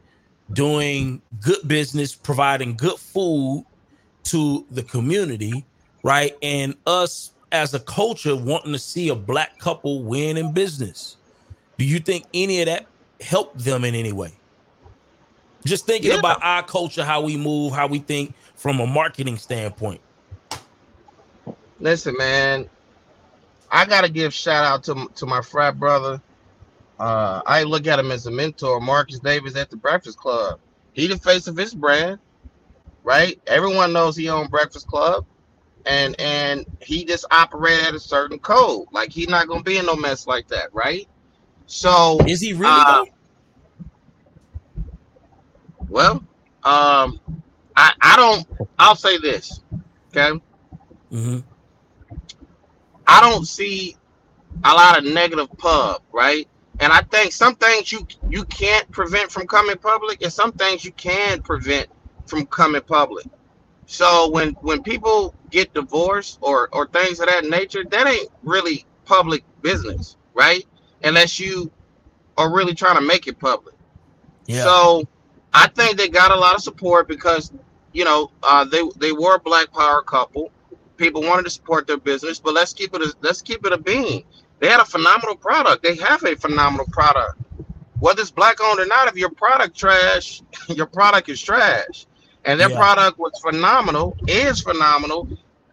[0.54, 3.66] doing good business, providing good food
[4.24, 5.66] to the community,
[6.02, 11.16] right, and us as a culture wanting to see a black couple win in business.
[11.78, 12.86] Do you think any of that
[13.20, 14.32] helped them in any way?
[15.64, 16.18] Just thinking Yeah.
[16.18, 20.00] about our culture, how we move, how we think from a marketing standpoint.
[21.78, 22.68] Listen, man,
[23.70, 26.20] I gotta give shout out to to my frat brother.
[26.98, 30.58] Uh, I look at him as a mentor, Marcus Davis at the Breakfast Klub.
[30.92, 32.18] He the face of his brand,
[33.04, 33.40] right?
[33.46, 35.24] Everyone knows he owned Breakfast Klub,
[35.86, 38.86] and and he just operated at a certain code.
[38.92, 41.08] Like he's not gonna be in no mess like that, right?
[41.66, 42.70] So Is he really?
[42.70, 43.04] Uh.
[45.88, 46.24] Well,
[46.62, 47.20] um,
[47.76, 48.46] I I don't.
[48.78, 49.60] I'll say this,
[50.10, 50.40] okay.
[51.12, 51.38] Mm-hmm.
[53.06, 53.96] I don't see
[54.64, 56.48] a lot of negative pub, right?
[56.80, 60.84] And I think some things you you can't prevent from coming public, and some things
[60.84, 61.88] you can prevent
[62.26, 63.26] from coming public.
[63.94, 68.84] So when when people get divorced or or things of that nature, that ain't really
[69.04, 70.66] public business, right?
[71.04, 71.70] Unless you
[72.36, 73.76] are really trying to make it public.
[74.46, 74.64] Yeah.
[74.64, 75.08] So
[75.52, 77.52] I think they got a lot of support because
[77.92, 80.50] you know, uh, they they were a black power couple.
[80.96, 83.78] People wanted to support their business, but let's keep it a, let's keep it a
[83.78, 84.24] bean.
[84.58, 85.84] They had a phenomenal product.
[85.84, 87.40] They have a phenomenal product.
[88.00, 92.06] Whether it's black owned or not, if your product trash, your product is trash.
[92.44, 92.70] And their Yeah.
[92.70, 95.28] product was phenomenal, is phenomenal,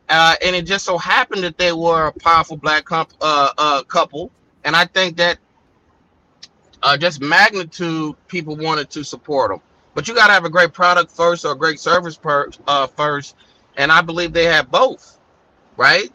[0.09, 3.83] uh, and it just so happened that they were a powerful black comp, uh, uh,
[3.83, 4.31] couple.
[4.63, 5.39] And I think that
[6.83, 9.61] uh, just magnitude, people wanted to support them.
[9.95, 12.87] But you got to have a great product first or a great service per, uh,
[12.87, 13.35] first.
[13.77, 15.19] And I believe they have both,
[15.77, 16.09] right?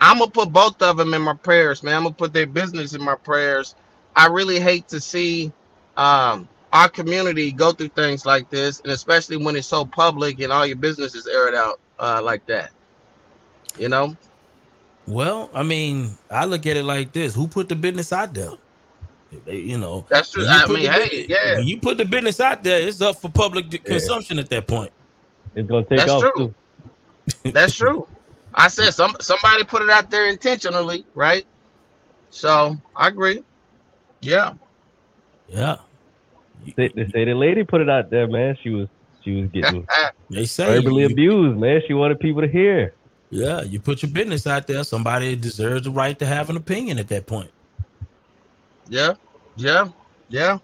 [0.00, 1.96] I'm gonna put both of them in my prayers, man.
[1.96, 3.76] I'm gonna put their business in my prayers.
[4.14, 5.52] I really hate to see
[5.96, 10.52] um, our community go through things like this, and especially when it's so public and
[10.52, 12.72] all your business is aired out uh, like that.
[13.78, 14.16] You know,
[15.06, 18.52] Well, I mean, I look at it like this: Who put the business out there?
[19.46, 20.44] They- you know, that's true.
[20.44, 22.80] you I put mean, the hey, business- yeah, When you put the business out there,
[22.86, 24.92] it's up for public d- consumption at that point.
[25.54, 26.54] It's gonna take That's off true.
[27.52, 28.08] that's true.
[28.54, 31.46] I said some somebody put it out there intentionally, right?
[32.30, 33.44] So I agree.
[34.20, 34.54] Yeah,
[35.48, 35.78] Yeah,
[36.76, 38.56] They, they say the lady put it out there, man.
[38.62, 38.88] She was
[39.24, 39.86] she was getting
[40.30, 41.82] they say verbally you- abused, man.
[41.86, 42.94] She wanted people to hear.
[43.30, 44.82] Yeah, you put your business out there.
[44.84, 47.50] Somebody deserves the right to have an opinion at that point.
[48.88, 49.14] yeah,
[49.56, 49.88] yeah,
[50.28, 50.58] yeah.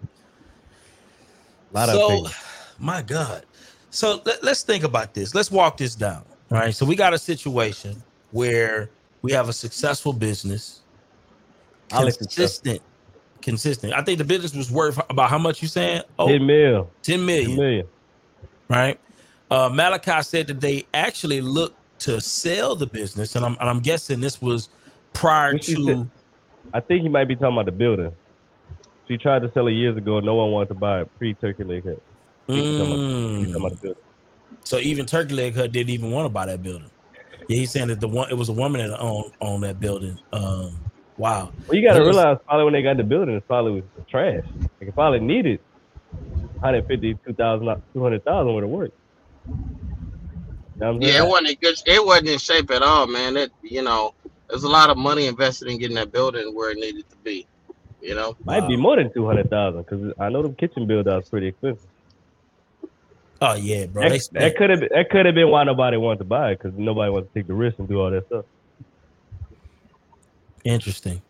[1.71, 2.35] A lot of so, opinions.
[2.79, 3.45] my God.
[3.91, 5.35] So let, let's think about this.
[5.35, 6.23] Let's walk this down.
[6.51, 6.73] All right.
[6.73, 8.01] So we got a situation
[8.31, 8.89] where
[9.21, 10.81] we have a successful business,
[11.91, 12.81] I like consistent,
[13.45, 13.93] consistent.
[13.93, 16.01] I think the business was worth about how much you saying?
[16.19, 16.89] Oh, 10 mil.
[17.03, 17.55] 10 10 million.
[17.57, 17.87] million.
[18.67, 18.99] right?
[19.49, 23.79] Uh, Malachi said that they actually looked to sell the business, and I'm, and I'm
[23.79, 24.69] guessing this was
[25.13, 26.09] prior What to.
[26.73, 28.11] I think he might be talking about the building.
[29.07, 30.19] She tried to sell it years ago.
[30.19, 32.01] No one wanted to buy it pre Turkey Leg Hut.
[32.47, 34.03] He talking about- he talking Mm, about the building.
[34.63, 36.89] so even Turkey Leg Hut didn't even want to buy that building.
[37.47, 40.17] Yeah, he's saying that the one it was a woman that owned owned that building.
[40.33, 40.79] Um,
[41.17, 41.51] wow.
[41.67, 43.83] Well, you got to was- realize probably when they got the building, it probably was
[44.09, 44.43] trash.
[44.79, 45.59] Like it probably needed
[46.59, 48.91] 150, 2,000, 200,000 worth of work.
[49.47, 51.75] You know Yeah, it wasn't in good.
[51.85, 53.37] It wasn't in shape at all, man.
[53.37, 54.13] It you know,
[54.49, 57.47] there's a lot of money invested in getting that building where it needed to be.
[58.01, 61.47] You know, Might be more than 200,000 because I know the kitchen build out's pretty
[61.47, 61.87] expensive.
[63.41, 64.07] Oh yeah, bro.
[64.07, 66.51] They, That, that could have been, that could have been why nobody wanted to buy
[66.51, 68.45] it because nobody wants to take the risk and do all that stuff.
[70.65, 71.21] Interesting.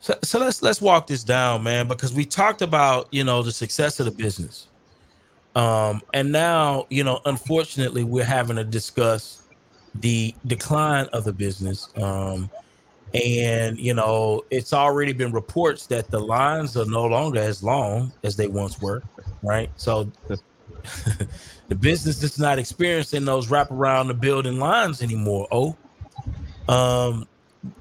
[0.00, 3.52] So, so let's let's walk this down, man, because we talked about you know the
[3.52, 4.68] success of the business,
[5.54, 9.42] um, and now you know unfortunately we're having to discuss
[9.96, 12.48] the decline of the business, um,
[13.12, 18.10] and you know it's already been reports that the lines are no longer as long
[18.24, 19.02] as they once were,
[19.42, 19.68] right?
[19.76, 20.10] So
[21.68, 25.48] the business is not experiencing those wrap around the building lines anymore.
[25.50, 25.76] Oh,
[26.68, 27.26] um,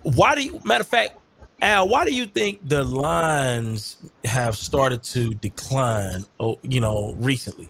[0.03, 1.17] why do you matter of fact
[1.61, 7.69] al why do you think the lines have started to decline oh you know recently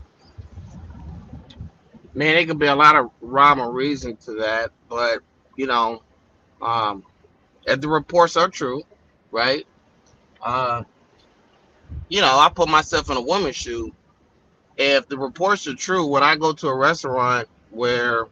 [2.17, 5.19] man, it could be a lot of rhyme or reason to that, but
[5.55, 6.01] you know,
[6.61, 7.03] um,
[7.65, 8.81] if the reports are true,
[9.31, 9.65] right?
[10.41, 10.83] Uh,
[12.09, 13.93] you know, I put myself in a woman's shoe.
[14.77, 18.27] If the reports are true, when I go to a restaurant where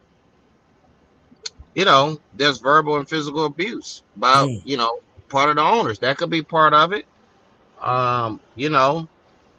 [1.75, 4.61] you know there's verbal and physical abuse by Mm.
[4.65, 4.99] you know
[5.29, 7.05] part of the owners, that could be part of it.
[7.81, 9.07] Um, you know,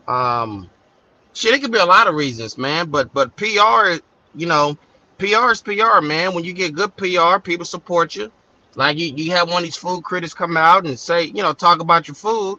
[0.09, 0.71] um,
[1.35, 2.91] shit, it could be a lot of reasons, man.
[2.91, 3.99] But but PR,
[4.35, 4.77] you know,
[5.19, 6.35] PR is PR, man.
[6.35, 8.33] When you get good PR, people support you.
[8.75, 11.53] Like you, you have one of these food critics come out and say, you know,
[11.53, 12.59] talk about your food.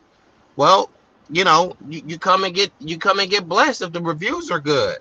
[0.56, 0.90] Well,
[1.30, 4.52] you know, you, you come and get you come and get blessed if the reviews
[4.52, 4.98] are good.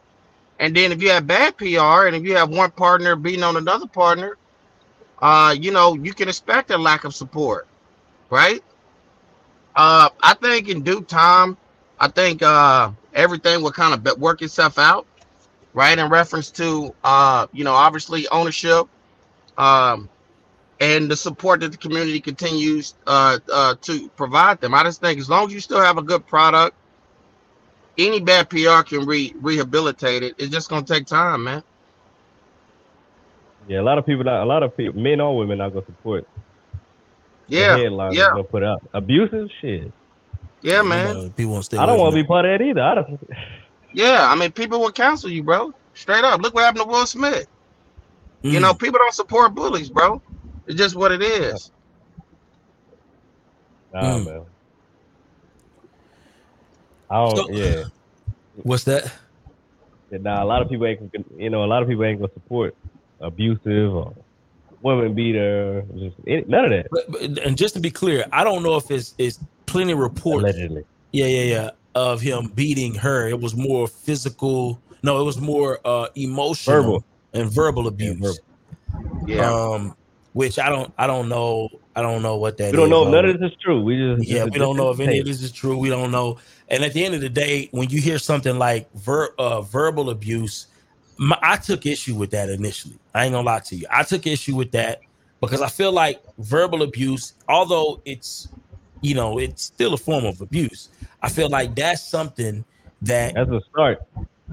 [0.59, 3.57] And then if you have bad PR and if you have one partner beating on
[3.57, 4.38] another partner,
[5.21, 7.67] uh, you know, you can expect a lack of support,
[8.31, 8.62] right?
[9.75, 11.57] Uh, I think in due time,
[11.99, 15.07] I think uh everything will kind of work itself out,
[15.73, 15.99] right?
[15.99, 18.87] In reference to uh, you know, obviously ownership,
[19.57, 20.09] um,
[20.81, 24.75] and the support that the community continues uh, uh to provide them.
[24.75, 26.77] I just think as long as you still have a good product,
[27.99, 30.35] any bad PR can re rehabilitate it.
[30.39, 31.62] It's just gonna take time, man.
[33.67, 35.85] Yeah, a lot of people, not, a lot of people, men or women, not gonna
[35.87, 36.25] support
[37.49, 38.29] the Yeah, headlines yeah.
[38.31, 38.83] gonna put out.
[38.95, 39.93] Abusive shit.
[40.62, 41.14] yeah, You man.
[41.14, 42.83] know, people want to stay I don't want to be part of that either.
[42.83, 43.21] I don't.
[43.93, 45.73] Yeah, I mean, people will counsel you, bro.
[45.95, 46.43] Straight up.
[46.43, 47.35] Look what happened to Will Smith.
[47.35, 47.49] it.
[48.43, 48.62] You Mm.
[48.62, 50.21] know, people don't support bullies, bro.
[50.67, 51.71] It's just what it is.
[53.95, 54.27] Nah, Mm.
[54.27, 54.45] man.
[57.09, 57.37] I don't.
[57.39, 57.85] So- yeah,
[58.64, 59.11] what's that
[60.11, 61.01] that now a lot of people ain't,
[61.39, 62.75] you know, a lot of people ain't gonna support
[63.21, 64.14] abusive or
[64.83, 66.87] woman beater, just any, none of that.
[66.91, 69.99] But, but- and just to be clear, I don't know if it's it's plenty of
[69.99, 70.43] reports.
[70.45, 71.71] Allegedly, Yeah, yeah, yeah.
[71.95, 73.27] Of him beating her.
[73.29, 74.81] It was more physical.
[75.03, 77.05] No, it was more uh emotional Verbal.
[77.33, 78.19] and verbal abuse.
[78.19, 79.27] verbal.
[79.27, 79.51] Yeah.
[79.51, 79.97] Um,
[80.35, 81.69] which I don't I don't know.
[81.95, 83.81] I don't know what that we don't is, know if none of this is true.
[83.83, 85.39] We just yeah, just- we don't know if any of this.
[85.39, 85.79] this is true.
[85.79, 86.39] We don't know.
[86.69, 90.11] And at the end of the day, when you hear something like ver- uh, verbal
[90.11, 90.67] abuse,
[91.19, 92.99] my, I took issue with that initially.
[93.14, 93.87] I ain't gonna lie to you.
[93.91, 95.01] I took issue with that
[95.41, 98.49] because I feel like verbal abuse, although it's
[99.01, 100.89] you know it's still a form of abuse.
[101.23, 102.64] I feel like that's something
[103.03, 104.03] that That's a start.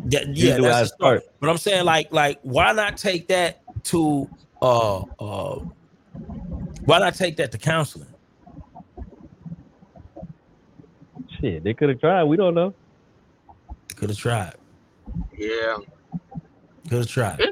[0.06, 1.22] that, yeah, that's a start.
[1.22, 1.24] start.
[1.40, 4.30] But I'm saying like like why not take that to
[4.62, 5.60] uh uh
[6.86, 8.08] why not take that to counseling?
[11.40, 12.24] Shit, they could have tried.
[12.24, 12.74] We don't know.
[13.96, 14.56] Could have tried.
[15.38, 15.78] Yeah.
[16.90, 17.36] Could try.
[17.36, 17.50] tried.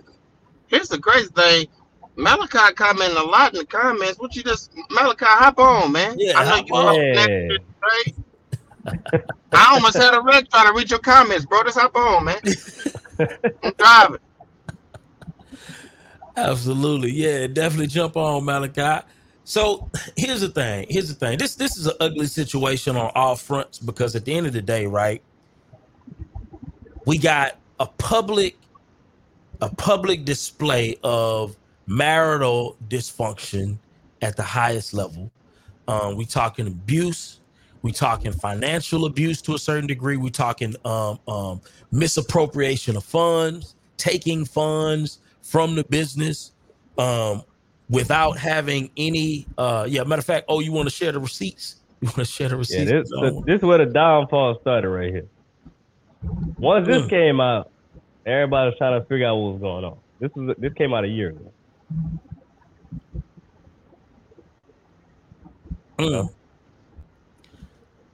[0.67, 1.67] Here's the crazy thing.
[2.15, 4.19] Malachi commenting a lot in the comments.
[4.19, 6.15] What you just Malachi, hop on, man.
[6.17, 6.88] Yeah, I know you on.
[6.88, 9.23] up next, right?
[9.53, 11.63] I almost had a wreck trying to read your comments, bro.
[11.63, 12.39] Just hop on, man.
[13.63, 14.19] I'm driving.
[16.36, 17.11] Absolutely.
[17.11, 19.05] Yeah, definitely jump on Malachi.
[19.43, 20.86] So here's the thing.
[20.89, 21.38] Here's the thing.
[21.38, 24.61] This this is an ugly situation on all fronts because at the end of the
[24.61, 25.21] day, right?
[27.05, 28.57] We got a public
[29.62, 31.55] a public display of
[31.88, 33.78] marital dysfunction
[34.22, 35.32] at the highest level.
[35.88, 37.39] Um, we talking abuse.
[37.84, 40.18] We talking financial abuse to a certain degree.
[40.18, 46.51] We talking um, um, misappropriation of funds, taking funds from the business
[46.97, 47.43] um,
[47.89, 49.47] without having any.
[49.57, 51.78] Uh, yeah, matter of fact, oh, you want to share the receipts?
[52.01, 52.91] You want to share the Yeah, receipts?
[52.91, 55.28] this, this, this is where the downfall started right here.
[56.57, 57.09] Once this Mm.
[57.09, 57.70] came out,
[58.26, 59.97] everybody was trying to figure out what was going on.
[60.19, 61.53] This is this came out a year ago.
[65.99, 66.30] Mm.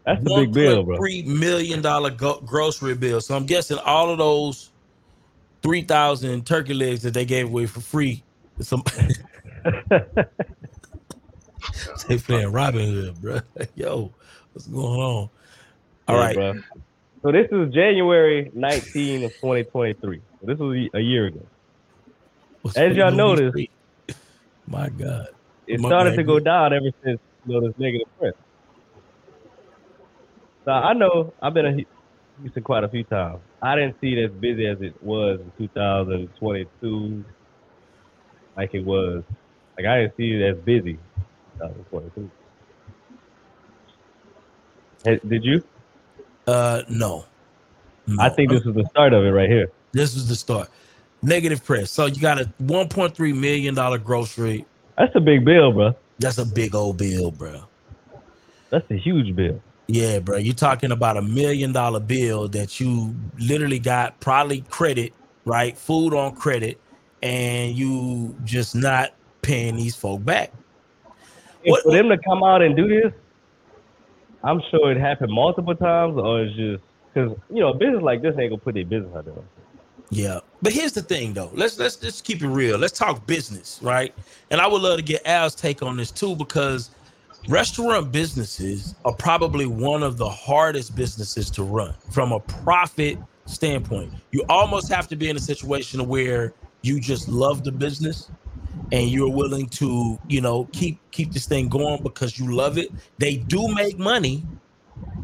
[0.05, 0.97] That's a big bill, bro.
[0.97, 3.20] Three million dollar go- grocery bill.
[3.22, 4.72] So I'm guessing all of those
[5.62, 8.24] three thousand turkey legs that they gave away for free.
[8.62, 8.84] Some
[12.08, 13.39] they playing Robin Hood, bro.
[13.76, 14.14] Yo,
[14.53, 15.30] what's going on?
[16.08, 16.53] All Yeah, right, bro.
[17.28, 20.21] So this is January 19 of 2023.
[20.43, 21.45] This was a year ago.
[22.61, 23.67] What's As y'all noticed-
[24.65, 25.28] my God,
[25.67, 28.34] It My started to go down ever since you know this negative press.
[30.63, 31.86] So I know I've been to
[32.43, 33.41] Houston quite a few times.
[33.61, 37.25] I didn't see it as busy as it was in 2022,
[38.55, 39.25] like it was.
[39.78, 40.97] Like I didn't see it as busy.
[41.61, 42.32] in 2022.
[45.03, 45.61] Hey, Did you?
[46.48, 47.26] Uh, no.
[48.20, 49.70] I think this is the start of it right here.
[49.91, 50.70] this was the start.
[51.22, 51.91] Negative press.
[51.91, 54.66] So you got a 1.3 million dollar grocery.
[54.98, 55.95] That's a big bill, bro.
[56.20, 57.64] That's a big old bill, bro.
[58.70, 59.62] That's a huge bill.
[59.88, 60.38] Yeah, bro.
[60.38, 65.14] You're talking about a million dollar bill that you literally got probably credit,
[65.45, 65.78] right?
[65.78, 66.80] Food on credit,
[67.22, 70.52] and you just not paying these folk back.
[71.66, 73.12] And What- for them to come out and do this,
[74.43, 76.83] I'm sure it happened multiple times, or it's just
[77.13, 79.35] because you know business like this ain't gonna put their business out there.
[80.09, 80.39] Yeah.
[80.61, 81.51] But here's the thing though.
[81.53, 82.77] Let's let's just keep it real.
[82.77, 84.13] Let's talk business, right?
[84.51, 86.91] And I would love to get Al's take on this too, because
[87.47, 94.11] restaurant businesses are probably one of the hardest businesses to run from a profit standpoint.
[94.31, 98.29] You almost have to be in a situation where you just love the business
[98.91, 102.89] and you're willing to, you know, keep keep this thing going because you love it.
[103.17, 104.45] They do make money.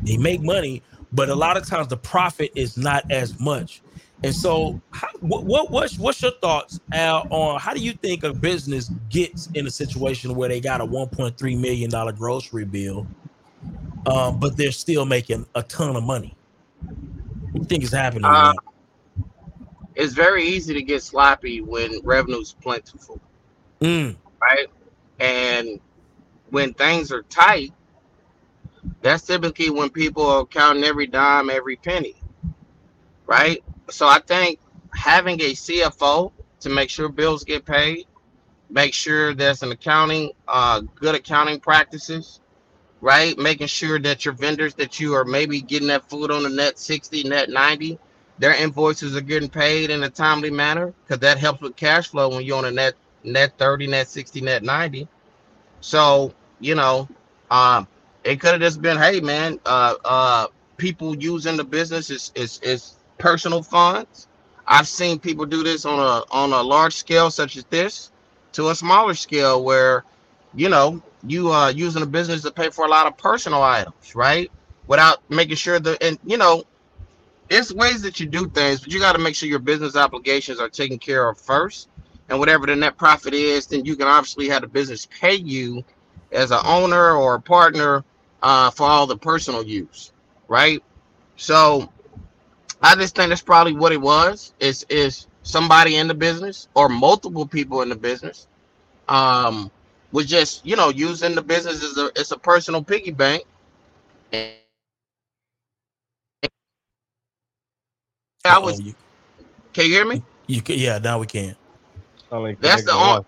[0.03, 3.81] They make money, but a lot of times the profit is not as much.
[4.23, 8.23] And so, how, what, what what's what's your thoughts, Al, on how do you think
[8.23, 13.05] a business gets in a situation where they got a 1.3 million dollar grocery bill,
[14.05, 16.35] um, but they're still making a ton of money?
[16.81, 18.25] What do you think is happening?
[18.25, 18.53] Uh.
[19.95, 23.21] It's very easy to get sloppy when revenue's plentiful,
[23.83, 24.67] Mm, right?
[25.19, 25.79] And
[26.49, 27.73] when things are tight,
[29.01, 32.15] that's typically when people are counting every dime, every penny,
[33.25, 33.63] right?
[33.89, 34.59] So I think
[34.93, 36.31] having a CFO
[36.61, 38.05] to make sure bills get paid,
[38.69, 42.39] make sure there's an accounting, uh, good accounting practices,
[43.01, 43.37] right?
[43.37, 46.79] Making sure that your vendors that you are maybe getting that food on the net
[46.79, 47.99] 60, net 90,
[48.39, 52.29] their invoices are getting paid in a timely manner because that helps with cash flow
[52.29, 55.07] when you're on a net net 30, net 60, net 90.
[55.81, 57.07] So, you know,
[57.51, 57.87] um,
[58.23, 60.47] it could have just been, hey man, uh uh
[60.77, 64.27] people using the business is is is personal funds.
[64.65, 68.11] I've seen people do this on a on a large scale such as this
[68.53, 70.03] to a smaller scale where
[70.55, 73.61] you know you are uh, using a business to pay for a lot of personal
[73.61, 74.51] items, right?
[74.87, 76.63] Without making sure that and you know
[77.49, 80.59] it's ways that you do things, but you got to make sure your business obligations
[80.59, 81.89] are taken care of first.
[82.29, 85.83] And whatever the net profit is, then you can obviously have the business pay you
[86.31, 88.03] as an owner or a partner
[88.43, 90.11] uh, for all the personal use,
[90.47, 90.83] right?
[91.37, 91.89] So
[92.81, 94.53] I just think that's probably what it was.
[94.59, 98.47] Is is somebody in the business or multiple people in the business
[99.09, 99.71] um
[100.13, 103.43] was just you know using the business as a it's a personal piggy bank.
[104.33, 104.53] And
[108.45, 108.81] I was.
[109.73, 110.23] Can you hear me?
[110.47, 110.99] You can, yeah.
[110.99, 111.55] Now we can.
[112.39, 113.19] Like that's the only.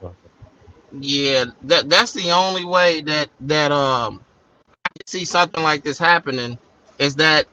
[0.91, 4.21] Yeah, that that's the only way that that um
[4.85, 6.57] I can see something like this happening
[6.99, 7.47] is that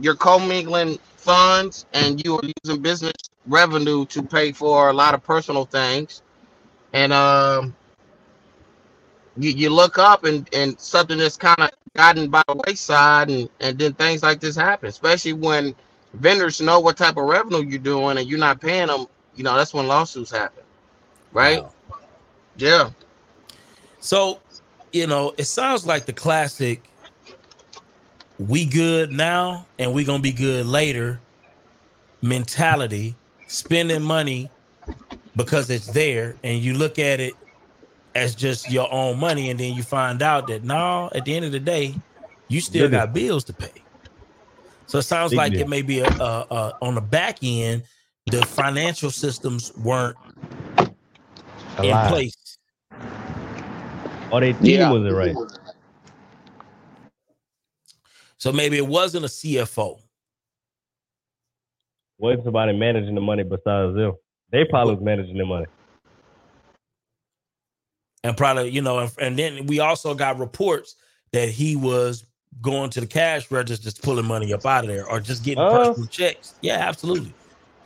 [0.00, 3.14] you're commingling funds and you are using business
[3.46, 6.22] revenue to pay for a lot of personal things,
[6.94, 7.74] and um
[9.38, 13.48] you, you look up and and something that's kind of gotten by the wayside, and
[13.60, 15.74] and then things like this happen, especially when
[16.14, 19.56] vendors know what type of revenue you're doing and you're not paying them, you know,
[19.56, 20.64] that's when lawsuits happen.
[21.32, 21.62] Right?
[21.62, 21.72] Wow.
[22.56, 22.90] Yeah.
[24.00, 24.40] So,
[24.92, 26.82] you know, it sounds like the classic
[28.38, 31.20] we good now and we gonna be good later
[32.22, 33.14] mentality,
[33.46, 34.50] spending money
[35.36, 37.34] because it's there, and you look at it
[38.14, 41.44] as just your own money, and then you find out that no, at the end
[41.44, 41.94] of the day,
[42.48, 43.72] you still got bills to pay.
[44.86, 47.82] So it sounds Big like it may be a, a, a, on the back end,
[48.26, 50.16] the financial systems weren't
[51.82, 52.58] in place.
[54.30, 54.90] Or they team yeah.
[54.90, 55.36] was it right?
[58.38, 60.00] So maybe it wasn't a CFO.
[62.18, 64.14] Wasn't somebody managing the money besides them?
[64.50, 65.66] They probably was managing the money.
[68.24, 70.96] And probably, you know, and, and then we also got reports
[71.32, 72.24] that he was
[72.60, 75.62] going to the cash register, just pulling money up out of there, or just getting
[75.62, 76.54] uh, personal checks.
[76.60, 77.34] Yeah, absolutely.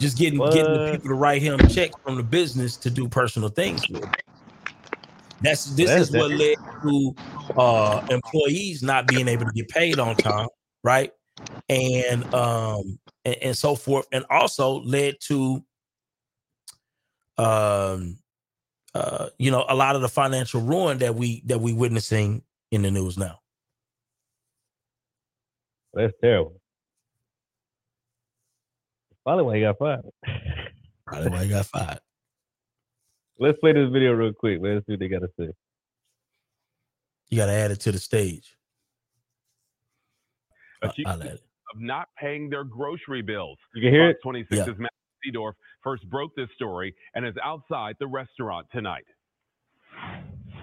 [0.00, 0.52] Just getting what?
[0.52, 4.08] getting the people to write him checks from the business to do personal things with.
[5.40, 7.16] That's this That's is what led to
[7.56, 10.48] uh employees not being able to get paid on time,
[10.84, 11.12] right?
[11.68, 15.64] And um and, and so forth, and also led to
[17.38, 18.18] um
[18.94, 22.82] uh you know a lot of the financial ruin that we that we witnessing in
[22.82, 23.40] the news now.
[25.94, 26.60] That's terrible.
[29.26, 30.04] Probably why he got fired.
[31.04, 31.98] Probably why he got fired.
[33.40, 34.60] Let's play this video real quick.
[34.62, 35.50] Let's see what they got to say.
[37.28, 38.56] You got to add it to the stage.
[40.80, 41.22] Uh, of
[41.76, 43.58] not paying their grocery bills.
[43.74, 44.18] You can hear it.
[44.22, 44.72] 26 yeah.
[44.78, 44.92] Matt
[45.26, 49.06] Seedorff first broke this story and is outside the restaurant tonight.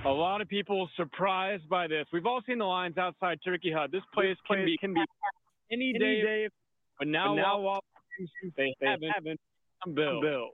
[0.05, 2.05] A lot of people surprised by this.
[2.13, 3.91] We've all seen the lines outside Turkey Hut.
[3.91, 5.01] This place can be can be
[5.69, 6.49] any, any day, day,
[6.97, 7.83] but now, but now while
[8.57, 9.39] they, they haven't, haven't
[9.95, 10.21] bill.
[10.21, 10.49] bill.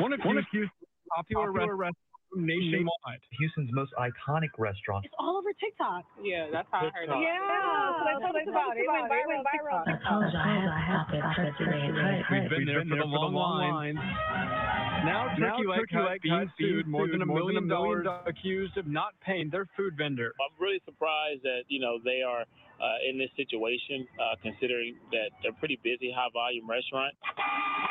[0.00, 0.70] One of Houston's
[1.14, 1.98] popular, popular restaurants
[2.36, 3.22] nationwide.
[3.38, 5.04] Houston's most iconic restaurant.
[5.04, 6.04] It's all over TikTok.
[6.22, 6.94] Yeah, that's how TikTok.
[6.94, 7.22] I heard it.
[7.22, 8.76] Yeah, yeah that's what I about.
[8.76, 9.86] It went viral.
[9.86, 11.86] I told you I had to have it today.
[12.30, 13.98] We've been there for the long lines.
[15.04, 19.50] Now Turkey Leg Hut being sued more than a million dollars accused of not paying
[19.50, 20.32] their food vendor.
[20.40, 22.44] I'm really surprised that, you know, they are
[22.84, 27.14] uh, in this situation, uh, considering that they're pretty busy, high volume restaurant.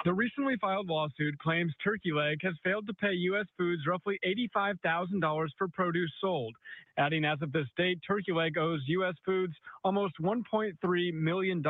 [0.05, 3.47] The recently filed lawsuit claims Turkey Leg has failed to pay U.S.
[3.57, 4.19] Foods roughly
[4.55, 6.53] $85,000 for produce sold,
[6.97, 9.15] adding as of this date, Turkey Leg owes U.S.
[9.25, 11.63] Foods almost $1.3 million.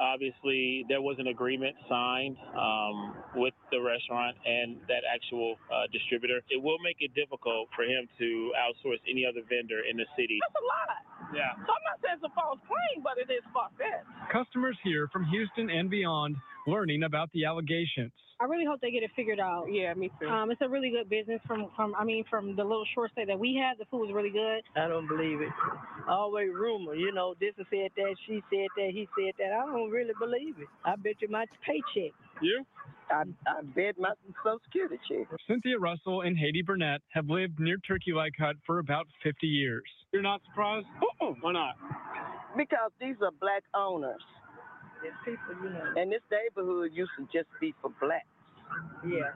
[0.00, 6.40] Obviously, there was an agreement signed um, with the restaurant and that actual uh, distributor.
[6.50, 10.38] It will make it difficult for him to outsource any other vendor in the city.
[10.42, 11.34] That's a lot.
[11.34, 11.52] Yeah.
[11.54, 14.32] So I'm not saying it's a false claim, but it is far-fetched.
[14.32, 16.36] Customers here from Houston and beyond
[16.66, 18.12] learning about the allegations.
[18.40, 19.66] I really hope they get it figured out.
[19.70, 20.28] Yeah, me too.
[20.28, 23.24] Um, it's a really good business from, from I mean, from the little short stay
[23.24, 24.62] that we had, the food was really good.
[24.76, 25.48] I don't believe it.
[26.08, 29.52] Always rumor, you know, this is said that, she said that, he said that.
[29.52, 30.68] I don't really believe it.
[30.84, 32.12] I bet you my paycheck.
[32.40, 32.64] You?
[33.10, 34.12] I, I bet my
[34.44, 35.26] Social Security check.
[35.48, 39.82] Cynthia Russell and Haiti Burnett have lived near Turkey Leg Hut for about 50 years.
[40.12, 40.86] You're not surprised?
[41.02, 41.32] Uh-uh.
[41.40, 41.74] Why not?
[42.56, 44.22] Because these are black owners.
[45.04, 45.94] It's people, you know.
[45.96, 48.26] And this neighborhood used to just be for blacks.
[49.04, 49.32] Yeah.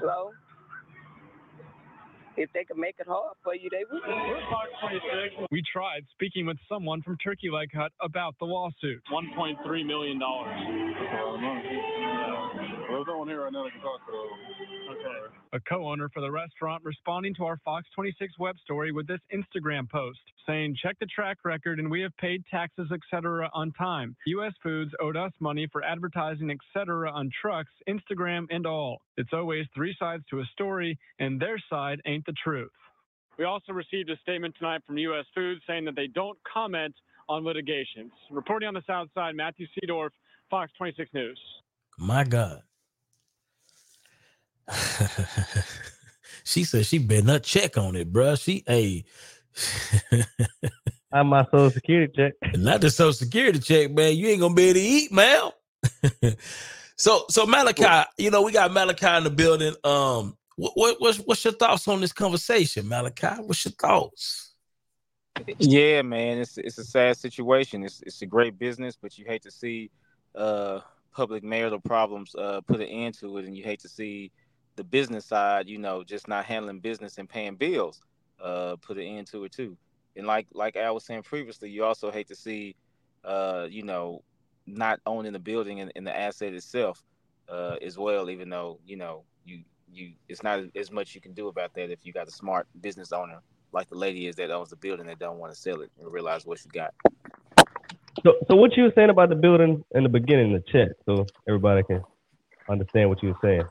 [0.00, 0.32] So
[2.36, 4.02] If they could make it hard for you, they would.
[4.06, 5.48] We're Fox 26.
[5.50, 9.02] We tried speaking with someone from Turkey Leg Hut about the lawsuit.
[9.10, 10.20] $1.3 million.
[13.06, 14.12] There's no one here right now that can talk to
[14.90, 15.34] Okay.
[15.52, 19.88] A co-owner for the restaurant responding to our Fox 26 web story with this Instagram
[19.88, 23.48] post saying, check the track record and we have paid taxes, etc.
[23.54, 24.16] on time.
[24.26, 24.52] U.S.
[24.60, 27.10] Foods owed us money for advertising, etc.
[27.10, 29.00] on trucks, Instagram, and all.
[29.16, 32.70] It's always three sides to a story and their side ain't the truth.
[33.38, 35.26] We also received a statement tonight from U.S.
[35.32, 36.94] Foods saying that they don't comment
[37.28, 38.10] on litigations.
[38.32, 40.10] Reporting on the South Side, Matthew Seedorff,
[40.50, 41.40] Fox 26 News.
[41.98, 42.62] My God.
[46.44, 48.40] she said she bet not check on it, bruh.
[48.40, 49.04] She hey.
[51.12, 52.32] I'm my social security check.
[52.56, 54.16] Not the social security check, man.
[54.16, 55.50] You ain't gonna be able to eat, man.
[56.96, 59.74] so so Malachi, you know, we got Malachi in the building.
[59.82, 63.42] Um, what, what what's what's your thoughts on this conversation, Malachi?
[63.42, 64.52] What's your thoughts?
[65.58, 67.84] Yeah, man, it's it's a sad situation.
[67.84, 69.90] It's it's a great business, but you hate to see
[70.34, 70.80] uh
[71.12, 74.32] public marital problems uh put an end to it, and you hate to see
[74.76, 78.00] the business side, you know, just not handling business and paying bills,
[78.40, 79.76] uh, put an end to it too.
[80.16, 82.76] And like like Al was saying previously, you also hate to see,
[83.24, 84.22] uh, you know,
[84.66, 87.02] not owning the building and, and the asset itself,
[87.48, 88.30] uh, as well.
[88.30, 89.62] Even though you know you
[89.92, 92.66] you it's not as much you can do about that if you got a smart
[92.80, 93.40] business owner
[93.72, 96.10] like the lady is that owns the building that don't want to sell it and
[96.10, 96.94] realize what you got.
[98.24, 101.26] So, so what you were saying about the building in the beginning, the check, so
[101.46, 102.02] everybody can
[102.68, 103.62] understand what you were saying.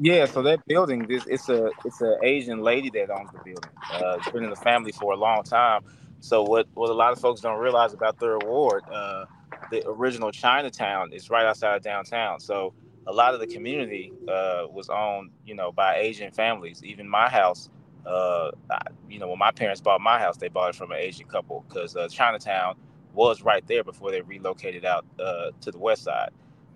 [0.00, 3.72] Yeah, so that building, this it's a it's an Asian lady that owns the building.
[3.90, 5.82] Uh, it's been in the family for a long time.
[6.20, 9.26] So what what a lot of folks don't realize about Third Ward, uh,
[9.72, 12.40] the original Chinatown is right outside of downtown.
[12.42, 12.74] So
[13.08, 16.84] a lot of the community uh, was owned, you know, by Asian families.
[16.84, 17.70] Even my house,
[18.06, 20.98] uh, I, you know, when my parents bought my house, they bought it from an
[20.98, 22.76] Asian couple because uh, Chinatown
[23.14, 26.32] was right there before they relocated out uh, to the west side.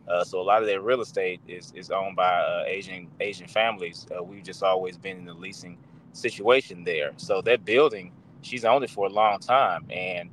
[0.08, 3.48] Uh, so a lot of their real estate is is owned by uh, Asian Asian
[3.48, 4.06] families.
[4.16, 5.78] Uh, we've just always been in the leasing
[6.12, 7.12] situation there.
[7.16, 9.86] So that building, she's owned it for a long time.
[9.90, 10.30] And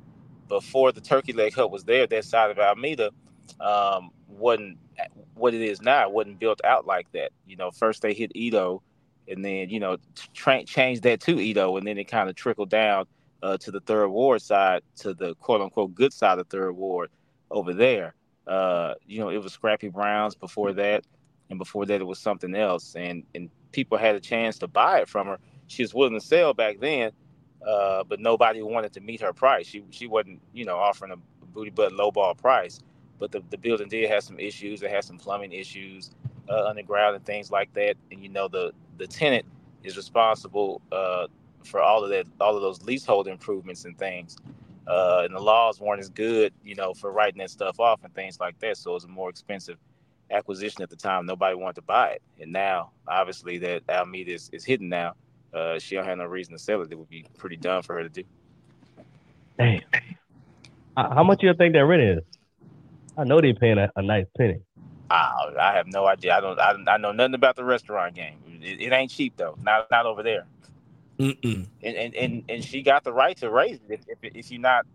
[0.48, 3.10] before the Turkey Leg Hut was there, that side of Almeda
[3.60, 4.78] um, wasn't
[5.34, 6.08] what it is now.
[6.08, 7.32] Wasn't built out like that.
[7.46, 8.82] You know, first they hit EaDo,
[9.28, 9.96] and then you know
[10.34, 13.06] tra- changed that to EaDo, and then it kind of trickled down
[13.42, 17.10] uh, to the Third Ward side, to the quote unquote good side of Third Ward
[17.50, 18.14] over there.
[18.46, 21.04] Uh, you know, it was Scrappy Browns before that,
[21.50, 22.94] and before that it was something else.
[22.96, 25.38] And and people had a chance to buy it from her.
[25.68, 27.12] She was willing to sell back then,
[27.66, 29.66] uh, but nobody wanted to meet her price.
[29.66, 32.80] She she wasn't you know offering a booty butt lowball price.
[33.18, 34.82] But the, the building did have some issues.
[34.82, 36.10] It had some plumbing issues
[36.48, 37.96] uh, underground and things like that.
[38.10, 39.46] And you know the the tenant
[39.84, 41.28] is responsible uh,
[41.64, 44.36] for all of that, all of those leasehold improvements and things
[44.86, 48.14] uh, and the laws weren't as good, you know, for writing that stuff off and
[48.14, 48.76] things like that.
[48.76, 49.78] So it was a more expensive
[50.30, 51.26] acquisition at the time.
[51.26, 55.14] Nobody wanted to buy it, and now obviously that Almeda is, is hidden now.
[55.52, 56.90] Uh, she don't have no reason to sell it.
[56.90, 58.24] It would be pretty dumb for her to do.
[59.58, 59.82] Damn.
[60.96, 62.24] How much you think that rent is?
[63.16, 64.60] I know they're paying a, a nice penny.
[65.10, 66.34] I, I have no idea.
[66.36, 66.58] I don't.
[66.58, 68.38] I, I know nothing about the restaurant game.
[68.62, 69.56] It, it ain't cheap though.
[69.62, 70.46] Not not over there.
[71.18, 71.66] Mm-mm.
[71.82, 74.60] and and and, and she got the right to raise it if, if, if you're
[74.60, 74.86] not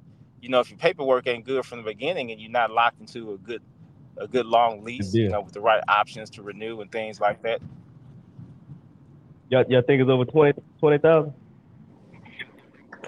[0.42, 3.34] you know if your paperwork ain't good from the beginning and you're not locked into
[3.34, 3.62] a good
[4.18, 7.42] a good long lease you know with the right options to renew and things like
[7.44, 7.62] that
[9.50, 11.34] Y'all, y'all think it's over 20 20,000?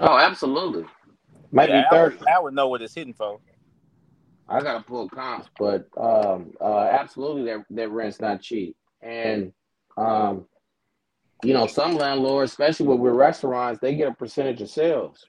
[0.02, 0.86] Oh, absolutely.
[1.52, 2.28] Might yeah, be I would, thirty.
[2.28, 3.40] I would know what it's hitting for
[4.48, 8.76] I gotta pull comps, but um, uh, absolutely that that rent's not cheap.
[9.02, 9.54] And
[9.98, 10.46] um,
[11.44, 15.26] you know, some landlords, especially with, with restaurants, they get a percentage of sales,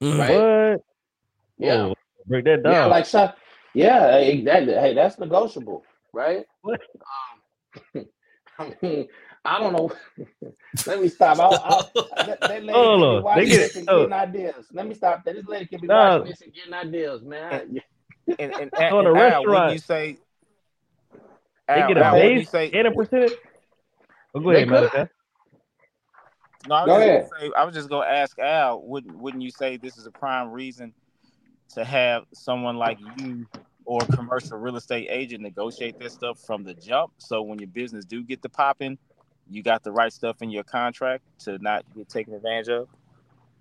[0.00, 0.30] right?
[0.72, 0.84] What?
[1.58, 1.94] Yeah, Whoa,
[2.26, 2.72] break that down.
[2.72, 3.32] yeah, like so,
[3.74, 4.74] yeah, exactly.
[4.74, 6.44] Hey, that's negotiable, right?
[6.62, 6.80] What?
[7.94, 8.06] Um,
[8.58, 9.08] I mean,
[9.44, 9.90] I don't know.
[10.86, 11.38] Let me stop.
[11.38, 11.90] I'll, I'll,
[12.26, 13.16] that, that lady Hold on.
[13.16, 14.66] They watching get this and oh, getting ideas.
[14.72, 15.24] Let me stop.
[15.24, 17.80] That this lady can be no, watching this and getting ideas, man.
[18.38, 19.72] and and, on and a Al, restaurant.
[19.72, 20.18] you say
[21.68, 23.32] They Al, get a Al, wouldn't you base say and a percentage.
[24.34, 25.08] Oh, go They ahead, could.
[26.64, 26.76] Malachi.
[26.76, 27.30] no I was Go just ahead.
[27.30, 30.12] gonna say I was just gonna ask Al wouldn't wouldn't you say this is a
[30.12, 30.94] prime reason
[31.70, 33.46] to have someone like you
[33.86, 37.12] or a commercial real estate agent negotiate that stuff from the jump.
[37.18, 38.98] So when your business do get to popping,
[39.48, 42.88] you got the right stuff in your contract to not get taken advantage of.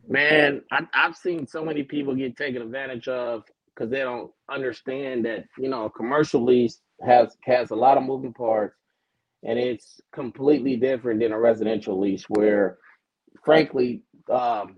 [0.07, 3.43] Man, I, I've seen so many people get taken advantage of
[3.75, 8.03] because they don't understand that you know a commercial lease has has a lot of
[8.03, 8.75] moving parts,
[9.43, 12.77] and it's completely different than a residential lease where
[13.43, 14.77] frankly, um,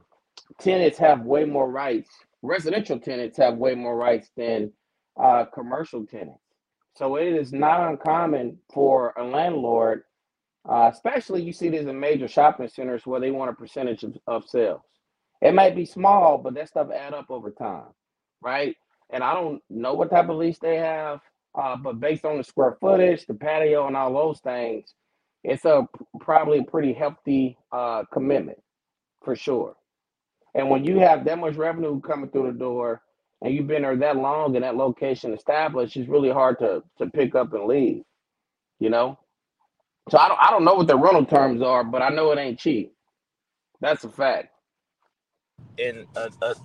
[0.60, 2.10] tenants have way more rights.
[2.41, 4.72] Residential tenants have way more rights than
[5.22, 6.39] uh, commercial tenants.
[6.95, 10.04] So it is not uncommon for a landlord,
[10.70, 14.18] uh, especially you see this in major shopping centers where they want a percentage of,
[14.28, 14.82] of sales.
[15.41, 17.88] It might be small, but that stuff add up over time,
[18.41, 18.76] right?
[19.12, 21.22] And I don't know what type of lease they have,
[21.56, 24.93] uh, but based on the square footage, the patio, and all those things,
[25.44, 25.88] it's a
[26.20, 28.60] probably pretty hefty uh, commitment
[29.24, 29.76] for sure.
[30.54, 33.02] And when you have that much revenue coming through the door,
[33.42, 37.10] and you've been there that long and that location established, it's really hard to to
[37.10, 38.04] pick up and leave.
[38.80, 39.20] You know,
[40.10, 42.39] so I don't I don't know what the rental terms are, but I know it
[42.39, 42.94] ain't cheap.
[43.80, 44.50] That's a fact.
[45.80, 46.06] And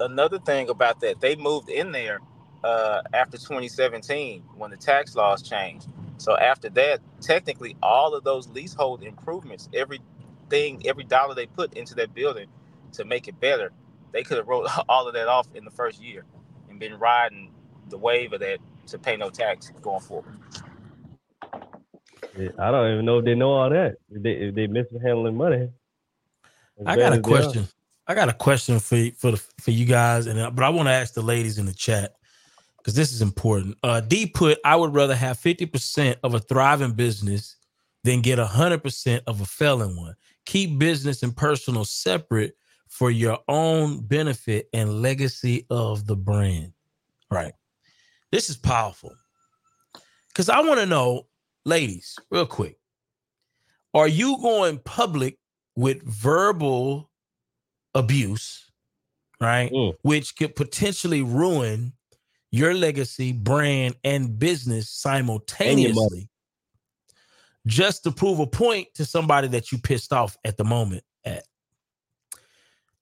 [0.01, 2.21] another thing about that, they moved in there
[2.65, 5.89] uh, after 2017 when the tax laws changed.
[6.19, 11.95] So after that, technically, all of those leasehold improvements, everything, every dollar they put into
[11.97, 12.49] that building
[12.93, 13.73] to make it better,
[14.13, 16.25] they could have wrote all of that off in the first year
[16.71, 17.53] and been riding
[17.89, 20.35] the wave of that to pay no tax going forward.
[22.59, 23.97] I don't even know if they know all that.
[24.11, 25.71] If they if they mishandling money.
[26.85, 27.57] I got a as are.
[27.59, 27.67] question.
[28.07, 30.93] I got a question for for for you guys, and uh, but I want to
[30.93, 32.15] ask the ladies in the chat
[32.87, 33.77] because this is important.
[33.83, 37.57] Uh, D put, I would rather have fifty percent of a thriving business
[38.05, 40.15] than get hundred percent of a failing one.
[40.45, 42.55] Keep business and personal separate
[42.87, 46.73] for your own benefit and legacy of the brand.
[47.29, 47.55] Right.
[48.31, 49.17] This is powerful
[50.29, 51.27] because I want to know,
[51.65, 52.79] ladies, real quick.
[53.95, 55.39] Are you going public
[55.75, 57.11] with verbal
[57.95, 58.71] abuse,
[59.41, 59.73] right?
[60.03, 61.93] Which could potentially ruin
[62.57, 66.29] your legacy, brand, and business simultaneously
[67.67, 71.43] just to prove a point to somebody that you pissed off at the moment at.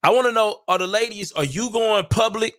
[0.03, 2.55] I want to know are the ladies, are you going public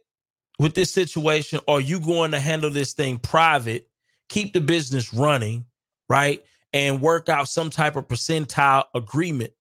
[0.58, 1.60] with this situation?
[1.66, 3.88] Or are you going to handle this thing private,
[4.28, 5.66] keep the business running,
[6.08, 6.42] right?
[6.72, 9.52] And work out some type of percentile agreement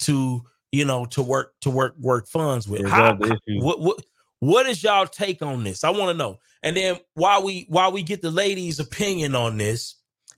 [0.00, 2.86] to, you know, to work to work work funds with.
[2.86, 3.64] How, Resolve the issue.
[3.64, 4.04] what what
[4.40, 5.84] what is y'all take on this?
[5.84, 6.38] I want to know.
[6.62, 9.96] And then while we while we get the ladies' opinion on this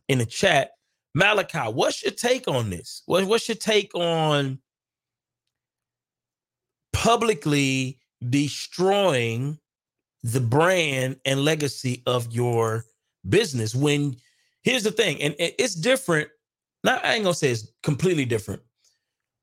[0.08, 0.70] in the chat,
[1.14, 3.02] Malachi, what's your take on this?
[3.06, 4.58] What, what's your take on
[6.92, 7.98] publicly
[8.30, 9.58] destroying
[10.22, 12.84] the brand and legacy of your
[13.28, 14.16] business when
[14.62, 16.28] here's the thing and it's different
[16.82, 18.62] not i ain't gonna say it's completely different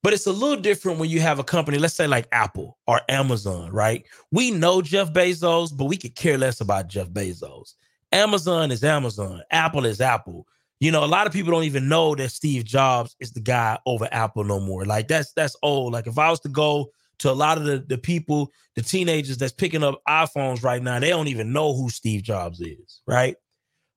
[0.04, 3.02] but it's a little different when you have a company let's say like apple or
[3.10, 4.06] amazon right?
[4.32, 7.74] We know jeff bezos but we could care less about jeff bezos.
[8.12, 9.42] Amazon is amazon.
[9.52, 10.48] Apple is apple.
[10.80, 13.78] You know a lot of people don't even know that steve jobs is the guy
[13.86, 14.86] over apple no more.
[14.86, 15.94] Like that's that's old.
[15.94, 19.38] Like if i was to go to a lot of the, the people, the teenagers
[19.38, 23.36] that's picking up iPhones right now, they don't even know who Steve Jobs is, right?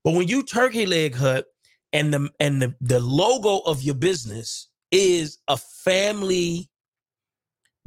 [0.04, 1.46] But when you turkey leg hut
[1.94, 6.70] and the and the, the logo of your business is a family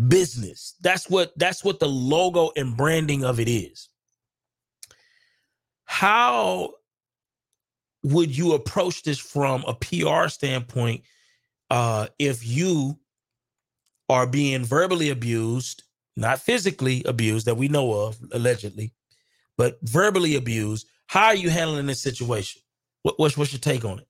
[0.07, 0.75] business.
[0.81, 3.89] That's what that's what the logo and branding of it is.
[5.85, 6.73] How
[8.03, 11.03] would you approach this from a PR standpoint
[11.71, 12.97] uh if you
[14.09, 15.83] are being verbally abused,
[16.15, 18.93] not physically abused that we know of, allegedly,
[19.57, 20.87] but verbally abused.
[21.07, 22.61] How are you handling this situation?
[23.03, 24.07] What, what's, what's your take on it?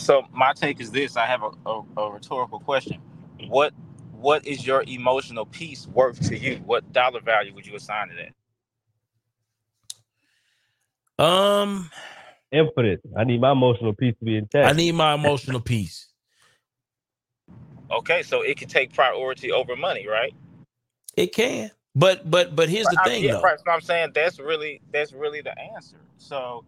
[0.00, 3.00] So my take is this: I have a, a, a rhetorical question.
[3.48, 3.74] What
[4.12, 6.56] what is your emotional piece worth to you?
[6.66, 8.32] What dollar value would you assign to that?
[11.18, 11.90] Um,
[12.52, 13.00] Infinite.
[13.16, 14.70] I need my emotional piece to be intact.
[14.70, 16.08] I need my emotional piece.
[17.92, 20.34] Okay, so it can take priority over money, right?
[21.16, 23.44] It can, but but but here's the I- thing, yeah, though.
[23.44, 23.58] right.
[23.60, 25.98] So I'm saying that's really that's really the answer.
[26.18, 26.64] So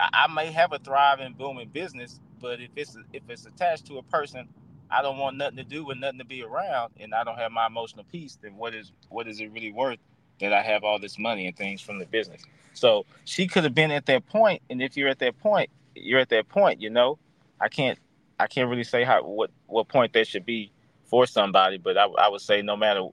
[0.00, 3.98] I, I may have a thriving, booming business, but if it's if it's attached to
[3.98, 4.48] a person,
[4.90, 7.52] I don't want nothing to do with nothing to be around, and I don't have
[7.52, 8.38] my emotional peace.
[8.40, 9.98] Then what is what is it really worth
[10.40, 12.42] that I have all this money and things from the business?
[12.74, 16.20] So she could have been at that point, and if you're at that point, you're
[16.20, 16.80] at that point.
[16.80, 17.18] You know,
[17.60, 17.98] I can't
[18.38, 20.70] I can't really say how what what point that should be
[21.04, 23.08] for somebody, but I, I would say no matter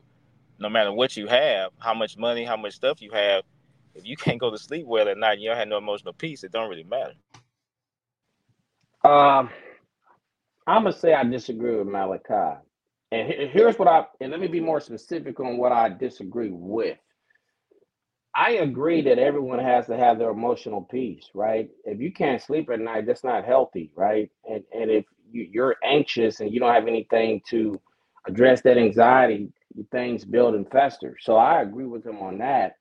[0.60, 3.44] no matter what you have, how much money, how much stuff you have,
[3.96, 6.14] if you can't go to sleep well at night, and you don't have no emotional
[6.14, 7.14] peace, it don't really matter.
[9.04, 9.50] Um,
[10.68, 12.60] I'm gonna say I disagree with Malachi,
[13.12, 16.98] and here's what I and let me be more specific on what I disagree with.
[18.36, 21.70] I agree that everyone has to have their emotional peace, right?
[21.86, 24.32] If you can't sleep at night, that's not healthy, right?
[24.50, 27.80] And and if you, you're anxious and you don't have anything to
[28.28, 29.52] address that anxiety,
[29.92, 31.18] things build and fester.
[31.20, 32.78] So I agree with him on that.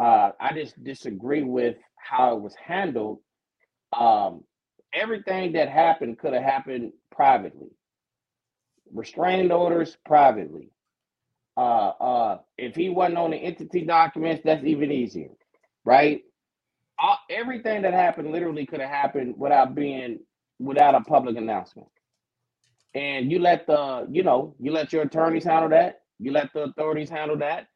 [0.00, 3.20] Uh, I just disagree with how it was handled.
[3.98, 4.44] Um,
[4.94, 7.68] everything that happened could have happened privately.
[8.92, 10.70] Restraining orders privately.
[11.56, 15.30] Uh, uh, if he wasn't on the entity documents, that's even easier,
[15.84, 16.22] right?
[17.30, 20.20] Everything that happened literally could have happened without being
[20.60, 21.88] without a public announcement.
[22.94, 26.02] And you let the, you know, you let your attorneys handle that.
[26.18, 27.68] You let the authorities handle that.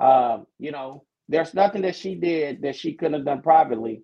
[0.00, 4.02] Uh, you know, there's nothing that she did that she couldn't have done privately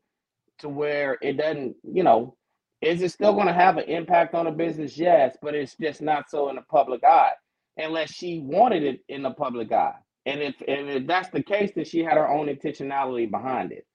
[0.60, 2.36] to where it doesn't, you know,
[2.82, 4.96] is it still going to have an impact on the business?
[4.96, 7.32] Yes, but it's just not so in the public eye
[7.76, 9.94] unless she wanted it in the public eye.
[10.26, 13.86] And if, and if that's the case, then she had her own intentionality behind it.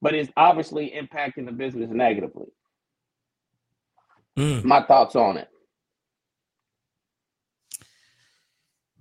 [0.00, 2.48] But it's obviously impacting the business negatively.
[4.38, 4.64] Mm.
[4.64, 5.48] My thoughts on it.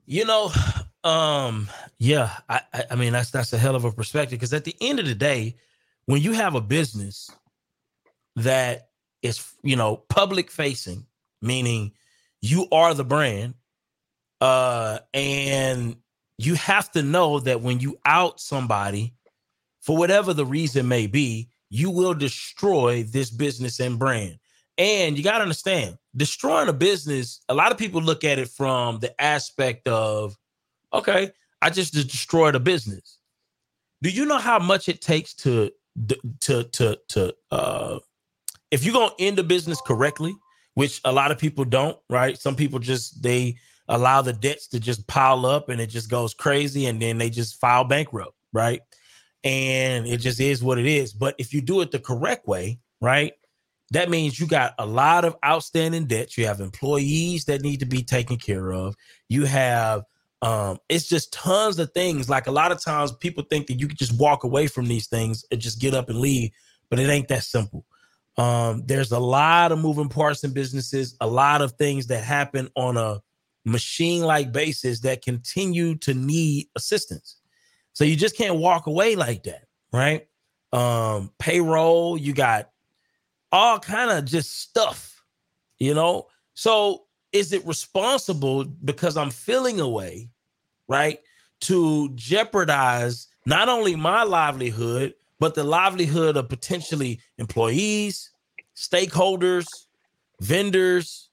[0.06, 0.52] You know,
[1.04, 4.64] um, yeah, I, I, I mean that's that's a hell of a perspective because at
[4.64, 5.56] the end of the day,
[6.06, 7.30] when you have a business
[8.36, 8.90] that
[9.26, 11.06] is you know public facing,
[11.42, 11.92] meaning
[12.42, 13.56] you are the brand,
[14.42, 15.98] uh, and
[16.38, 19.14] you have to know that when you out somebody
[19.82, 24.40] for whatever the reason may be, you will destroy this business and brand.
[24.78, 28.50] And you got to understand, destroying a business, a lot of people look at it
[28.50, 30.38] from the aspect of,
[30.94, 31.32] okay,
[31.62, 33.20] I just destroyed a business.
[34.02, 35.72] Do you know how much it takes to
[36.42, 38.00] to to to uh
[38.72, 40.36] if you're to end a business correctly,
[40.76, 42.38] which a lot of people don't, right?
[42.38, 46.34] Some people just they allow the debts to just pile up and it just goes
[46.34, 48.82] crazy and then they just file bankrupt, right?
[49.44, 51.14] And it just is what it is.
[51.14, 53.34] But if you do it the correct way, right?
[53.92, 56.38] That means you got a lot of outstanding debts.
[56.38, 58.96] You have employees that need to be taken care of.
[59.30, 60.04] You have
[60.42, 62.28] um it's just tons of things.
[62.28, 65.08] Like a lot of times people think that you can just walk away from these
[65.08, 66.50] things and just get up and leave,
[66.90, 67.86] but it ain't that simple.
[68.38, 72.70] Um there's a lot of moving parts in businesses, a lot of things that happen
[72.76, 73.22] on a
[73.64, 77.38] machine like basis that continue to need assistance.
[77.94, 79.64] So you just can't walk away like that,
[79.94, 80.28] right?
[80.74, 82.70] Um payroll, you got
[83.52, 85.24] all kind of just stuff,
[85.80, 86.28] you know.
[86.56, 90.30] So is it responsible because I'm feeling away,
[90.88, 91.20] right,
[91.62, 95.14] to jeopardize not only my livelihood
[95.46, 98.32] but the livelihood of potentially employees,
[98.76, 99.68] stakeholders,
[100.42, 101.30] vendors,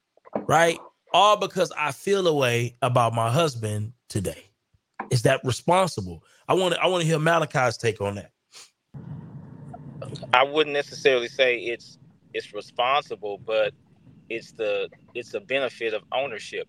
[0.47, 0.79] right?
[1.15, 4.51] All because I feel a way about my husband today.
[5.11, 6.23] Is that responsible?
[6.47, 8.33] I want to I want to hear Malachi's take on that.
[10.35, 11.99] I wouldn't necessarily say it's
[12.35, 13.73] it's responsible, but
[14.29, 16.69] it's the it's a benefit of ownership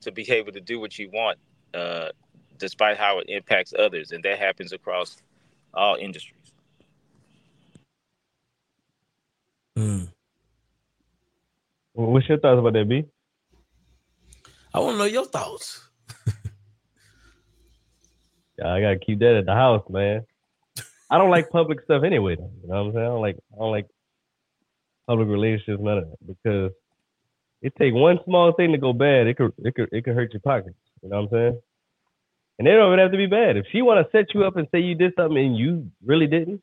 [0.00, 1.38] to be able to do what you want,
[1.74, 2.08] uh,
[2.56, 5.18] despite how it impacts others, and that happens across
[5.74, 6.38] all industries.
[9.78, 10.08] Mm.
[11.98, 13.04] What's your thoughts about that, B?
[14.72, 15.88] I want to know your thoughts.
[18.60, 20.26] Yeah, I gotta keep that at the house, man.
[21.08, 22.34] I don't like public stuff anyway.
[22.34, 23.04] Though, you know what I'm saying?
[23.04, 23.86] I don't like I don't like
[25.06, 26.72] public relationships, none of that, because
[27.62, 29.28] it take one small thing to go bad.
[29.28, 30.74] It could it could it could hurt your pockets.
[31.04, 31.62] You know what I'm saying?
[32.58, 33.56] And they don't even have to be bad.
[33.56, 36.26] If she want to set you up and say you did something and you really
[36.26, 36.60] didn't,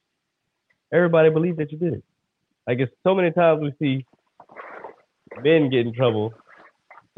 [0.92, 2.04] everybody believes that you did it.
[2.68, 4.06] Like it's so many times we see
[5.44, 6.34] men get in trouble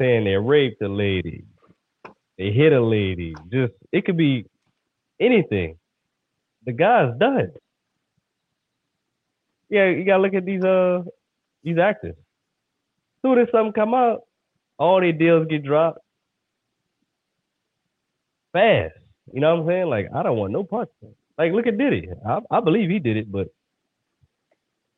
[0.00, 1.44] saying they raped a lady,
[2.38, 3.34] they hit a lady.
[3.52, 4.46] Just it could be
[5.20, 5.78] anything.
[6.66, 7.52] The guy's done.
[9.70, 11.02] Yeah, you gotta look at these uh
[11.62, 12.16] these actors.
[13.22, 14.22] Soon as something come out,
[14.78, 15.98] all their deals get dropped
[18.52, 18.94] fast.
[19.32, 19.86] You know what I'm saying?
[19.88, 20.92] Like I don't want no parts.
[21.38, 22.08] Like look at Diddy.
[22.26, 23.48] I, I believe he did it, but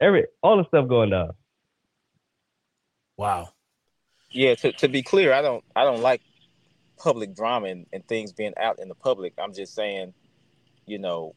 [0.01, 1.31] every all the stuff going down.
[3.21, 3.51] Wow.
[4.31, 6.23] Yeah, to, to be clear, I don't I don't like
[6.97, 9.35] public drama and, and things being out in the public.
[9.37, 10.15] I'm just saying,
[10.87, 11.35] you know,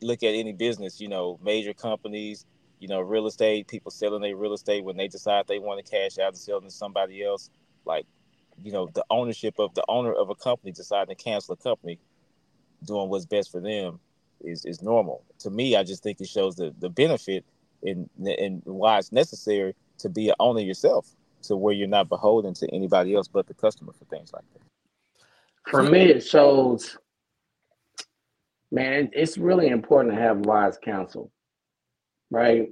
[0.00, 2.46] look at any business, you know, major companies,
[2.78, 5.90] you know, real estate, people selling their real estate when they decide they want to
[5.90, 7.50] cash out and sell to somebody else.
[7.84, 8.06] Like,
[8.62, 11.98] you know, the ownership of the owner of a company deciding to cancel a company,
[12.84, 13.98] doing what's best for them
[14.42, 15.24] is is normal.
[15.40, 17.44] To me, I just think it shows the, the benefit
[17.82, 21.08] in and why it's necessary to be an owner yourself
[21.42, 24.62] to where you're not beholden to anybody else but the customer for things like that.
[25.70, 26.98] For me, it shows,
[28.70, 31.30] man, it's really important to have wise counsel,
[32.30, 32.68] right?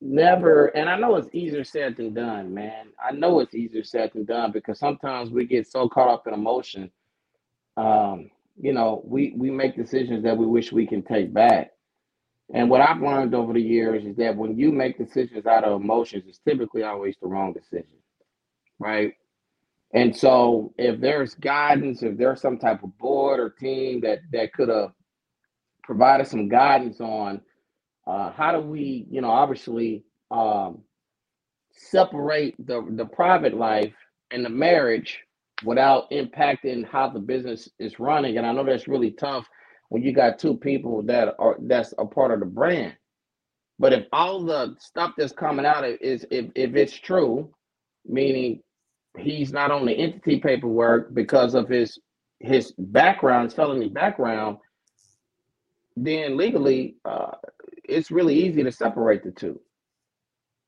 [0.00, 2.88] never, and I know it's easier said than done, man.
[3.02, 6.34] I know it's easier said than done because sometimes we get so caught up in
[6.34, 6.90] emotion.
[7.76, 8.30] Um,
[8.60, 11.72] you know, we we make decisions that we wish we can take back.
[12.52, 15.80] And what I've learned over the years is that when you make decisions out of
[15.80, 17.86] emotions, it's typically always the wrong decision,
[18.78, 19.12] right?
[19.94, 24.52] And so if there's guidance, if there's some type of board or team that that
[24.52, 24.92] could have
[25.84, 27.40] provided some guidance on
[28.06, 30.82] uh, how do we, you know, obviously um,
[31.72, 33.94] separate the the private life
[34.30, 35.20] and the marriage
[35.64, 38.36] without impacting how the business is running.
[38.36, 39.48] And I know that's really tough
[39.88, 42.96] when you got two people that are that's a part of the brand.
[43.78, 47.52] But if all the stuff that's coming out is if if it's true,
[48.06, 48.62] meaning
[49.18, 51.98] he's not on the entity paperwork because of his
[52.40, 54.58] his background, his felony background,
[55.96, 57.32] then legally uh,
[57.84, 59.60] it's really easy to separate the two.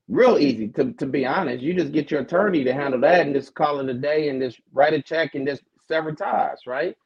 [0.09, 1.63] Real easy to, to be honest.
[1.63, 4.41] You just get your attorney to handle that and just call it a day and
[4.41, 6.97] just write a check and just sever ties, right?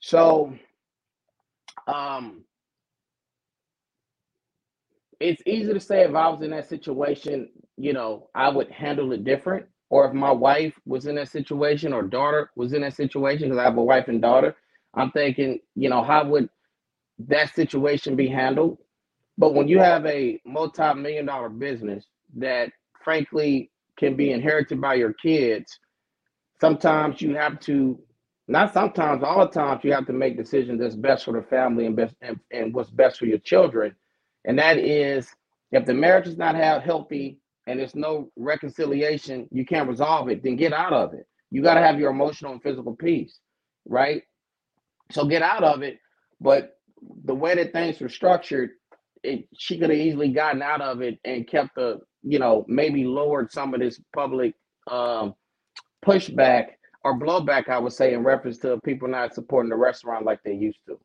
[0.00, 0.54] So
[1.94, 2.44] um
[5.20, 9.12] it's easy to say if I was in that situation, you know, I would handle
[9.12, 9.66] it different.
[9.90, 13.58] Or if my wife was in that situation or daughter was in that situation, because
[13.58, 14.56] I have a wife and daughter,
[14.94, 16.48] I'm thinking, you know, how would
[17.28, 18.78] that situation be handled?
[19.38, 22.06] But when you have a multi-million dollar business
[22.38, 22.70] that
[23.04, 25.78] frankly can be inherited by your kids,
[26.60, 28.00] sometimes you have to
[28.50, 31.86] not sometimes, all the times you have to make decisions that's best for the family
[31.86, 33.94] and best and, and what's best for your children.
[34.44, 35.28] And that is
[35.70, 40.42] if the marriage is not have healthy and there's no reconciliation, you can't resolve it,
[40.42, 41.28] then get out of it.
[41.52, 43.38] You got to have your emotional and physical peace,
[43.86, 44.22] right?
[45.12, 45.98] So get out of it.
[46.40, 46.72] But
[47.24, 48.70] the way that things were structured,
[49.22, 53.04] it, she could have easily gotten out of it and kept the, you know, maybe
[53.04, 54.54] lowered some of this public
[54.90, 55.34] um,
[56.04, 56.70] pushback
[57.04, 60.54] or blowback, I would say, in reference to people not supporting the restaurant like they
[60.54, 60.98] used to.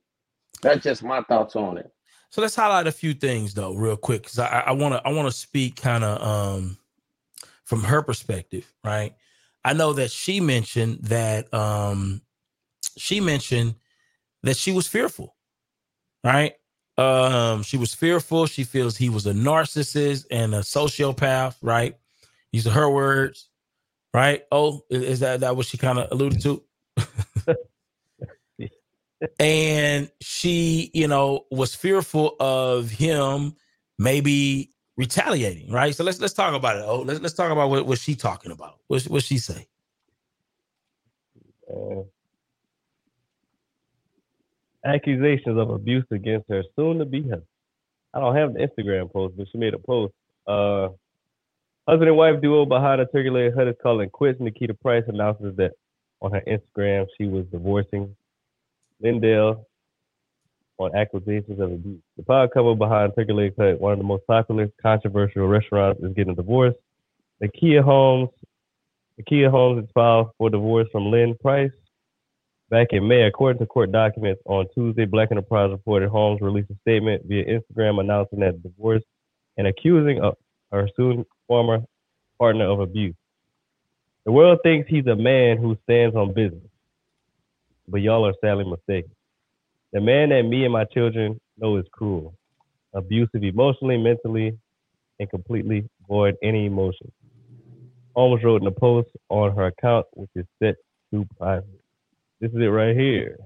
[0.62, 1.92] That's just my thoughts on it.
[2.30, 5.28] So let's highlight a few things though, real quick, because I want to I want
[5.28, 6.78] to speak kind of um,
[7.64, 9.16] from her perspective, right?
[9.64, 12.22] I know that she mentioned that um,
[12.98, 13.76] she mentioned
[14.44, 15.36] that she was fearful,
[16.24, 16.54] right?
[16.98, 18.46] Um, she was fearful.
[18.48, 21.96] She feels he was a narcissist and a sociopath, right?
[22.52, 23.50] These are her words,
[24.16, 24.44] right?
[24.50, 26.64] Oh, is, is that that what she kind of alluded to?
[29.40, 33.56] and she, you know, was fearful of him
[34.00, 35.94] maybe retaliating, right?
[35.94, 36.86] So let's let's talk about it.
[36.88, 38.80] Oh, let's let's talk about what what she talking about.
[38.88, 39.68] What what she say?
[41.70, 42.04] Uh,
[44.86, 47.44] accusations of abuse against her soon to be husband.
[48.14, 50.14] I don't have the Instagram post, but she made a post.
[50.48, 50.90] Uh,
[51.88, 54.40] husband and wife duo behind a turkey leg hut is calling quits.
[54.40, 55.74] Nakia Price announces that
[56.22, 58.16] on her Instagram she was divorcing
[59.02, 59.68] Lindell
[60.78, 62.02] on accusations of abuse.
[62.18, 66.14] The pod couple behind Turkey Leg Hut, one of the most popular, controversial restaurants, is
[66.14, 66.76] getting a divorce.
[67.42, 68.30] Nakia Holmes,
[69.18, 71.72] the Kia Homes is filed for divorce from Lynn Price
[72.70, 73.24] back in May.
[73.24, 78.02] According to court documents, on Tuesday, Black Enterprise reported Holmes released a statement via Instagram
[78.02, 79.04] announcing that divorce
[79.58, 80.22] and accusing
[80.72, 81.80] her soon former
[82.40, 83.16] partner of abuse.
[84.26, 86.64] The world thinks he's a man who stands on business
[87.88, 89.12] but y'all are sadly mistaken.
[89.94, 92.34] The man that me and my children know is cruel,
[92.94, 94.58] abusive emotionally, mentally,
[95.20, 97.12] and completely void any emotion.
[98.14, 100.76] Almost wrote in a post on her account, which is set
[101.14, 101.82] to private.
[102.40, 103.38] This is it right here.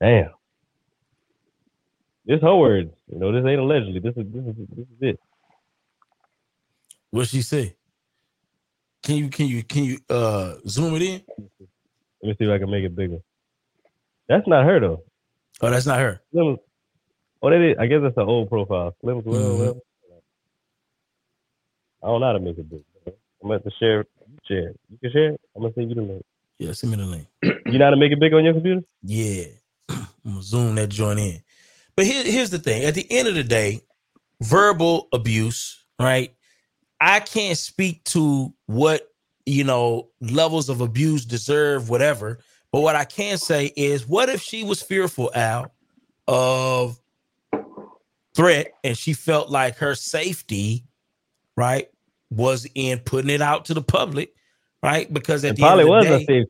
[0.00, 0.30] Damn.
[2.30, 2.92] This her words.
[3.12, 3.98] You know, this ain't allegedly.
[3.98, 5.20] This is this is this is it.
[7.10, 7.74] What she say?
[9.02, 11.22] Can you can you can you uh zoom it in?
[12.22, 13.18] Let me see if I can make it bigger.
[14.28, 15.02] That's not her though.
[15.60, 16.20] Oh, that's not her.
[16.30, 16.56] Slim,
[17.42, 17.76] oh, that is.
[17.80, 18.94] I guess that's an old profile.
[19.00, 19.58] Slim, Mhm.
[19.58, 19.80] well.
[22.04, 22.84] I don't know how to make it big.
[23.08, 23.12] I'm
[23.42, 24.04] gonna have to share.
[24.46, 24.72] Share.
[24.88, 25.32] You can share.
[25.32, 25.40] it?
[25.56, 26.24] I'm gonna send you the link.
[26.60, 27.26] Yeah, send me the link.
[27.66, 28.82] You know how to make it big on your computer?
[29.02, 29.46] Yeah.
[29.88, 31.42] I'm gonna zoom that joint in.
[32.00, 32.84] But here, here's the thing.
[32.84, 33.82] At the end of the day,
[34.40, 36.34] verbal abuse, right?
[36.98, 39.12] I can't speak to what
[39.44, 42.38] you know levels of abuse deserve, whatever.
[42.72, 45.74] But what I can say is, what if she was fearful, Al,
[46.26, 46.98] of
[48.34, 50.86] threat, and she felt like her safety,
[51.54, 51.90] right,
[52.30, 54.32] was in putting it out to the public,
[54.82, 55.12] right?
[55.12, 56.46] Because at It the end probably of the was day, a safety.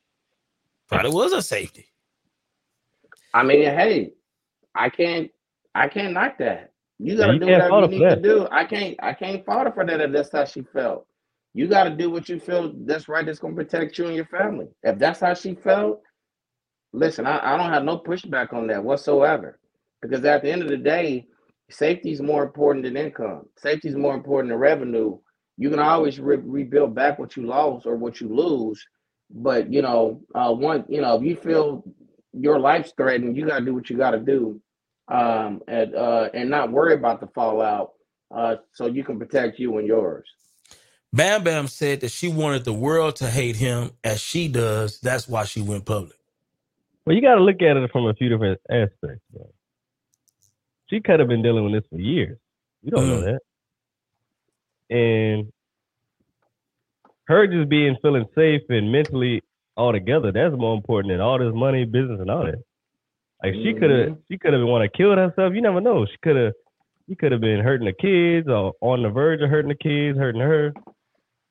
[0.86, 1.86] probably was a safety.
[3.34, 4.12] I mean, hey,
[4.76, 5.28] I can't
[5.74, 6.72] I can't knock that.
[6.98, 8.48] You gotta you do whatever you need for to do.
[8.50, 11.06] I can't I can't fault her for that if that's how she felt.
[11.54, 14.68] You gotta do what you feel that's right that's gonna protect you and your family.
[14.82, 16.02] If that's how she felt,
[16.92, 19.58] listen, I, I don't have no pushback on that whatsoever.
[20.02, 21.26] Because at the end of the day,
[21.70, 23.44] safety is more important than income.
[23.58, 25.18] Safety is more important than revenue.
[25.58, 28.82] You can always re- rebuild back what you lost or what you lose,
[29.30, 31.84] but you know, uh, one, you know, if you feel
[32.32, 34.60] your life's threatened, you gotta do what you gotta do,
[35.10, 37.92] um, and uh, and not worry about the fallout,
[38.34, 40.26] uh, so you can protect you and yours.
[41.12, 45.00] Bam Bam said that she wanted the world to hate him as she does.
[45.00, 46.14] That's why she went public.
[47.04, 49.22] Well, you got to look at it from a few different aspects.
[49.34, 49.44] Man.
[50.88, 52.38] She could have been dealing with this for years.
[52.82, 53.38] You don't know Mm.
[54.90, 54.94] that.
[54.96, 55.52] And
[57.26, 59.42] her just being feeling safe and mentally
[59.76, 62.62] all together, that's more important than all this money, business, and all that.
[63.42, 64.18] Like she could have, Mhm.
[64.30, 65.54] she could have want to kill herself.
[65.54, 66.04] You never know.
[66.06, 66.52] She could have,
[67.08, 70.18] she could have been hurting the kids or on the verge of hurting the kids,
[70.18, 70.72] hurting her.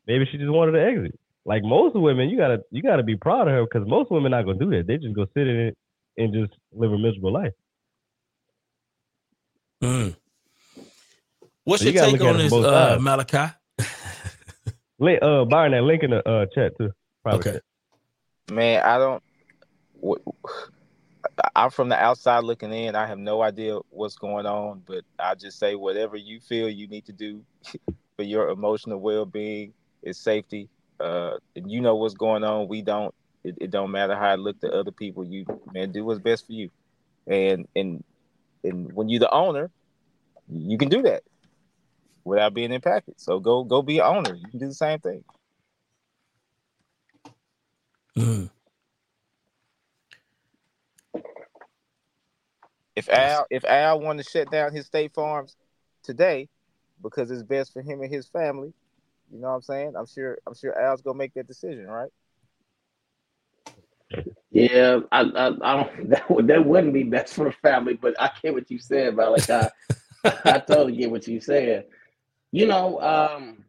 [0.08, 1.20] Maybe she just wanted to exit.
[1.46, 4.38] Like most women, you gotta, you gotta be proud of her because most women are
[4.38, 4.86] not gonna do that.
[4.88, 5.78] They just go sit in it
[6.18, 7.54] and just live a miserable life.
[9.84, 10.16] Mm.
[11.64, 12.98] What's So your gotta take look on this, uh.
[13.00, 13.54] Malachi?
[15.00, 16.92] Link, uh, Byron, that link in the uh, chat too.
[17.24, 17.52] Private Okay.
[17.54, 17.64] chat.
[18.52, 19.24] Man, I don't.
[20.04, 20.30] wh-
[21.56, 22.96] I'm from the outside looking in.
[22.96, 26.88] I have no idea what's going on, but I just say whatever you feel you
[26.88, 27.44] need to do
[28.16, 30.70] for your emotional well-being is safety.
[31.00, 32.68] Uh, and you know what's going on.
[32.68, 33.14] We don't.
[33.44, 35.24] It, it don't matter how it look to other people.
[35.24, 36.70] You man, do what's best for you.
[37.28, 38.04] And and
[38.64, 39.72] and when you're the owner,
[40.50, 41.24] you can do that
[42.26, 43.16] without being impacted.
[43.20, 44.36] So go go be an owner.
[44.36, 45.24] You can do the same thing.
[48.18, 48.50] Mm.
[53.00, 55.56] If Al if Al wanted to shut down his state farms
[56.04, 56.50] today
[57.02, 58.74] because it's best for him and his family,
[59.32, 59.94] you know what I'm saying?
[59.98, 62.12] I'm sure I'm sure Al's gonna make that decision, right?
[64.52, 66.10] Yeah, I, I, I don't.
[66.10, 69.16] That would that wouldn't be best for the family, but I get what you said,
[69.16, 69.70] Malachi.
[70.24, 71.86] I totally get what you said.
[72.52, 73.64] You know, um,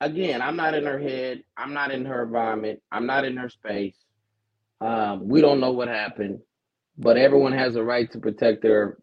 [0.00, 1.42] again, I'm not in her head.
[1.56, 2.80] I'm not in her environment.
[2.92, 3.96] I'm not in her space.
[4.80, 6.40] Um, we don't know what happened,
[7.00, 8.98] but everyone has a right to protect their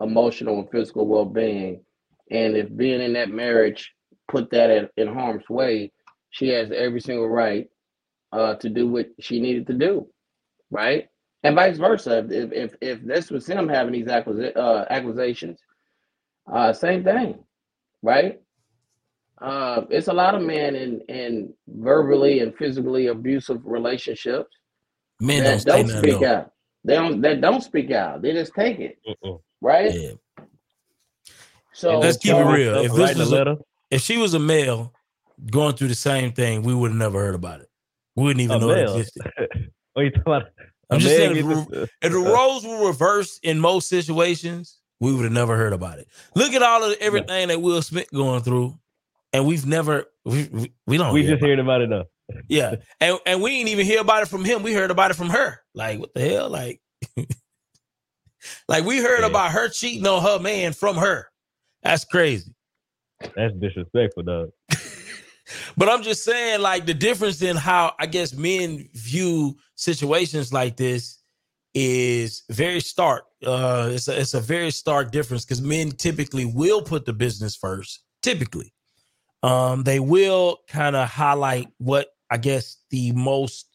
[0.00, 1.84] emotional and physical well-being.
[2.30, 3.92] And if being in that marriage
[4.28, 5.92] put that in, in harm's way,
[6.30, 7.68] she has every single right
[8.32, 10.08] uh, to do what she needed to do,
[10.70, 11.08] right?
[11.44, 12.26] And vice versa.
[12.30, 15.60] If if if this was him having these acquisi- uh, accusations,
[16.52, 17.44] uh, same thing,
[18.02, 18.40] right?
[19.42, 24.56] Uh, it's a lot of men in in verbally and physically abusive relationships
[25.20, 26.53] Men that don't don't speak out.
[26.84, 28.22] They don't that don't speak out.
[28.22, 28.98] They just take it,
[29.60, 29.92] right?
[29.94, 30.10] Yeah.
[31.72, 32.76] So Let's keep it real.
[32.76, 33.56] If this writing a was a, letter.
[33.90, 34.92] if she was a male
[35.50, 37.68] going through the same thing, we would have never heard about it.
[38.16, 39.22] We wouldn't even A know it existed.
[39.94, 40.42] What you talking about?
[40.90, 45.22] I'm just saying, if, the- if the roles were reversed in most situations, we would
[45.22, 46.08] have never heard about it.
[46.34, 48.76] Look at all of everything that Will Smith going through,
[49.32, 51.14] and we've never we we, we don't.
[51.14, 52.04] we hear just about hearing about it now.
[52.48, 54.62] Yeah, and and we didn't even hear about it from him.
[54.62, 55.60] We heard about it from her.
[55.74, 56.48] Like what the hell?
[56.50, 56.80] Like,
[58.68, 59.26] like we heard Yeah.
[59.26, 61.28] about her cheating on her man from her.
[61.82, 62.54] That's crazy.
[63.36, 64.50] That's disrespectful, dog.
[65.76, 70.76] But I'm just saying, like, the difference in how I guess men view situations like
[70.78, 71.18] this
[71.74, 73.24] is very stark.
[73.44, 77.56] Uh, it's a, it's a very stark difference because men typically will put the business
[77.56, 78.04] first.
[78.22, 78.72] Typically,
[79.42, 83.66] um, they will kind of highlight what I guess the most,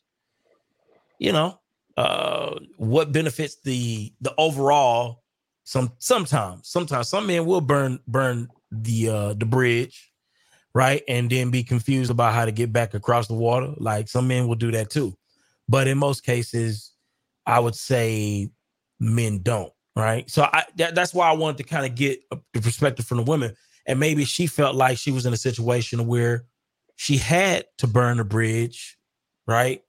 [1.17, 1.59] you know,
[1.95, 5.23] uh, what benefits the the overall.
[5.63, 10.09] Some sometimes, sometimes some men will burn burn the uh the bridge
[10.73, 11.03] right?
[11.07, 13.73] And then be confused about how to get back across the water.
[13.77, 15.17] Like some men will do that too.
[15.67, 16.91] But in most cases,
[17.45, 18.49] I would say
[18.99, 20.29] men don't, right?
[20.29, 22.21] So I that, that's why I wanted to kind of get
[22.53, 23.55] the perspective from the women.
[23.85, 26.45] And maybe she felt like she was in a situation where
[26.99, 28.97] she had to burn a bridge,
[29.47, 29.81] right?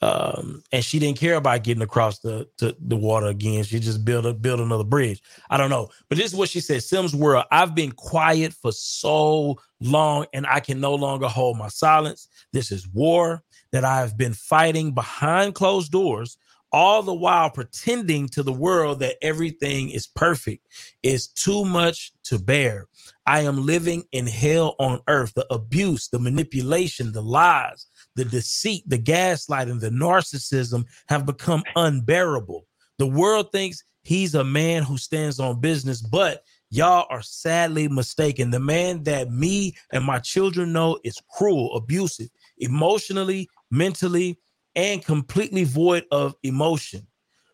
[0.00, 3.62] Um, and she didn't care about getting across the to, the water again.
[3.62, 5.22] She just built a built another bridge.
[5.50, 6.82] I don't know, but this is what she said.
[6.82, 11.68] Sims World, I've been quiet for so long, and I can no longer hold my
[11.68, 12.26] silence.
[12.52, 16.38] This is war that I've been fighting behind closed doors,
[16.72, 20.66] all the while pretending to the world that everything is perfect.
[21.04, 22.88] Is too much to bear.
[23.26, 25.32] I am living in hell on earth.
[25.34, 27.86] The abuse, the manipulation, the lies,
[28.16, 32.66] the deceit, the gaslighting, the narcissism have become unbearable.
[32.98, 38.50] The world thinks he's a man who stands on business, but y'all are sadly mistaken.
[38.50, 42.28] The man that me and my children know is cruel, abusive,
[42.58, 44.38] emotionally, mentally,
[44.74, 47.06] and completely void of emotion.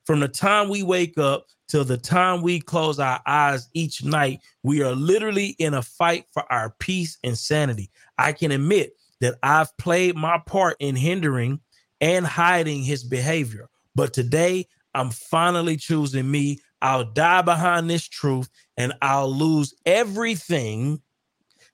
[0.04, 4.40] From the time we wake up till the time we close our eyes each night,
[4.62, 7.90] we are literally in a fight for our peace and sanity.
[8.16, 11.60] I can admit that I've played my part in hindering
[12.00, 13.68] and hiding his behavior.
[13.94, 16.60] But today, I'm finally choosing me.
[16.80, 21.02] I'll die behind this truth and I'll lose everything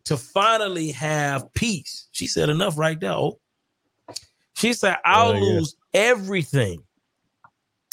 [0.05, 2.09] to finally have peace.
[2.12, 3.12] She said enough right there.
[3.12, 3.39] Oh.
[4.57, 5.41] She said, I'll Oh, yeah.
[5.41, 6.83] lose everything.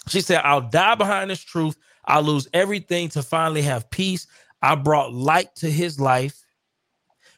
[0.08, 1.76] She said, I'll die behind this truth.
[2.12, 4.28] I'll lose everything to finally have peace.
[4.62, 6.44] I brought light to his life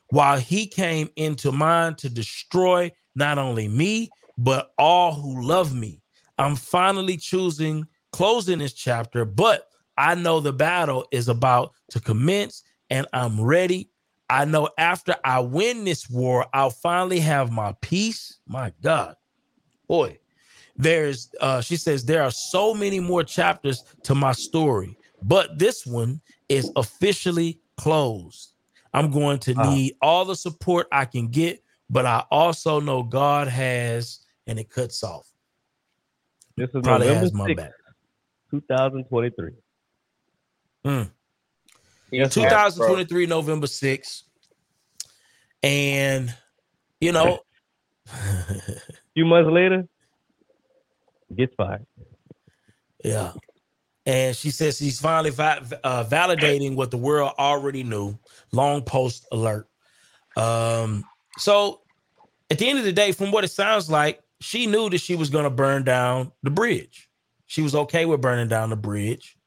[0.10, 6.02] while he came into mine to destroy not only me, but all who love me.
[6.40, 12.64] I'm finally choosing closing this chapter, but I know the battle is about to commence
[12.90, 13.92] and I'm ready.
[14.30, 18.40] I know after I win this war, I'll finally have my peace.
[18.48, 19.16] My God,
[19.88, 20.18] boy,
[20.76, 25.86] there's, uh, she says, there are so many more chapters to my story, but this
[25.86, 28.54] one is officially closed.
[28.94, 29.64] I'm going to Wow.
[29.72, 34.70] need all the support I can get, but I also know God has, and it
[34.70, 35.28] cuts off.
[36.56, 37.72] This is Probably November has my 6th, back.
[38.52, 39.52] 2023.
[40.86, 41.12] Mm.
[42.12, 42.42] Yes, sir.
[42.42, 44.24] 2023 November 6th.
[45.64, 46.34] And
[47.00, 47.40] you know,
[49.14, 49.88] few months later,
[51.36, 51.86] gets fired.
[53.04, 53.34] yeah.
[54.06, 58.18] And she says she's finally va- uh, validating what the world already knew.
[58.52, 59.70] Long post alert.
[60.36, 61.06] Um,
[61.38, 61.82] so
[62.50, 65.16] at the end of the day, from what it sounds like, she knew that she
[65.16, 67.10] was going to burn down the bridge.
[67.46, 69.38] She was okay with burning down the bridge.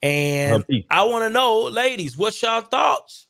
[0.00, 3.26] And I want to know, ladies, what's y'all thoughts?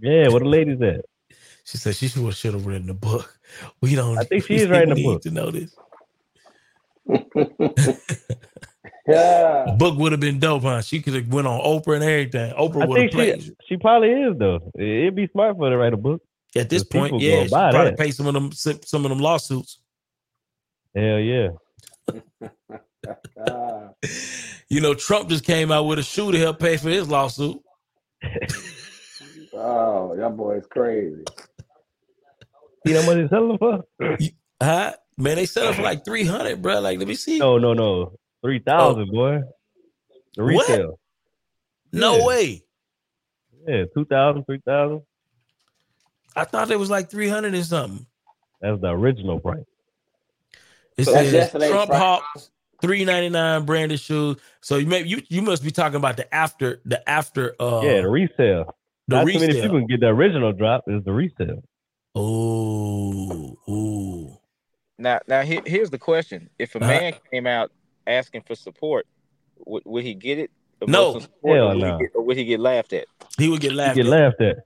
[0.00, 1.04] Yeah, what the ladies at?
[1.64, 3.38] She said she should have written the book.
[3.80, 4.18] We don't.
[4.18, 5.22] I think she is writing a book.
[5.22, 5.76] to know this.
[9.06, 9.74] Yeah.
[9.78, 10.80] Book would have been dope, huh?
[10.80, 12.52] She could have went on Oprah and everything.
[12.54, 13.42] Oprah I would have played.
[13.42, 14.60] she she probably is though.
[14.78, 16.22] It'd be smart for her to write a book.
[16.54, 17.98] At this point, yeah, she buy probably that.
[17.98, 19.80] pay some of them some some of them lawsuits.
[20.94, 21.48] Hell yeah.
[23.48, 23.90] Ah,
[24.68, 27.58] You know, Trump just came out with a shoe to help pay for his lawsuit.
[29.52, 31.24] oh, that boy is crazy.
[32.84, 33.84] You know what he's selling for?
[34.62, 34.92] Huh?
[35.18, 36.80] Man, they sell it for like 300, bro.
[36.80, 37.38] Like, let me see.
[37.38, 38.12] No, no, no.
[38.42, 39.40] Three thousand, boy.
[40.36, 40.68] The What?
[40.68, 40.98] retail.
[41.92, 42.26] No Yeah.
[42.26, 42.64] way.
[43.66, 45.02] Yeah, 2,000, 3,000.
[46.34, 48.06] I thought it was like 300 and something.
[48.60, 49.64] That's the original price.
[50.96, 52.00] It So says Trump price.
[52.00, 54.36] Hawks 399 branded shoes.
[54.60, 58.00] So you may you you must be talking about the after the after uh yeah,
[58.02, 58.74] the resale.
[59.08, 59.62] the Not too many resale.
[59.62, 60.84] people can get the original drop.
[60.88, 61.62] Is the resale.
[62.14, 62.51] Oh, ooh.
[65.02, 66.86] Now, now here, here's the question: If a Uh-huh.
[66.86, 67.72] man came out
[68.06, 69.06] asking for support,
[69.66, 70.50] would, would he get it?
[70.86, 71.18] No.
[71.20, 71.98] Support, Hell or would no.
[71.98, 73.06] He get, or would he get laughed at?
[73.38, 74.10] He would get You laughed get at.
[74.10, 74.56] laughed at.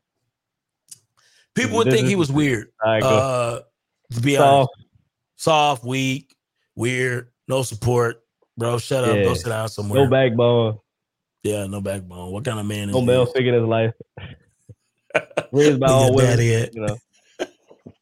[1.54, 2.68] People would This think he was weird.
[2.84, 3.08] All right, go.
[3.08, 3.60] Uh
[4.14, 4.68] to be honest.
[4.68, 4.72] Soft.
[5.38, 6.34] Soft, weak,
[6.74, 8.22] weird, no support.
[8.58, 9.16] Bro, shut up.
[9.16, 9.24] Yeah.
[9.24, 10.04] Go sit down somewhere.
[10.04, 10.78] No backbone.
[11.42, 12.30] Yeah, no backbone.
[12.32, 13.34] What kind of man is No male this?
[13.34, 13.92] figure in his life.
[15.52, 16.38] Raised by all women.
[16.40, 16.96] You know.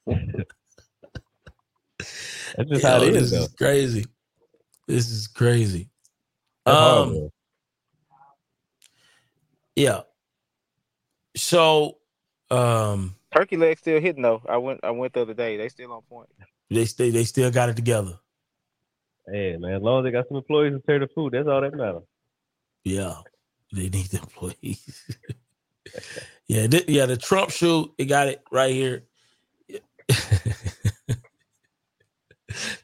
[2.56, 3.42] That's just Yo, how it this is, though.
[3.44, 4.04] is crazy.
[4.86, 5.88] This is crazy.
[6.64, 7.32] That's Um, horrible.
[9.76, 10.00] yeah.
[11.36, 11.98] So,
[12.50, 14.40] um, Turkey legs still hitting though.
[14.48, 15.56] I went, I went the other day.
[15.56, 16.28] They still on point.
[16.70, 17.10] they stay.
[17.10, 18.18] They still got it together.
[19.26, 21.60] Hey man, as long as they got some employees to serve the food, that's all
[21.62, 22.02] that matters.
[22.84, 23.14] Yeah,
[23.72, 25.02] they need the employees.
[26.46, 27.06] yeah, thi- yeah.
[27.06, 29.04] The Trump shoe, it got it right here.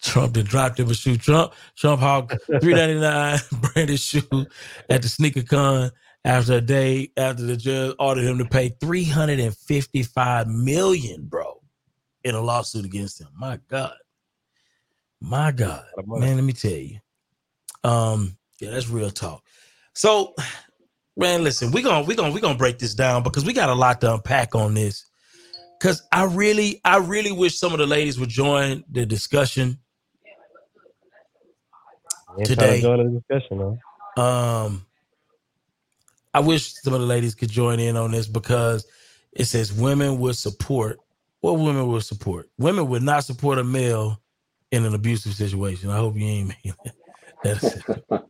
[0.03, 1.17] Trump did dropped him a shoe.
[1.17, 3.39] Trump, Trump Hawk, three ninety nine
[3.75, 4.47] branded shoe
[4.89, 5.91] at the sneaker con
[6.25, 10.49] after a day after the judge ordered him to pay three hundred and fifty five
[10.49, 11.61] million, bro,
[12.25, 13.29] in a lawsuit against him.
[13.37, 13.95] My God,
[15.21, 16.37] my God, man.
[16.37, 16.99] Let me tell you,
[17.85, 19.43] um, yeah, that's real talk.
[19.95, 20.35] So,
[21.17, 23.75] man, listen, we're gonna we're gonna we're gonna break this down because we got a
[23.75, 25.10] lot to unpack on this.
[25.81, 29.79] Cause I really, I really wish some of the ladies would join the discussion
[32.45, 32.77] Today.
[32.77, 33.79] to join the discussion.
[34.17, 34.87] Um,
[36.33, 38.87] I wish some of the ladies could join in on this because
[39.33, 41.01] it says women would support.
[41.41, 42.51] What women would support?
[42.59, 44.21] Women would not support a male
[44.71, 45.91] in an abusive situation.
[45.91, 46.75] I hope you ain't making
[47.43, 48.23] that.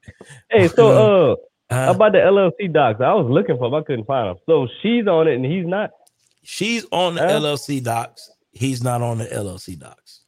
[0.50, 1.36] Hey, so uh,
[1.70, 3.74] Uh, about the LLC docs, I was looking for them.
[3.74, 4.36] I couldn't find them.
[4.46, 5.90] So she's on it and he's not.
[6.42, 7.40] She's on the Huh?
[7.40, 8.30] LLC docs.
[8.52, 10.22] He's not on the LLC docs.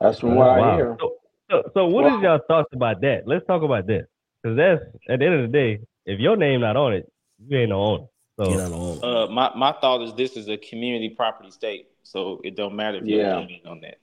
[0.00, 0.76] That's from what I Wow.
[0.76, 0.96] hear.
[1.00, 1.16] So,
[1.50, 3.26] so, so what Well- is y'all thoughts about that?
[3.26, 4.06] Let's talk about that
[4.42, 7.10] because that's at the end of the day, if your name not on it,
[7.46, 8.06] you ain't no owner.
[8.38, 9.06] So You're not the.
[9.06, 12.98] Uh, my my thought is this is a community property state, so it don't matter
[12.98, 13.38] if you're Yeah.
[13.40, 13.98] living on that.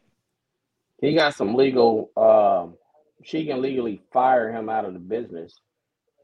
[1.01, 2.11] He got some legal.
[2.15, 2.77] Um,
[3.23, 5.59] she can legally fire him out of the business,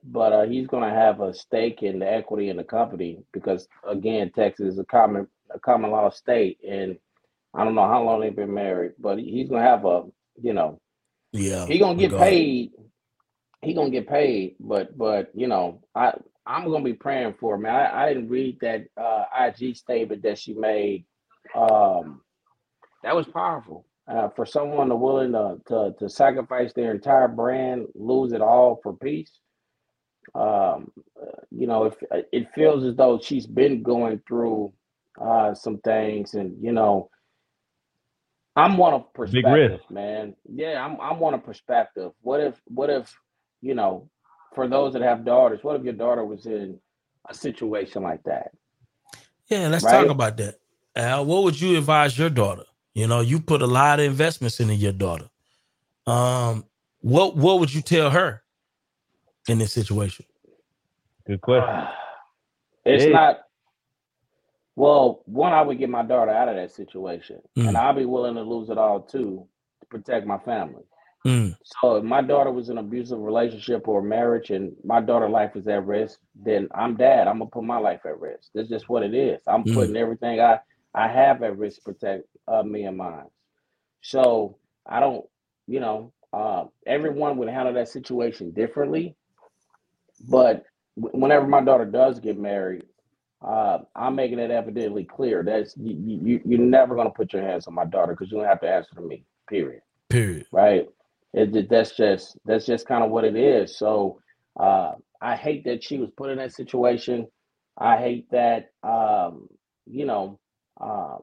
[0.05, 3.67] but uh, he's going to have a stake in the equity in the company because,
[3.87, 6.97] again, Texas is a common a common law state, and
[7.53, 10.03] I don't know how long they've been married, but he's going to have a,
[10.41, 10.79] you know,
[11.33, 11.65] Yeah.
[11.67, 12.29] he gonna get regardless.
[12.29, 12.71] paid.
[13.61, 16.13] He gonna get paid, but but you know, I
[16.45, 17.65] I'm gonna be praying for him.
[17.65, 21.05] I I didn't read that uh, IG statement that she made.
[21.55, 22.21] Um,
[23.03, 27.87] that was powerful uh, for someone to willing to, to to sacrifice their entire brand,
[27.95, 29.39] lose it all for peace.
[30.35, 30.91] Um,
[31.51, 31.95] you know, if
[32.33, 34.73] it feels as though she's been going through
[35.21, 37.09] uh, some things, and you know,
[38.55, 40.35] I'm one of perspective, man.
[40.51, 42.11] Yeah, I'm I'm one of perspective.
[42.21, 43.13] What if what if
[43.61, 44.09] you know,
[44.55, 46.79] for those that have daughters, what if your daughter was in
[47.29, 48.51] a situation like that?
[49.49, 49.87] Yeah, let's Right?
[49.87, 50.59] talk about that.
[50.95, 52.63] Al, what would you advise your daughter?
[52.95, 55.29] You know, you put a lot of investments into your daughter.
[56.07, 56.65] Um,
[57.01, 58.43] what what would you tell her
[59.47, 60.25] in this situation?
[61.27, 61.87] good question.
[62.85, 63.09] It's Hey.
[63.09, 63.41] not.
[64.75, 67.67] Well, one, I would get my daughter out of that situation, Mm.
[67.69, 69.47] and I'll be willing to lose it all too
[69.81, 70.83] to protect my family.
[71.25, 75.31] Mm, So if my daughter was in an abusive relationship or marriage and my daughter's
[75.31, 77.27] life is at risk, then I'm dad.
[77.27, 78.51] I'm gonna put my life at risk.
[78.55, 79.41] That's just what it is.
[79.47, 79.73] I'm Mm.
[79.73, 80.59] putting everything I
[80.95, 83.25] I have at risk to protect uh, me and mine.
[84.01, 85.25] So I don't,
[85.67, 89.15] you know, uh, everyone would handle that situation differently.
[90.29, 90.63] But
[90.95, 92.83] whenever my daughter does get married,
[93.45, 97.67] uh, I'm making it evidently clear that's you, you you're never gonna put your hands
[97.67, 99.25] on my daughter because you don't have to answer to me.
[99.49, 100.47] Period period.
[100.51, 100.87] right?
[101.33, 103.77] It, it- that's just that's just kind of what it is.
[103.77, 104.21] So
[104.59, 107.27] uh, I hate that she was put in that situation.
[107.77, 109.49] I hate that um,
[109.87, 110.39] you know
[110.81, 111.17] uh,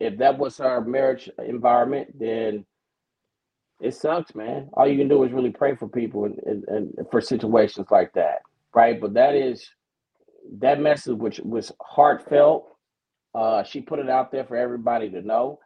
[0.00, 2.66] if that was her marriage environment, then
[3.80, 4.68] it sucks, man.
[4.72, 8.12] All you can do is really pray for people and, and, and for situations like
[8.14, 8.42] that,
[8.74, 9.00] right?
[9.00, 9.68] But that is
[10.58, 12.66] that message, which was heartfelt.
[13.34, 15.60] Uh, she put it out there for everybody to know.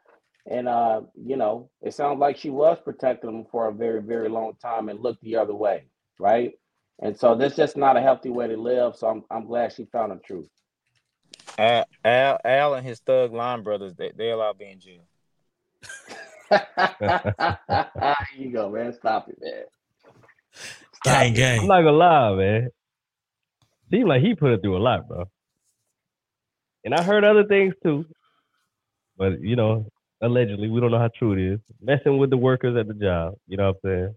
[0.50, 4.28] And uh, you know, it sounds like she was protecting them for a very, very
[4.28, 5.84] long time and looked the other way,
[6.18, 6.52] right?
[7.00, 8.96] And so that's just not a healthy way to live.
[8.96, 10.48] So I'm I'm glad she found the truth.
[11.58, 15.04] Al, Al, Al and his thug line brothers, they they'll all be in jail.
[16.52, 18.92] Here you go, man.
[18.98, 19.64] Stop it, man.
[21.04, 21.60] Gang, gang.
[21.60, 21.68] I'm gang.
[21.68, 22.70] not gonna lie, man.
[23.90, 25.24] Seems like he put it through a lot, bro.
[26.84, 28.04] And I heard other things too,
[29.16, 29.86] but you know,
[30.20, 31.60] allegedly, we don't know how true it is.
[31.80, 34.14] Messing with the workers at the job, you know what I'm saying?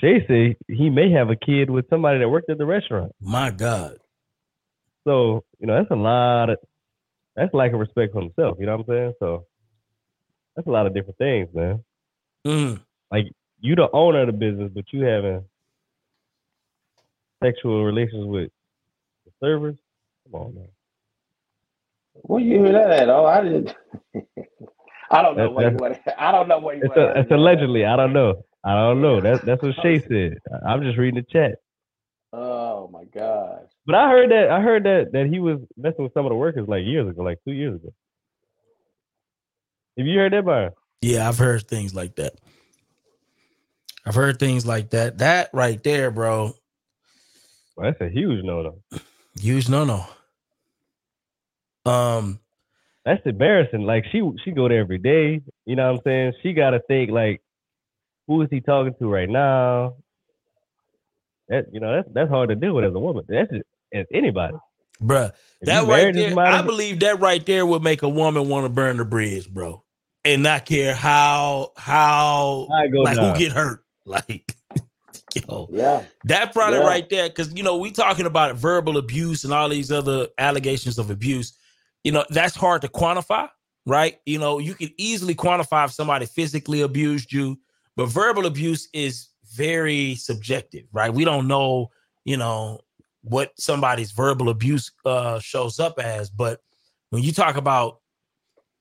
[0.00, 3.12] Shay say he may have a kid with somebody that worked at the restaurant.
[3.20, 3.98] My God.
[5.04, 6.58] So, you know, that's a lot of
[7.36, 9.12] that's lack of respect for himself, you know what I'm saying?
[9.18, 9.46] So
[10.56, 11.82] that's a lot of different things, man.
[12.46, 12.80] Mm,
[13.10, 13.26] Like
[13.60, 15.44] you the owner of the business, but you having
[17.42, 18.50] sexual relations with
[19.24, 19.76] the servers.
[20.30, 20.68] Come on, man.
[22.22, 23.08] Where you hear that at?
[23.08, 23.74] Oh, I didn't.
[25.10, 26.18] I don't know That- where you that's- went.
[26.18, 27.16] I don't know where you It's, went.
[27.16, 27.84] a, it's allegedly.
[27.84, 28.44] I don't know.
[28.64, 29.20] I don't know.
[29.20, 30.38] That's that's what Shay said.
[30.52, 31.58] I- I'm just reading the chat.
[32.32, 33.64] Oh my gosh.
[33.84, 36.36] But I heard that I heard that that he was messing with some of the
[36.36, 37.92] workers like years ago, like two years ago.
[39.98, 40.72] Have you heard that, Byron?
[41.02, 42.34] yeah, I've heard things like that.
[44.06, 45.18] I've heard things like that.
[45.18, 46.54] That right there, bro.
[47.76, 49.00] Well, that's a huge no no.
[49.38, 50.06] Huge no no.
[51.90, 52.38] Um,
[53.04, 53.82] That's embarrassing.
[53.82, 55.40] Like she she go there every day.
[55.66, 56.32] You know what I'm saying?
[56.42, 57.42] She gotta think like,
[58.26, 59.96] who is he talking to right now?
[61.48, 63.24] That you know that's that's hard to deal with as a woman.
[63.28, 64.54] That's just, as anybody.
[65.00, 68.64] Bruh, If that right there, I believe that right there would make a woman want
[68.64, 69.82] to burn the bridge, bro,
[70.24, 73.32] and not care how how like down.
[73.34, 74.56] who get hurt, like
[75.48, 75.68] yo.
[75.70, 76.02] Yeah.
[76.24, 76.86] That probably Yeah.
[76.86, 80.98] right there, because you know we talking about verbal abuse and all these other allegations
[80.98, 81.52] of abuse.
[82.04, 83.48] You know that's hard to quantify,
[83.86, 84.18] right?
[84.26, 87.58] You know you can easily quantify if somebody physically abused you,
[87.96, 91.12] but verbal abuse is very subjective, right?
[91.12, 91.90] We don't know,
[92.24, 92.80] you know,
[93.22, 96.60] what somebody's verbal abuse uh, shows up as, but
[97.10, 97.98] when you talk about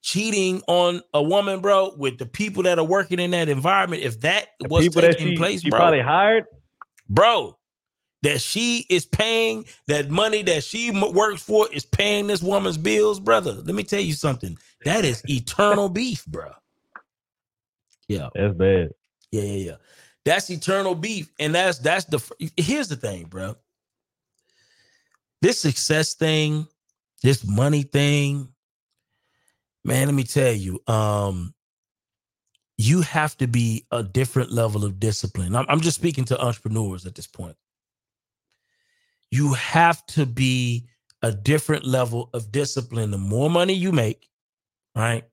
[0.01, 4.19] cheating on a woman, bro, with the people that are working in that environment, if
[4.21, 6.45] that The was people that she, place, she bro, probably hired.
[7.09, 7.57] bro,
[8.23, 13.19] that she is paying that money that she works for is paying this woman's bills,
[13.19, 13.51] brother.
[13.53, 14.57] Let me tell you something.
[14.85, 16.51] That is eternal beef, bro.
[18.07, 18.89] Yeah, That's bad.
[19.31, 19.75] yeah, yeah, yeah.
[20.25, 22.21] That's eternal beef, and that's that's the.
[22.57, 23.55] Here's the thing, bro.
[25.41, 26.67] This success thing,
[27.23, 28.49] this money thing,
[29.83, 30.07] man.
[30.07, 31.53] Let me tell you, um,
[32.77, 35.55] you have to be a different level of discipline.
[35.55, 37.55] I'm, I'm just speaking to entrepreneurs at this point.
[39.31, 40.87] You have to be
[41.21, 43.11] a different level of discipline.
[43.11, 44.27] The more money you make,
[44.95, 45.23] right?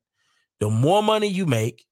[0.60, 1.85] The more money you make,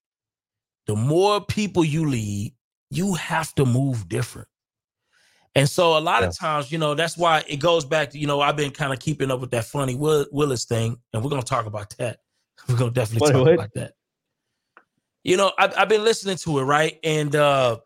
[0.86, 2.54] the more people you lead,
[2.90, 4.48] you have to move different.
[5.56, 8.26] And so a lot of times, you know, that's why it goes back to, you
[8.26, 11.30] know, I've been kind of keeping up with that Fani Will- Willis thing, and we're
[11.30, 12.18] going to talk about that.
[12.68, 13.92] We're going to definitely Fani talk about that.
[15.22, 16.98] You know, I've, I've been listening to it, right?
[17.04, 17.78] And uh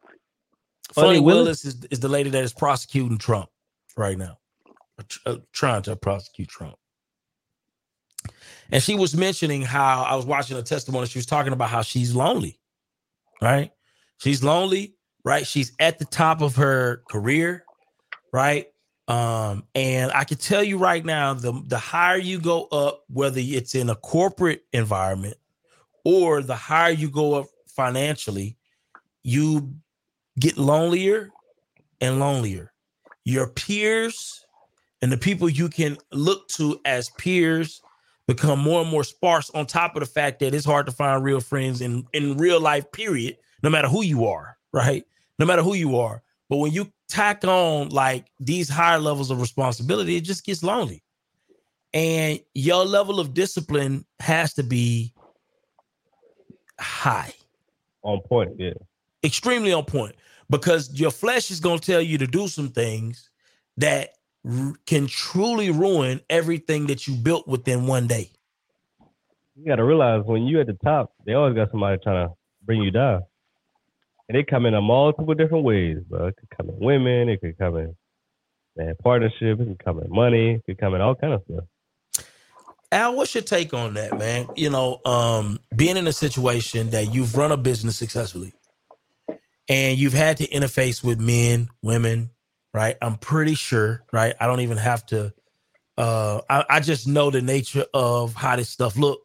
[0.93, 1.45] Fani Fani Willis?
[1.45, 3.51] Willis is, is the lady that is prosecuting Trump
[3.97, 4.39] right now,
[5.09, 6.77] tr- uh, trying to prosecute Trump.
[8.73, 11.07] And she was mentioning how I was watching a testimony.
[11.07, 12.59] She was talking about how she's lonely,
[13.43, 13.71] right?
[14.19, 14.95] She's lonely,
[15.31, 15.47] right?
[15.47, 17.65] She's at the top of her career,
[18.32, 18.66] right?
[19.07, 23.39] Um, and I can tell you right now, the the higher you go up, whether
[23.40, 25.36] it's in a corporate environment
[26.05, 28.57] or the higher you go up financially,
[29.23, 29.73] you
[30.40, 31.31] get lonelier
[32.01, 32.73] and lonelier.
[33.24, 34.44] Your peers
[35.01, 37.81] and the people you can look to as peers
[38.27, 41.23] become more and more sparse on top of the fact that it's hard to find
[41.23, 45.05] real friends in in real life period no matter who you are right
[45.41, 46.23] no matter who you are.
[46.51, 51.03] But when you tack on like these higher levels of responsibility it just gets lonely.
[51.93, 55.12] And your level of discipline has to be
[56.79, 57.35] high.
[58.03, 58.75] On point, yeah.
[59.25, 60.15] extremely on point.
[60.51, 63.31] Because your flesh is going to tell you to do some things
[63.77, 64.11] that
[64.49, 68.31] r- can truly ruin everything that you built within one day.
[69.57, 72.35] You got to realize when you're at the top, they always got somebody trying to
[72.65, 73.23] bring you down,
[74.31, 76.28] and they come in a multiple different ways, bro.
[76.28, 77.97] It could come in women, it could come in
[78.77, 81.65] man partnership, it could come in money, it could come in all kind of stuff.
[82.93, 84.48] Al, what's your take on that, man?
[84.55, 88.52] You know, um, being in a situation that you've run a business successfully
[89.69, 92.31] and you've had to interface with men, women,
[92.73, 92.97] right?
[93.02, 94.36] I'm pretty sure, right?
[94.39, 95.35] I don't even have to
[95.98, 99.23] uh I, I just know the nature of how this stuff look.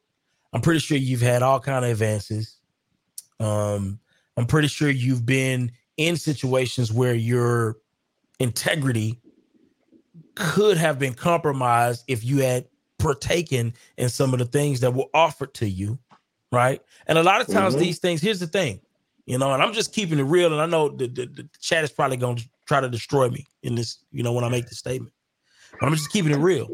[0.52, 2.58] I'm pretty sure you've had all kind of advances.
[3.40, 4.00] Um,
[4.38, 7.78] I'm pretty sure you've been in situations where your
[8.40, 9.22] integrity
[10.36, 12.68] could have been compromised if you had
[13.00, 15.98] partaken in some of the things that were offered to you,
[16.52, 16.82] right?
[17.08, 17.80] And a lot of times, Mhm.
[17.80, 18.22] these things.
[18.22, 18.82] Here's the thing,
[19.26, 20.52] you know, and I'm just keeping it real.
[20.52, 23.46] And I know the, the, the chat is probably going to try to destroy me
[23.64, 25.14] in this, you know, when I make the statement.
[25.80, 26.74] But I'm just keeping it real.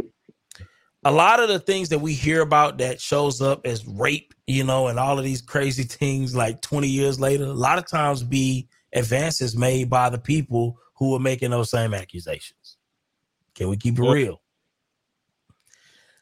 [1.04, 4.64] A lot of the things that we hear about that shows up as rape, you
[4.64, 8.22] know, and all of these crazy things like 20 years later, a lot of times
[8.24, 12.78] be advances made by the people who are making those same accusations.
[13.56, 14.12] Can we keep it Yep.
[14.14, 14.42] real?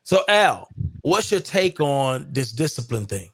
[0.03, 0.69] So, Al,
[1.01, 3.29] what's your take on this discipline thing?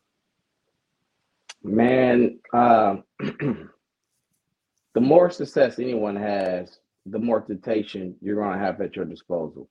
[1.63, 8.95] Man, um, the more success anyone has, the more temptation you're going to have at
[8.95, 9.69] your disposal.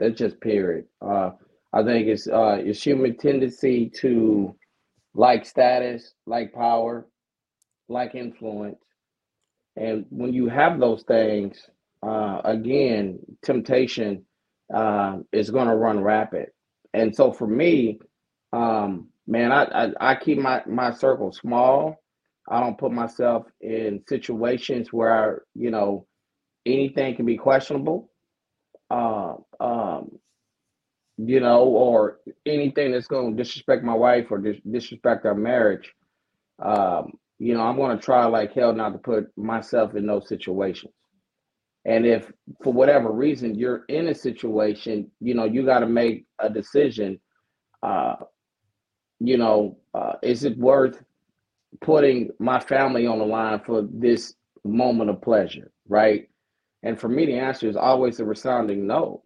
[0.00, 0.86] That's just period.
[1.02, 1.32] Uh,
[1.74, 4.56] I think it's uh, it's human tendency to
[5.14, 7.08] like status, like power,
[7.88, 8.80] like influence,
[9.76, 11.58] and when you have those things,
[12.06, 14.24] uh, again, temptation
[14.74, 16.48] uh, is going to run rapid.
[16.94, 18.00] And so for me,
[18.52, 21.96] um, man, I, I I keep my my circle small.
[22.50, 26.06] I don't put myself in situations where you know
[26.66, 28.09] anything can be questionable.
[28.90, 30.18] Uh, um,
[31.18, 35.92] you know, or anything that's going to disrespect my wife or dis- disrespect our marriage.
[36.64, 40.28] Um, you know, I'm going to try like hell not to put myself in those
[40.28, 40.92] situations.
[41.86, 42.32] And if
[42.64, 47.20] for whatever reason you're in a situation, you know, you got to make a decision.
[47.82, 48.16] Uh,
[49.20, 51.02] you know, uh, is it worth
[51.82, 54.34] putting my family on the line for this
[54.64, 56.29] moment of pleasure, right?
[56.82, 59.22] And for me, the answer is always a resounding no.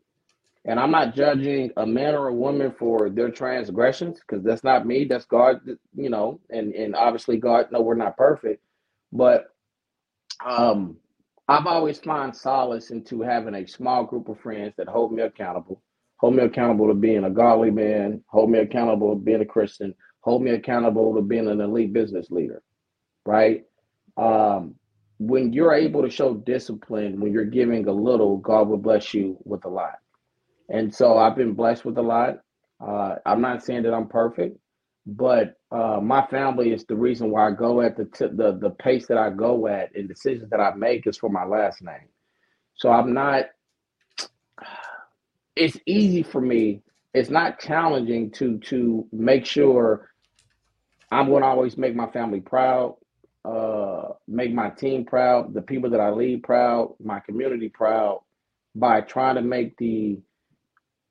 [0.66, 4.86] And I'm not judging a man or a woman for their transgressions because that's not
[4.86, 5.05] me.
[5.05, 5.60] That's God,
[5.94, 8.62] you know, and and obviously God, no, we're not perfect,
[9.12, 9.47] but
[10.44, 10.97] um,
[11.48, 15.82] I've always found solace into having a small group of friends that hold me accountable,
[16.16, 19.94] hold me accountable to being a godly man, hold me accountable to being a Christian,
[20.20, 22.62] hold me accountable to being an elite business leader,
[23.26, 23.64] right?
[24.16, 24.76] Um,
[25.19, 29.39] when you're able to show discipline, when you're giving a little, God will bless you
[29.45, 29.99] with a lot.
[30.69, 32.41] And so I've been blessed with a lot.
[32.85, 34.59] Uh, I'm not saying that I'm perfect,
[35.07, 38.70] but uh, my family is the reason why I go at the, t- the the
[38.70, 42.09] pace that I go at, and decisions that I make is for my last name.
[42.74, 43.47] So I'm not.
[45.57, 46.82] It's easy for me.
[47.12, 50.11] It's not challenging to to make sure
[51.12, 52.97] I'm going to always make my family proud,
[53.44, 58.20] uh, make my team proud, the people that I lead proud, my community proud,
[58.74, 60.18] by trying to make the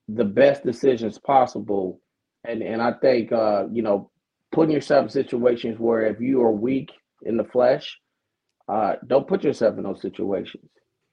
[0.10, 2.01] the best decisions possible.
[2.43, 4.10] And and I think uh, you know,
[4.51, 6.91] putting yourself in situations where if you are weak
[7.23, 7.99] in the flesh,
[8.68, 10.69] uh, don't put yourself in those situations,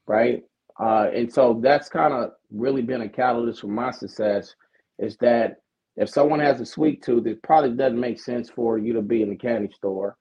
[0.07, 0.43] right?
[0.79, 4.55] Uh, and so that's kind of really been a catalyst for my success.
[4.99, 5.57] Is that
[5.97, 9.23] if someone has a sweet tooth, it probably doesn't make sense for you to be
[9.23, 10.17] in the candy store.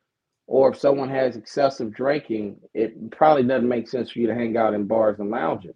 [0.52, 4.58] Or if someone has excessive drinking, it probably doesn't make sense for you to hang
[4.58, 5.76] out in bars and lounges.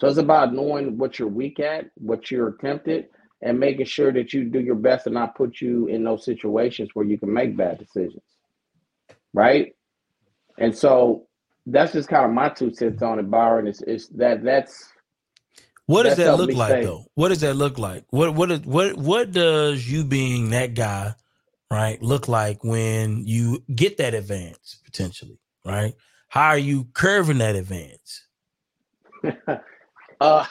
[0.00, 3.08] So it's about knowing what you're weak at, what you're tempted,
[3.42, 6.88] and making sure that you do your best to not put you in those situations
[6.94, 8.22] where you can make bad decisions.
[9.34, 9.74] Right.
[10.58, 11.26] And so
[11.66, 13.66] that's just kind of my two cents on it, Byron.
[13.66, 14.90] Is is that that's
[15.84, 17.04] What does that's that look like though?
[17.14, 18.04] What does that look like?
[18.08, 21.14] What what is- what what does you being that guy,
[21.76, 25.94] right, look like when you get that advance potentially, right?
[26.28, 28.26] How are you curving that advance?
[30.20, 30.44] Uh,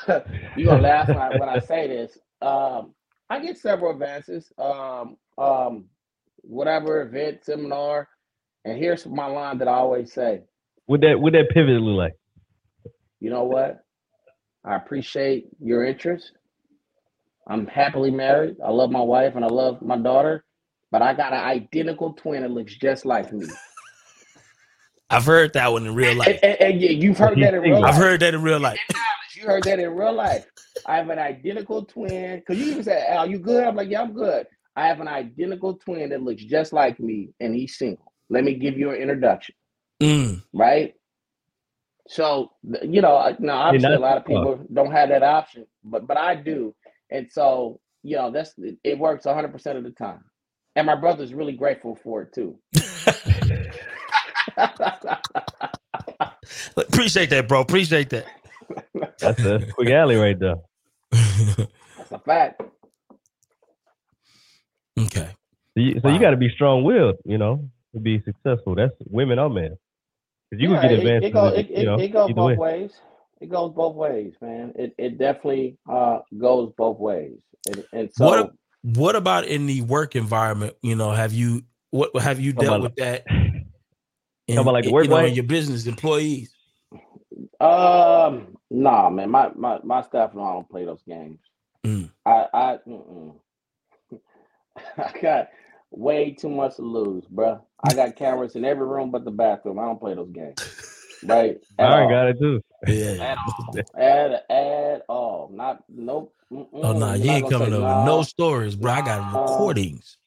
[0.56, 2.18] you gonna laugh when I, when I say this.
[2.42, 2.94] Um,
[3.30, 4.52] I get several advances.
[4.58, 5.86] Um, um,
[6.42, 8.08] whatever event, seminar,
[8.64, 10.44] and here's my line that I always say.
[10.86, 12.14] What that what that pivot look like?
[13.20, 13.84] You know what?
[14.64, 16.32] I appreciate your interest.
[17.50, 18.58] I'm happily married.
[18.66, 20.44] I love my wife and I love my daughter,
[20.92, 23.46] but I got an identical twin that looks just like me.
[25.10, 26.28] I've heard that one in real life.
[26.28, 27.94] And, and- and you- you've heard that in real life.
[27.94, 28.80] I've heard that in real life.
[29.36, 30.46] You heard that in real life.
[30.86, 32.42] I have an identical twin.
[32.48, 35.08] Cause you even said, "Are you good?" I'm like, "Yeah, I'm good." I have an
[35.08, 38.12] identical twin that looks just like me, and he's single.
[38.30, 39.56] Let me give you an introduction,
[40.02, 40.44] Mm.
[40.54, 40.94] right?
[42.08, 42.52] So
[42.82, 46.18] you know, I- now obviously a lot of people don't have that option, but but
[46.18, 46.74] I do,
[47.12, 48.54] and so you know that's
[48.84, 50.24] it works 100 percent of the time,
[50.78, 52.58] and my brother's really grateful for it too.
[56.78, 57.62] Appreciate that, bro.
[57.62, 58.26] Appreciate that.
[59.22, 60.56] That's a quick alley right there.
[61.98, 62.62] That's a fact.
[65.00, 65.30] Okay.
[65.76, 68.76] So you, so you got to be strong willed, you know, to be successful.
[68.76, 69.78] That's women or men.
[70.50, 72.56] Because you Yeah, can get it, it, go, it, you know, it goes both way.
[72.58, 72.92] ways.
[73.42, 74.74] It goes both ways, man.
[74.76, 77.38] It it definitely uh goes both ways.
[77.68, 78.52] And, and so what
[78.96, 80.76] what about in the work environment?
[80.82, 83.26] You know, have you what have you dealt with that?
[83.28, 86.56] Talking about like work you know, in your business employees.
[87.60, 91.40] um nah man, my, my my staff know I don't play those games.
[91.86, 92.12] Mm.
[92.26, 92.78] I I.
[94.98, 95.50] I got
[95.92, 97.62] way too much to lose, bro.
[97.84, 99.80] I got cameras in every room but the bathroom.
[99.80, 100.56] I don't play those games.
[101.24, 101.58] Right?
[101.80, 102.10] At I all.
[102.10, 102.62] got it too.
[102.88, 103.32] Yeah.
[103.32, 103.76] At all.
[104.02, 105.50] At, at all.
[105.54, 106.34] Not nope.
[106.52, 106.68] Mm-mm.
[106.74, 108.06] Oh no, I'm you ain't coming say over nah.
[108.06, 108.92] no stories, bro.
[108.94, 110.18] I got recordings.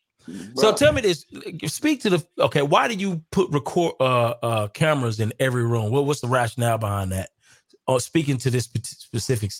[0.54, 1.24] So tell me this.
[1.66, 2.62] Speak to the okay.
[2.62, 5.90] Why do you put record uh uh cameras in every room?
[5.90, 7.30] What what's the rationale behind that?
[7.86, 9.50] Or speaking to this specific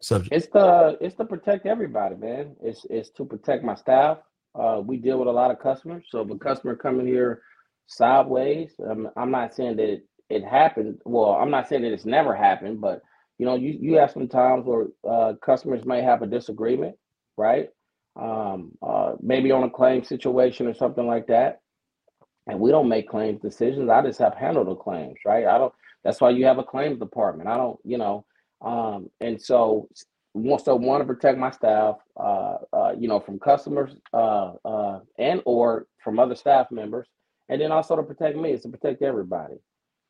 [0.00, 0.34] subject.
[0.34, 2.56] It's the it's to protect everybody, man.
[2.62, 4.18] It's it's to protect my staff.
[4.54, 7.42] Uh, we deal with a lot of customers, so if a customer coming here
[7.88, 11.00] sideways, um, I'm not saying that it, happened.
[11.04, 13.02] Well, I'm not saying that it's never happened, but
[13.38, 16.96] you know, you you have some times where uh, customers may have a disagreement,
[17.36, 17.68] right?
[18.18, 21.60] Um, uh, maybe on a claim situation or something like that,
[22.46, 23.90] and we don't make claims decisions.
[23.90, 25.46] I just have handle the claims, right?
[25.46, 25.72] I don't.
[26.04, 27.48] That's why you have a claims department.
[27.48, 28.24] I don't, you know.
[28.64, 29.88] Um, and so,
[30.34, 35.42] so want to protect my staff, uh, uh, you know, from customers, uh, uh, and
[35.44, 37.08] or from other staff members,
[37.48, 38.52] and then also to protect me.
[38.52, 39.56] It's to protect everybody,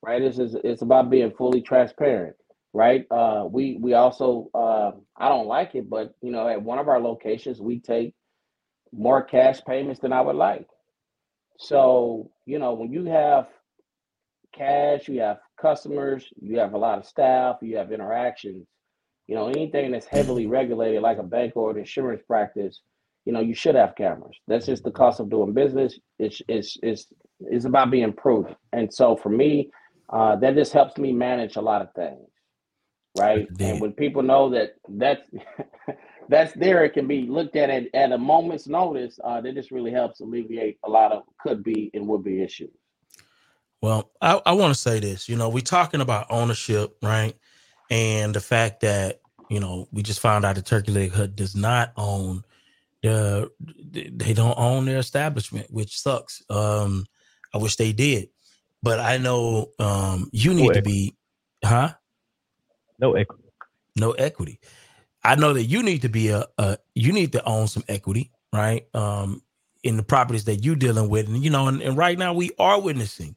[0.06, 0.22] right?
[0.22, 2.36] It's it's, about being fully transparent,
[2.72, 3.04] right?
[3.10, 6.88] Uh, we we also, uh, I don't like it, but you know, at one of
[6.88, 8.14] our locations, we take
[8.92, 10.68] more cash payments than I would like.
[11.58, 13.48] So, you know, when you have
[14.54, 18.66] cash, you have customers, you have a lot of staff, you have interactions,
[19.26, 22.80] you know, anything that's heavily regulated like a bank or an insurance practice,
[23.24, 24.36] you know, you should have cameras.
[24.46, 25.98] That's just the cost of doing business.
[26.18, 27.08] It's it's it's
[27.40, 28.56] it's about being prudent.
[28.72, 29.70] And so for me,
[30.10, 32.28] uh, that just helps me manage a lot of things.
[33.18, 33.48] Right.
[33.60, 35.22] And when people know that that's
[36.28, 36.84] that's there.
[36.84, 39.18] It can be looked at at, at a moment's notice.
[39.22, 42.70] Uh, that just really helps alleviate a lot of could be and would be issues.
[43.82, 45.28] Well, I, I want to say this.
[45.28, 47.34] You know, we're talking about ownership, right?
[47.90, 51.54] And the fact that you know we just found out the Turkey Leg Hut does
[51.54, 52.44] not own
[53.02, 56.42] the they don't own their establishment, which sucks.
[56.50, 57.06] Um,
[57.54, 58.28] I wish they did,
[58.86, 61.16] but I know um you need to be,
[61.64, 61.94] huh?
[63.00, 63.42] No equity.
[63.96, 64.60] No equity.
[65.24, 68.30] I know that you need to be a, a you need to own some equity,
[68.52, 68.86] right?
[68.94, 69.42] Um,
[69.82, 72.52] in the properties that you're dealing with, and you know, and, and right now we
[72.60, 73.34] are witnessing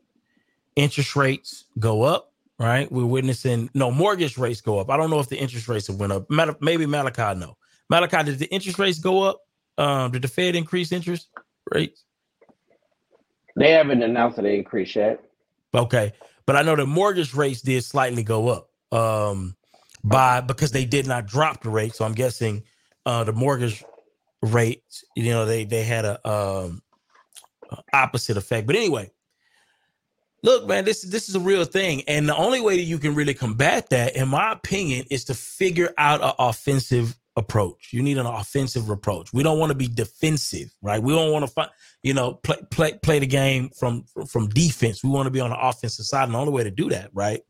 [0.75, 2.91] interest rates go up, right?
[2.91, 4.91] We're witnessing no mortgage rates go up.
[4.91, 6.29] I don't know if the interest rates have went up.
[6.29, 7.57] Mal- Maybe Malachi no.
[7.89, 9.41] Malachi, did the interest rates go up?
[9.79, 11.29] Um, did the Fed increase interest
[11.73, 12.05] rates?
[13.55, 15.23] They haven't announced that they increased yet.
[15.73, 16.13] Okay,
[16.45, 19.55] but I know the mortgage rates did slightly go up um,
[20.03, 21.93] by because they did not drop the rate.
[21.93, 22.63] So I'm guessing
[23.05, 23.83] uh, the mortgage
[24.41, 26.81] rates, you know, they they had a um,
[27.93, 28.65] opposite effect.
[28.65, 29.11] But anyway,
[30.41, 33.13] look, man, this this is a real thing, and the only way that you can
[33.13, 37.89] really combat that, in my opinion, is to figure out an offensive approach.
[37.91, 39.33] You need an offensive approach.
[39.33, 41.01] We don't want to be defensive, right?
[41.01, 41.69] We don't want to find,
[42.03, 45.03] you know, play play play the game from from defense.
[45.03, 47.09] We want to be on the offensive side, and the only way to do that,
[47.13, 47.41] right,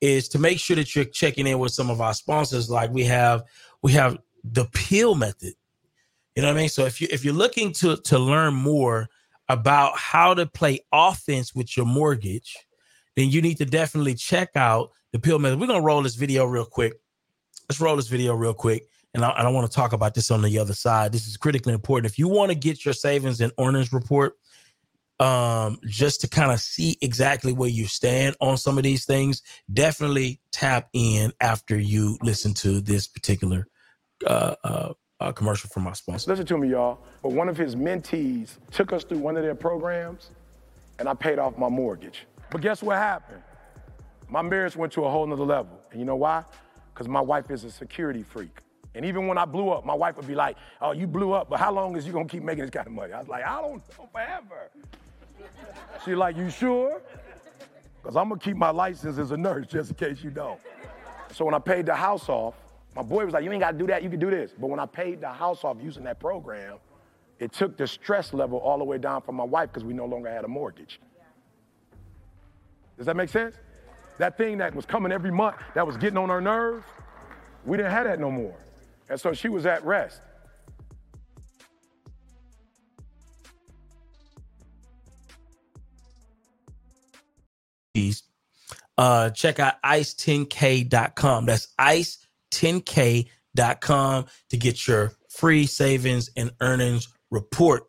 [0.00, 2.68] is to make sure that you're checking in with some of our sponsors.
[2.68, 3.44] Like we have,
[3.82, 5.54] we have the Peel method.
[6.34, 6.68] You know what I mean?
[6.68, 9.08] So if you if you're looking to to learn more
[9.48, 12.56] about how to play offense with your mortgage,
[13.16, 15.60] then you need to definitely check out the Peel method.
[15.60, 16.94] We're gonna roll this video real quick.
[17.68, 18.88] Let's roll this video real quick.
[19.18, 21.10] And I, I want to talk about this on the other side.
[21.10, 22.08] This is critically important.
[22.08, 24.34] If you want to get your savings and earnings report,
[25.18, 29.42] um, just to kind of see exactly where you stand on some of these things,
[29.72, 33.66] definitely tap in after you listen to this particular
[34.24, 36.30] uh, uh, uh, commercial from my sponsor.
[36.30, 37.00] Listen to me, y'all.
[37.20, 40.30] But one of his mentees took us through one of their programs,
[41.00, 42.24] and I paid off my mortgage.
[42.52, 43.42] But guess what happened?
[44.28, 45.80] My marriage went to a whole nother level.
[45.90, 46.44] And you know why?
[46.94, 48.60] Because my wife is a security freak.
[48.94, 51.48] And even when I blew up, my wife would be like, Oh, you blew up,
[51.48, 53.12] but how long is you gonna keep making this kind of money?
[53.12, 54.70] I was like, I don't know, forever.
[56.04, 57.00] She's like, You sure?
[58.02, 60.60] Because I'm gonna keep my license as a nurse just in case you don't.
[61.32, 62.54] So when I paid the house off,
[62.96, 64.52] my boy was like, You ain't gotta do that, you can do this.
[64.58, 66.78] But when I paid the house off using that program,
[67.38, 70.06] it took the stress level all the way down for my wife because we no
[70.06, 71.00] longer had a mortgage.
[72.96, 73.54] Does that make sense?
[74.18, 76.84] That thing that was coming every month that was getting on her nerves,
[77.64, 78.56] we didn't have that no more.
[79.08, 80.20] And so she was at rest.
[88.98, 91.46] uh, check out ice10k.com.
[91.46, 97.84] That's ice10k.com to get your free savings and earnings report.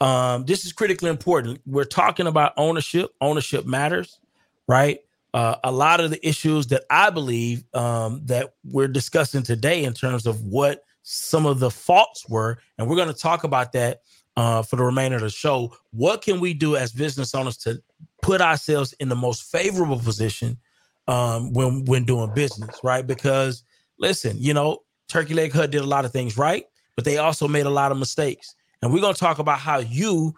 [0.00, 1.60] Um, this is critically important.
[1.66, 3.10] We're talking about ownership.
[3.20, 4.18] Ownership matters,
[4.68, 5.00] right?
[5.32, 9.92] Uh, a lot of the issues that I believe um, that we're discussing today in
[9.92, 14.00] terms of what some of the faults were, and we're going to talk about that
[14.36, 15.74] uh, for the remainder of the show.
[15.90, 17.80] What can we do as business owners to
[18.22, 20.58] put ourselves in the most favorable position
[21.08, 23.06] um, when when doing business, right?
[23.06, 23.62] Because
[23.98, 24.78] listen, you know,
[25.08, 26.64] Turkey Leg Hut did a lot of things right,
[26.96, 29.78] but they also made a lot of mistakes, and we're going to talk about how
[29.78, 30.34] you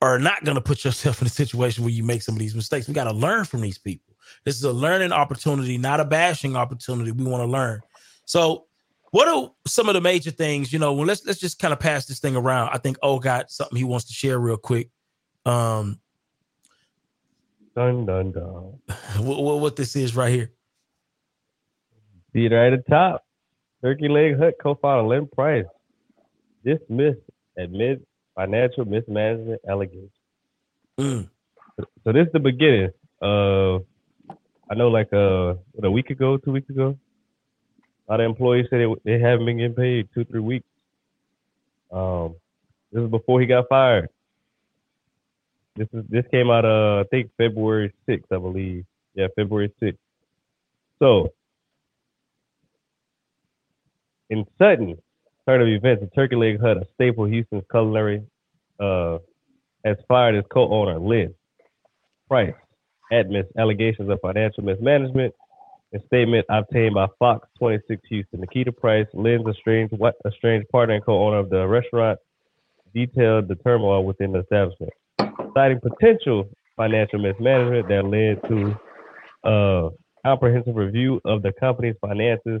[0.00, 2.54] are not going to put yourself in a situation where you make some of these
[2.54, 2.86] mistakes.
[2.86, 4.14] We got to learn from these people.
[4.44, 7.10] This is a learning opportunity, not a bashing opportunity.
[7.10, 7.80] We want to learn.
[8.24, 8.66] So,
[9.10, 10.72] what are some of the major things?
[10.72, 12.70] You know, well, let's let's just kind of pass this thing around.
[12.72, 14.90] I think O got something he wants to share real quick.
[15.46, 15.98] Um,
[17.74, 18.78] dun dun dun.
[19.24, 20.52] what, what, what this is right here?
[22.34, 23.24] It right at the top.
[23.82, 25.64] Turkey Leg Hut co-founder Lynn Price
[26.64, 27.20] dismissed
[27.56, 28.04] amid
[28.38, 30.10] financial mismanagement allegations.
[30.96, 31.28] Mm.
[32.04, 32.90] So this is the beginning.
[33.20, 33.78] Uh,
[34.70, 36.96] I know, like uh, what, a week ago, two weeks ago,
[38.06, 40.68] a lot of employees said they, they haven't been getting paid two, three weeks.
[41.90, 42.36] Um,
[42.92, 44.08] this is before he got fired.
[45.74, 48.84] This is this came out uh I think February sixth, I believe.
[49.14, 50.00] Yeah, February sixth.
[50.98, 51.32] So
[54.30, 54.98] in Sutton,
[55.48, 58.22] turn of events, the Turkey Leg Hut, a staple Houston's culinary,
[58.78, 59.18] uh,
[59.82, 61.34] has fired its co-owner Lynn
[62.28, 62.52] Price.
[63.10, 65.34] Admits allegations of financial mismanagement.
[65.94, 68.44] A statement obtained by Fox 26 Houston.
[68.44, 69.94] Nakia Price, Lynn's estranged,
[70.26, 72.18] estranged partner and co-owner of the restaurant,
[72.94, 74.92] detailed the turmoil within the establishment,
[75.54, 76.46] citing potential
[76.76, 78.76] financial mismanagement that led to
[79.44, 79.88] a
[80.26, 82.60] comprehensive review of the company's finances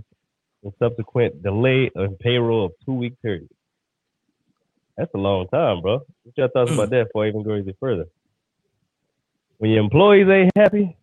[0.62, 3.48] and subsequent delay in payroll of two week period.
[4.96, 6.00] That's a long time, bro.
[6.24, 6.90] What your thoughts about mm.
[6.90, 8.06] that before I even go any further?
[9.58, 10.96] When your employees ain't happy,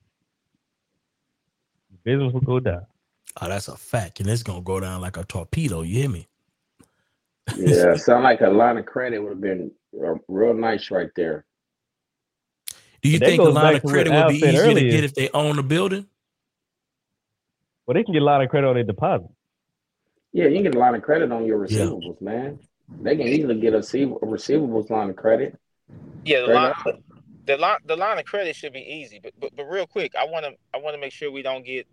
[2.04, 2.86] business will go down.
[3.42, 5.82] Oh, that's a fact, and it's gonna go down like a torpedo.
[5.82, 6.28] You hear me?
[7.58, 9.72] Yeah, sound like a line of credit would have been
[10.28, 11.46] real nice right there.
[13.02, 15.14] Do you think a goes line of credit would be said easier to get if
[15.14, 16.08] they own the building?
[17.86, 19.28] Well, they can get a lot of credit on their deposit.
[20.36, 22.60] Yeah, you can get a line of credit on your receivables, man.
[23.02, 25.58] They can easily get a receivables line of credit.
[26.26, 27.00] Yeah, the line, up.
[27.46, 29.22] the line, the line of credit should be easy.
[29.24, 31.66] But but, but real quick, I want to I want to make sure we don't
[31.66, 31.88] get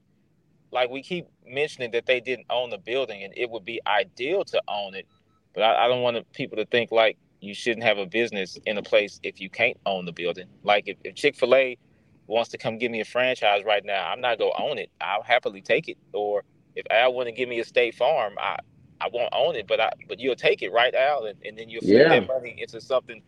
[0.73, 4.44] like we keep mentioning that they didn't own the building, and it would be ideal
[4.47, 5.06] to own it.
[5.55, 8.77] But I, I don't want people to think like you shouldn't have a business in
[8.77, 10.47] a place if you can't own the building.
[10.64, 11.78] Like if, if Chick Fil A
[12.27, 14.90] wants to come give me a franchise right now, I'm not gonna own it.
[15.01, 15.97] I'll happily take it.
[16.12, 16.43] Or
[16.77, 18.59] if Al want to give me a State Farm, I
[19.01, 21.27] I won't own it, but I but you'll take it, right, Al?
[21.27, 22.11] And, and then you'll flip Yeah.
[22.11, 23.23] that money into something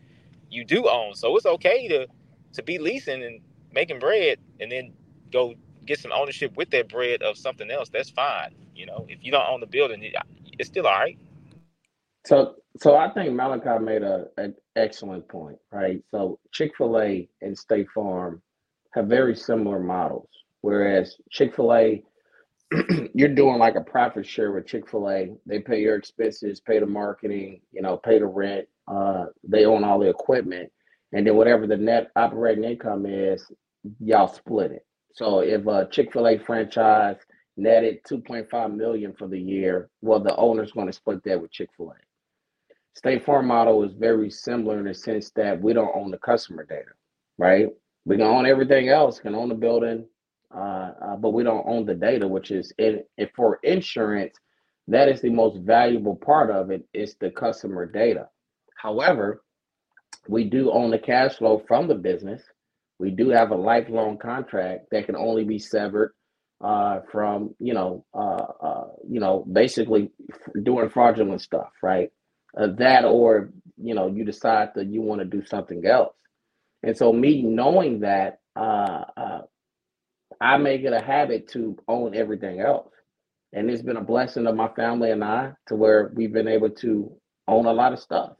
[0.49, 1.15] you do own.
[1.15, 2.07] So it's okay to
[2.53, 3.41] to be leasing and
[3.73, 4.93] making bread, and then
[5.31, 5.55] go
[5.85, 7.89] get some ownership with that bread of something else.
[7.89, 8.55] That's fine.
[8.75, 10.15] You know, if you don't own the building, it,
[10.59, 11.17] it's still all right.
[12.25, 16.01] So, so I think Malachi made a an excellent point, right?
[16.11, 18.43] So Chick Fil A and State Farm
[18.93, 20.29] have very similar models,
[20.61, 22.03] whereas Chick Fil A,
[23.13, 25.29] you're doing like a profit share with Chick Fil A.
[25.45, 28.67] They pay your expenses, pay the marketing, you know, pay the rent.
[28.87, 30.71] Uh, they own all the equipment,
[31.13, 33.49] and then whatever the net operating income is,
[33.99, 34.85] y'all split it.
[35.13, 37.17] So if a Chick Fil A franchise
[37.57, 41.69] netted 2.5 million for the year, well, the owner's going to split that with Chick
[41.77, 41.95] Fil A.
[42.97, 46.65] State Farm model is very similar in the sense that we don't own the customer
[46.65, 46.91] data,
[47.37, 47.67] right?
[48.05, 50.05] We can own everything else, can own the building,
[50.55, 53.03] uh, uh, but we don't own the data, which is in,
[53.35, 54.35] for insurance,
[54.87, 58.29] that is the most valuable part of it is the customer data.
[58.77, 59.43] However,
[60.27, 62.41] we do own the cash flow from the business.
[62.99, 66.13] We do have a lifelong contract that can only be severed
[66.63, 70.11] uh, from, you know, uh, uh, you know, basically
[70.63, 72.11] doing fraudulent stuff, right?
[72.55, 76.15] that or you know you decide that you want to do something else
[76.83, 79.41] and so me knowing that uh, uh,
[80.45, 82.93] i make it a habit to own everything else.
[83.53, 86.71] And it's been a blessing of my family and i to where we've been able
[86.71, 87.11] to
[87.47, 88.33] own a lot of stuff.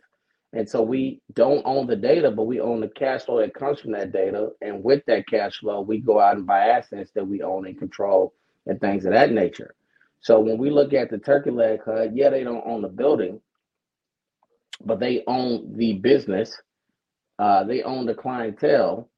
[0.53, 3.82] And so we don't own the data but we own the cash flow that comes
[3.82, 4.49] from that data.
[4.61, 7.80] And with that cash flow we go out and buy assets that we own and
[7.80, 8.34] control
[8.68, 9.76] and things of that nature.
[10.22, 13.40] So when we look at the turkey leg hut yeah they don't own the building
[14.86, 16.56] but they own the business,
[17.40, 19.10] uh, they own the clientele,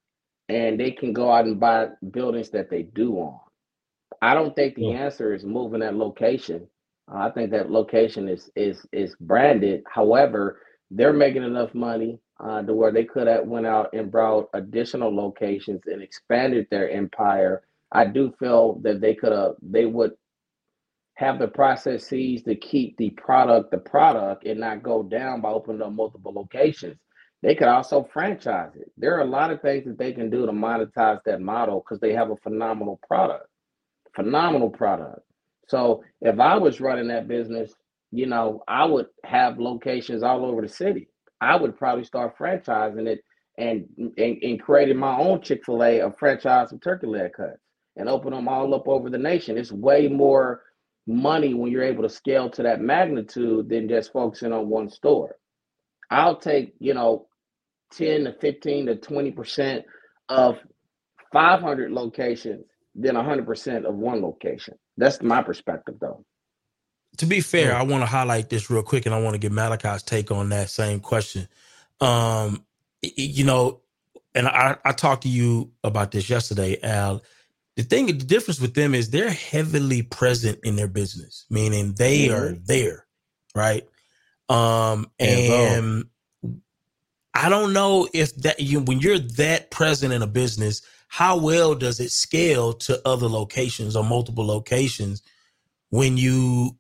[0.50, 3.40] and they can go out and buy buildings that they do own.
[4.22, 6.68] I don't think the answer is moving that location.
[7.12, 9.84] Uh, I think that location is is is branded.
[9.90, 10.62] However,
[10.92, 15.16] they're making enough money uh, to where they could have went out and brought additional
[15.16, 17.64] locations and expanded their empire.
[17.92, 20.14] I do feel that they could have they would
[21.16, 25.82] have the processes to keep the product the product and not go down by opening
[25.82, 26.98] up multiple locations.
[27.44, 28.92] They could also franchise it.
[28.98, 32.00] There are a lot of things that they can do to monetize that model because
[32.00, 33.48] they have a phenomenal product.
[34.16, 35.22] Phenomenal product.
[35.68, 37.74] So if I was running that business,
[38.12, 41.10] you know, I would have locations all over the city.
[41.42, 43.24] I would probably start franchising it
[43.58, 43.86] and
[44.18, 47.60] and, and creating my own Chick-fil-A a franchise of turkey leg huts
[47.98, 49.58] and open them all up over the nation.
[49.58, 50.64] It's way more
[51.06, 55.36] money when you're able to scale to that magnitude than just focusing on one store.
[56.12, 57.28] I'll take, you know,
[57.94, 59.84] 10 to 15 to 20%
[60.30, 60.58] of
[61.34, 62.66] 500 locations
[62.96, 64.76] than 100% of one location.
[64.98, 66.26] That's my perspective, though.
[67.18, 69.52] to be fair, I want to highlight this real quick, and I want to get
[69.52, 71.48] Malachi's take on that same question.
[72.02, 72.66] Um,
[73.04, 73.82] y- y- you know,
[74.36, 77.24] and I, I talked to you about this yesterday, Al.
[77.78, 82.30] The thing, the difference with them is they're heavily present in their business, meaning they
[82.30, 83.08] are there,
[83.56, 83.88] right?
[84.50, 86.06] Um, and
[87.34, 91.76] I don't know if that you when you're that present in a business, how well
[91.76, 95.22] does it scale to other locations or multiple locations
[95.90, 96.78] when you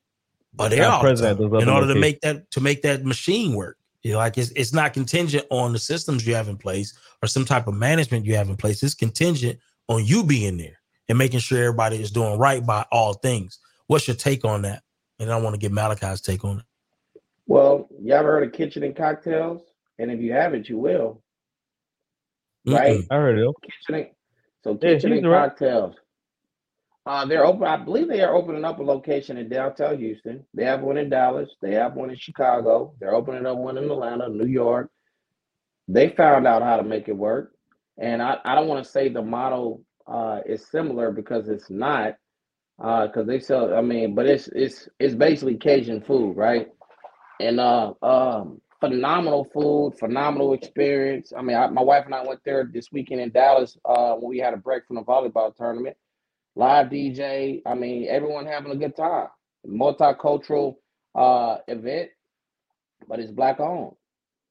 [0.60, 3.77] are there all present in order to make that to make that machine work?
[4.03, 7.27] You know, like it's it's not contingent on the systems you have in place or
[7.27, 8.81] some type of management you have in place.
[8.81, 10.80] It's contingent on you being there
[11.10, 13.60] and making sure everybody is doing right by all things.
[13.88, 14.84] What's your take on that?
[15.19, 16.65] And I want to get Malachi's take on it.
[17.48, 19.61] Well, you ever heard of kitchen and cocktails?
[19.98, 21.24] And if you haven't, you will.
[22.65, 23.03] Right?
[23.10, 23.56] I heard it.
[23.64, 24.07] Kitchen and,
[24.64, 25.49] so kitchen he's and right.
[25.49, 25.95] cocktails.
[27.06, 27.64] Uh, they're open.
[27.65, 30.45] I believe they are opening up a location in downtown Houston.
[30.53, 31.49] They have one in Dallas.
[31.61, 32.94] They have one in Chicago.
[32.99, 34.91] They're opening up one in Atlanta, New York.
[35.88, 37.53] They found out how to make it work,
[37.98, 42.15] and I, I don't want to say the model uh, is similar because it's not.
[42.78, 46.68] Because they sell, I mean, but it's it's it's basically Cajun food, right?
[47.39, 51.34] And uh, um, phenomenal food, phenomenal experience.
[51.38, 54.30] I mean, I, my wife and I went there this weekend in Dallas uh, when
[54.30, 55.97] we had a break from the volleyball tournament
[56.55, 57.61] live DJ.
[57.65, 59.27] I mean, everyone having a good time.
[59.68, 60.76] Multicultural
[61.15, 62.09] uh, event,
[63.07, 63.95] but it's black owned,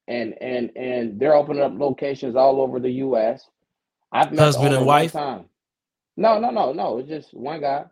[0.07, 3.49] and and and they're opening up locations all over the U.S.
[4.11, 5.11] I've met Husband and wife?
[5.13, 5.45] time.
[6.15, 6.99] No, no, no, no.
[6.99, 7.85] It's just one guy.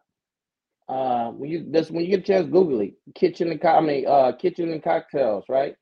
[0.87, 2.93] Uh, when you just when you get a chance, Google it.
[3.15, 5.75] Kitchen and co- I mean, uh, kitchen and cocktails, right?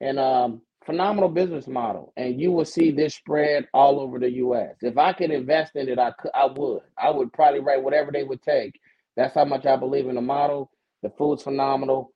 [0.00, 4.76] And um, phenomenal business model, and you will see this spread all over the U.S.
[4.82, 6.82] If I could invest in it, I could, I would.
[6.98, 8.80] I would probably write whatever they would take.
[9.16, 10.70] That's how much I believe in the model.
[11.02, 12.14] The food's phenomenal.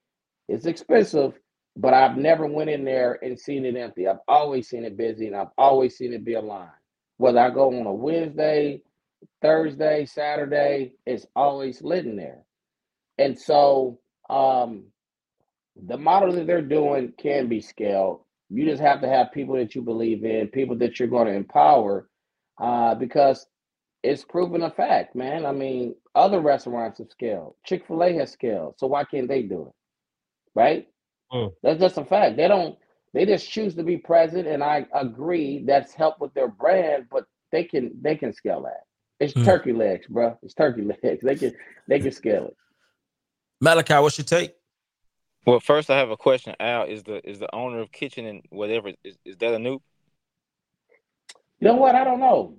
[0.49, 1.33] It's expensive,
[1.77, 4.07] but I've never went in there and seen it empty.
[4.07, 6.71] I've always seen it busy, and I've always seen it be aligned.
[7.17, 8.81] Whether I go on a Wednesday,
[9.41, 12.43] Thursday, Saturday, it's always lit in there.
[13.17, 14.85] And so um,
[15.75, 18.21] the model that they're doing can be scaled.
[18.49, 21.33] You just have to have people that you believe in, people that you're going to
[21.33, 22.07] empower,
[22.61, 23.45] uh, because
[24.03, 25.45] it's proven a fact, man.
[25.45, 27.55] I mean, other restaurants have scaled.
[27.65, 29.73] Chick Fil A has scaled, so why can't they do it?
[30.53, 30.87] Right?
[31.33, 31.51] Mm.
[31.63, 32.37] That's just a fact.
[32.37, 32.77] They don't.
[33.13, 37.07] They just choose to be present, and I agree that's helped with their brand.
[37.11, 38.84] But they can they can scale that.
[39.19, 39.45] It's Mm.
[39.45, 40.37] turkey legs, bro.
[40.43, 41.21] It's turkey legs.
[41.23, 41.53] They can
[41.87, 42.57] they can scale it.
[43.61, 44.53] Malachi, what's your take?
[45.45, 46.55] Well, first I have a question.
[46.59, 49.79] Al is the is the owner of Kitchen and whatever is, is that a new?
[51.59, 51.95] You know what?
[51.95, 52.57] I don't know,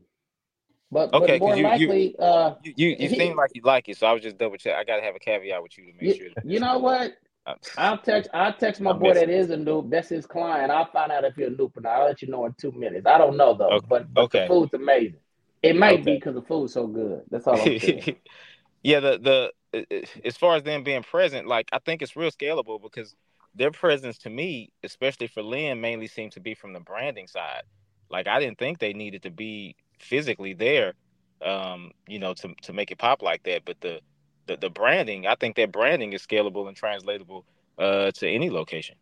[0.90, 3.50] but Okay, but more 'cause you- you- likely, uh, You you, you he- seem like
[3.54, 4.74] you like it, so I was just double check.
[4.76, 6.42] I gotta have a caveat with you to make You, sure.
[6.44, 7.12] You know what?
[7.44, 8.30] Uh, I'll text.
[8.32, 9.52] I'll text my I'm boy that messing.
[9.52, 9.90] a noob.
[9.90, 10.72] That's his client.
[10.72, 11.92] I'll find out if you're a noob or not.
[12.00, 13.06] I'll let you know in two minutes.
[13.06, 14.40] I don't know though, Okay, but but okay.
[14.42, 15.20] the food's amazing.
[15.66, 17.22] It might be because the food's so good.
[17.30, 18.16] That's all I'm saying.
[18.82, 22.80] yeah, the the as far as them being present, like I think it's real scalable
[22.80, 23.14] because
[23.54, 27.62] their presence to me, especially for Lynn, mainly seemed to be from the branding side.
[28.10, 30.94] Like I didn't think they needed to be physically there,
[31.42, 33.64] um, you know, to to make it pop like that.
[33.64, 34.00] But the
[34.46, 37.44] the, the branding, I think that branding is scalable and translatable
[37.78, 38.96] uh, to any location.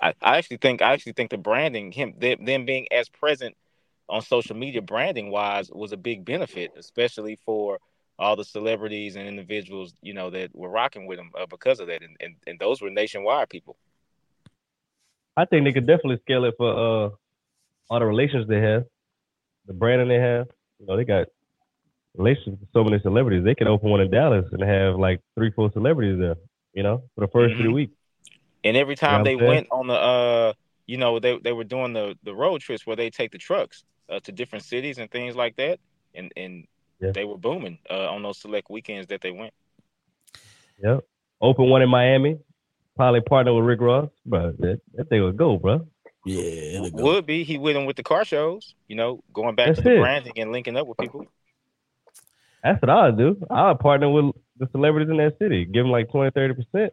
[0.00, 3.56] I, I actually think I actually think the branding, him them, them being as present
[4.10, 7.78] on social media branding wise was a big benefit, especially for
[8.18, 11.88] all the celebrities and individuals, you know, that were rocking with him uh, because of
[11.88, 12.02] that.
[12.02, 13.76] And, and and those were nationwide people.
[15.36, 17.10] I think they could definitely scale it for uh
[17.90, 18.84] all the relations they have,
[19.66, 20.46] the branding they have.
[20.78, 21.26] You know, they got
[22.16, 23.44] relations with so many celebrities.
[23.44, 26.36] They could open one in Dallas and have like three, four celebrities there.
[26.74, 27.72] You know, for the 1st of the Mhm.
[27.72, 27.90] week.
[28.64, 29.48] And every You know time they saying?
[29.48, 30.52] went on the uh
[30.86, 33.84] you know, they they were doing the the road trips where they take the trucks
[34.10, 35.78] uh, to different cities and things like that.
[36.14, 36.66] And and
[37.00, 37.12] Yeah.
[37.12, 39.52] they were booming uh, on those select weekends that they went.
[40.82, 41.00] Yep.
[41.40, 42.38] Open one in Miami.
[42.96, 44.52] Probably partner with Rick Ross, bro.
[44.58, 45.86] That, that thing would go, bro.
[46.26, 49.68] Yeah, it Would be he with them with the car shows, you know, going back
[49.68, 51.24] That's to the branding and linking up with people.
[52.62, 53.40] That's what I'll do.
[53.48, 55.64] I'll partner with the celebrities in that city.
[55.64, 56.92] Give them like 20, 30 percent.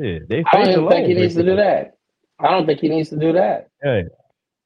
[0.00, 0.90] Shit, they I don't face even alone.
[0.90, 1.98] think he needs to do that.
[2.38, 3.68] I don't think he needs to do that.
[3.82, 4.04] Hey,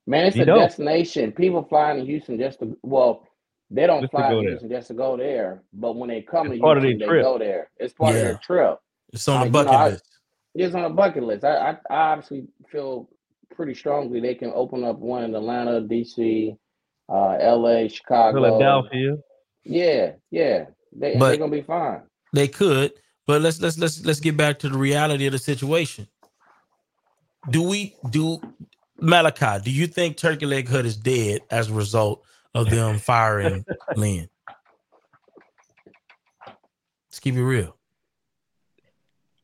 [0.07, 0.59] Man, it's He a don't.
[0.61, 1.33] destination.
[1.33, 3.27] People flying to Houston just to well,
[3.71, 4.51] they don't Just fly go to there.
[4.51, 5.63] Houston just to go there.
[5.73, 7.25] But when they come It's to part Houston, they trip.
[7.25, 7.71] go there.
[7.79, 8.23] It's part of Yeah.
[8.25, 8.79] their trip.
[9.13, 10.05] It's on I- the you know, bucket I- list.
[10.55, 11.45] It's on a bucket list.
[11.45, 13.09] I, I I obviously feel
[13.55, 16.57] pretty strongly they can open up one in Atlanta, DC,
[17.09, 18.43] uh, LA, Chicago.
[18.43, 19.17] Philadelphia.
[19.65, 20.67] Yeah, yeah.
[20.93, 22.03] They But- they're gonna be fine.
[22.33, 22.93] They could,
[23.27, 26.07] but let's let's let's let's get back to the reality of the situation.
[27.51, 28.41] Do we do
[28.99, 29.63] Malachi?
[29.65, 32.25] Do you think Turkey Leg Hut is dead as a result
[32.55, 33.65] of them firing
[33.97, 34.29] Lynn?
[36.47, 37.77] Let's keep it real.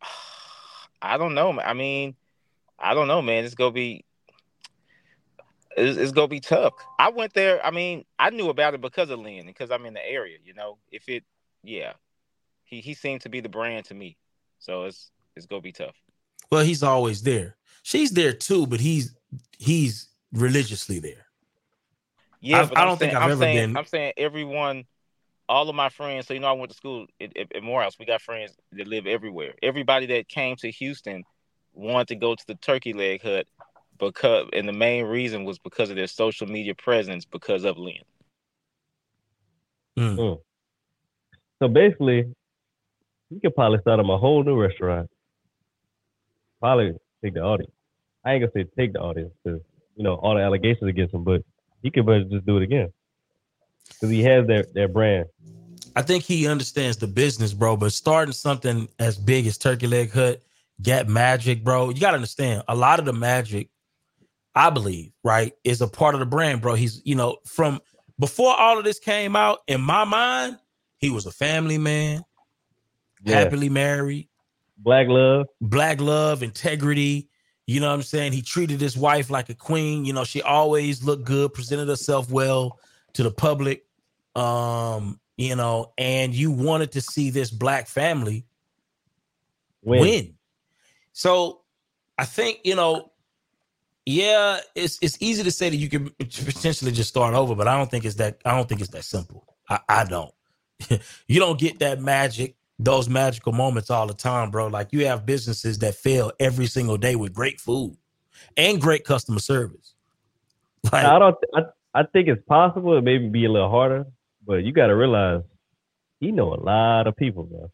[1.02, 1.58] I don't know.
[1.60, 2.14] I mean,
[2.78, 3.44] I don't know, man.
[3.44, 4.04] It's gonna be
[5.76, 6.74] it's, it's gonna be tough.
[6.98, 7.64] I went there.
[7.64, 10.38] I mean, I knew about it because of Lynn, because I'm in the area.
[10.44, 11.24] You know, if it,
[11.62, 11.92] yeah,
[12.64, 14.16] he he seemed to be the brand to me.
[14.58, 15.96] So it's it's gonna be tough.
[16.50, 17.56] Well, he's always there.
[17.82, 19.14] She's there too, but he's
[19.58, 21.26] he's religiously there.
[22.40, 24.84] Yeah, I've- but I don't think I've I'm ever saying, been- I'm saying everyone,
[25.48, 26.26] all of my friends.
[26.26, 27.98] So you know, I went to school at, at, at Morehouse.
[27.98, 29.54] We got friends that live everywhere.
[29.62, 31.24] Everybody that came to Houston
[31.74, 33.46] wanted to go to the Turkey Leg Hut
[33.98, 38.02] because, and the main reason was because of their social media presence because of Lynn.
[39.96, 40.02] Hmm.
[40.18, 40.40] Mm.
[41.60, 42.24] So basically,
[43.30, 45.08] he could probably start him a whole new restaurant.
[46.60, 46.92] Probably
[47.22, 47.72] take the audience.
[48.24, 49.60] I ain't gonna say take the audience because
[49.96, 51.42] you know all the allegations against him, but
[51.82, 52.92] he could better just do it again
[53.88, 55.26] because he has their their brand.
[55.94, 57.76] I think he understands the business, bro.
[57.76, 60.40] But starting something as big as Turkey Leg Hut,
[60.80, 61.90] Get Magic, bro.
[61.90, 63.68] You gotta understand a lot of the magic,
[64.54, 66.74] I believe, right, is a part of the brand, bro.
[66.74, 67.80] He's you know from
[68.18, 69.58] before all of this came out.
[69.66, 70.58] In my mind,
[70.98, 72.22] he was a family man,
[73.24, 73.40] Yeah.
[73.40, 74.28] happily married,
[74.78, 77.28] Black love, black love, integrity.
[77.66, 78.32] You know what I'm saying?
[78.32, 80.04] He treated his wife like a queen.
[80.04, 82.78] You know, she always looked good, presented herself well
[83.14, 83.84] to the public.
[84.34, 88.44] Um, you know, and you wanted to see this black family
[89.82, 90.00] Win.
[90.00, 90.34] win.
[91.12, 91.62] So
[92.18, 93.10] I think, you know,
[94.04, 97.76] yeah, it's it's easy to say that you can potentially just start over, but I
[97.76, 99.46] don't think it's that I don't think it's that simple.
[99.68, 100.34] I, I don't.
[101.28, 104.66] you don't get that magic, those magical moments all the time, bro.
[104.66, 107.96] Like you have businesses that fail every single day with great food
[108.56, 109.94] and great customer service.
[110.90, 111.36] Like, I don't.
[111.54, 111.60] I,
[111.94, 112.98] I think it's possible.
[112.98, 114.04] It maybe be a little harder,
[114.44, 115.42] but you got to realize
[116.18, 117.70] he know a lot of people, bro.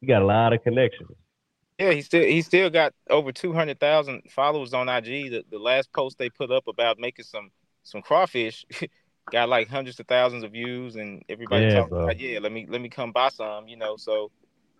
[0.00, 1.10] He got a lot of connections.
[1.78, 5.30] Yeah, he still he still got over two hundred thousand followers on IG.
[5.30, 7.52] The, the last post they put up about making some
[7.84, 8.64] some crawfish
[9.30, 12.66] got like hundreds of thousands of views, and everybody Yeah, talking about yeah, let me
[12.68, 13.96] let me come buy some, you know.
[13.96, 14.30] So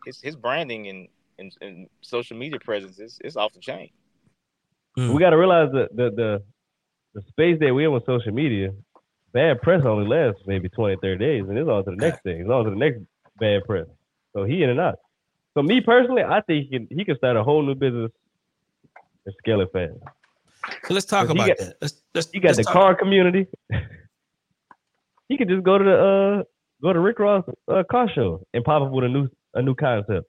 [0.04, 1.08] his his branding and
[1.38, 3.90] and, and social media presence is is off the chain.
[4.98, 5.14] Mm.
[5.14, 6.42] We got to realize that the, the
[7.14, 8.70] the space that we're in with social media,
[9.32, 12.40] bad press only lasts maybe 20, 30 days, and it's on to the next thing.
[12.40, 13.00] It's on to the next
[13.38, 13.86] bad press.
[14.32, 14.96] So he in and out.
[15.54, 18.10] So me personally, I think he can he can start a whole new business
[19.26, 19.92] and scale it fast.
[20.86, 21.76] So let's talk about got- that.
[21.80, 23.46] Let's, let's, He got let's the talk- car community.
[25.30, 26.44] he could just go to the uh
[26.82, 29.74] go to Rick Ross uh, car show and pop up with a new a new
[29.74, 30.28] concept.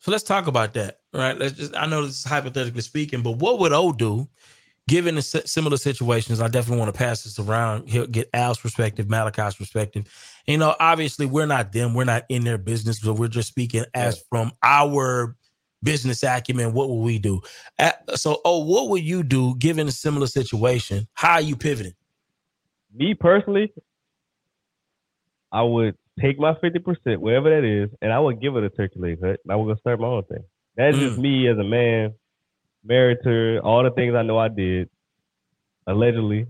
[0.00, 1.38] So let's talk about that, right?
[1.38, 1.76] Let's just.
[1.76, 4.28] I know this is hypothetically speaking, but what would O do,
[4.88, 6.40] given the similar situations?
[6.40, 7.88] I definitely want to pass this around.
[7.88, 10.10] He'll get Al's perspective, Malachi's perspective.
[10.46, 11.94] You know, obviously, we're not them.
[11.94, 15.36] We're not in their business, but we're just speaking as from our
[15.82, 16.72] business acumen.
[16.72, 17.42] What will we do?
[18.14, 21.06] So, oh, what would you do given a similar situation?
[21.12, 21.94] How are you pivoting?
[22.92, 23.72] Me personally,
[25.52, 28.70] I would take my fifty percent, wherever that is, and I would give it a
[28.70, 30.44] turkey leg hut, and I would go start my own thing.
[30.76, 31.22] That's just Mm.
[31.22, 32.14] me as a man,
[32.84, 34.88] married to her, all the things I know I did,
[35.86, 36.46] allegedly.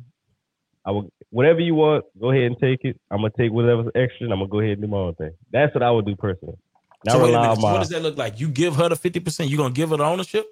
[0.85, 2.99] I would whatever you want, go ahead and take it.
[3.11, 5.33] I'm gonna take whatever's extra, and I'm gonna go ahead and do my own thing.
[5.53, 6.57] That's what I would do personally.
[7.05, 7.59] Now So, wait a minute.
[7.61, 7.73] My.
[7.73, 8.41] what does that look like?
[8.41, 9.51] You give her the fifty percent.
[9.51, 10.47] You gonna give her the ownership?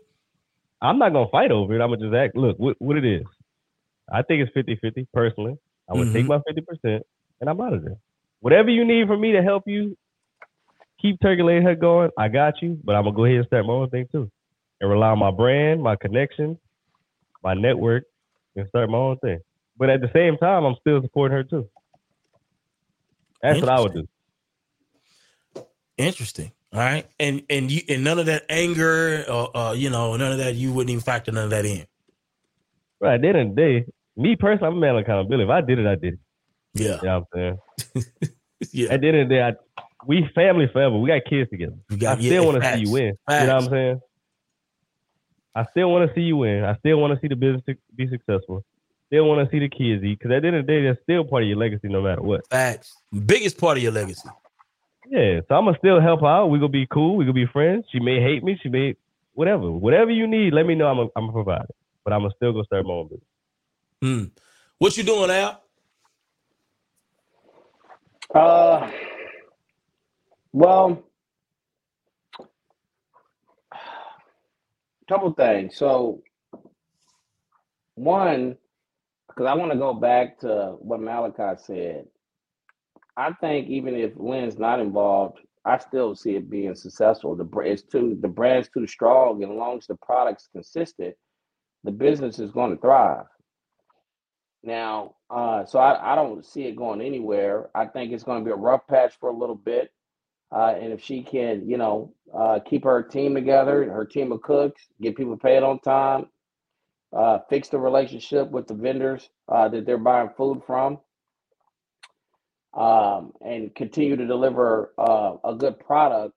[0.80, 1.80] I'm not gonna fight over it.
[1.82, 2.36] I'm gonna just act.
[2.36, 3.24] Look, what, what it is.
[4.10, 5.56] I think it's 50-50 personally.
[5.90, 6.28] I would take Mhm.
[6.28, 7.04] my fifty percent,
[7.40, 7.96] and I'm out of there.
[8.40, 9.96] Whatever you need from me to help you
[11.00, 12.78] keep Turkey Leg Hut going, I got you.
[12.82, 14.30] But I'm gonna go ahead and start my own thing too,
[14.80, 16.58] and rely on my brand, my connections,
[17.42, 18.04] my network,
[18.56, 19.40] and start my own thing.
[19.76, 21.68] But at the same time, I'm still supporting her too.
[23.42, 24.08] That's what I would do.
[25.96, 26.52] Interesting.
[26.72, 27.06] All right.
[27.18, 30.54] And and you and none of that anger or uh, you know, none of that
[30.54, 31.86] you wouldn't even factor none of that in.
[33.00, 33.14] Right.
[33.14, 33.86] At the end of the day,
[34.16, 35.44] me personally, I'm a man of accountability.
[35.44, 36.20] If I did it, I did it.
[36.78, 36.96] Yeah.
[37.00, 37.58] You know I'm
[37.94, 38.04] saying?
[38.72, 38.88] yeah.
[38.92, 39.52] At the end of the day, I,
[40.06, 40.96] we family forever.
[40.98, 41.76] We got kids together.
[41.98, 43.04] got- I still yeah, want to see you win.
[43.04, 43.12] You
[43.46, 44.00] know what I'm saying?
[45.54, 46.64] I still want to see you win.
[46.64, 47.62] I still want to see the business
[47.94, 48.64] be successful.
[49.08, 50.18] Still want to see the kids eat.
[50.18, 52.22] Because at the end of the day, that's still part of your legacy no matter
[52.22, 52.46] what.
[52.48, 52.94] Facts.
[53.26, 54.28] Biggest part of your legacy.
[55.08, 55.40] Yeah.
[55.48, 56.46] So I'm going to still help out.
[56.46, 57.16] We're going to be cool.
[57.16, 57.86] We're going to be friends.
[57.90, 58.58] She may hate me.
[58.62, 58.94] She may,
[59.32, 59.70] whatever.
[59.70, 61.10] Whatever you need, let me know.
[61.16, 61.76] I'm to provide it.
[62.04, 63.26] But I'm going to still go start my own business.
[64.00, 64.24] Hmm.
[64.78, 65.60] What you doing, Al?
[68.34, 68.90] Uh,
[70.52, 71.02] well,
[75.08, 75.76] couple things.
[75.76, 76.22] So,
[77.94, 78.56] one,
[79.28, 82.04] because I want to go back to what Malachi said.
[83.16, 87.34] I think even if Lynn's not involved, I still see it being successful.
[87.34, 91.14] The it's too the brand's too strong, and as long as the product's consistent,
[91.84, 93.26] the business is going to thrive.
[94.62, 97.70] Now, uh, so I, I don't see it going anywhere.
[97.74, 99.92] I think it's going to be a rough patch for a little bit.
[100.50, 104.40] Uh, and if she can, you know, uh, keep her team together, her team of
[104.42, 106.26] cooks, get people paid on time,
[107.14, 110.98] uh, fix the relationship with the vendors uh, that they're buying food from,
[112.74, 116.34] um, and continue to deliver uh, a good product,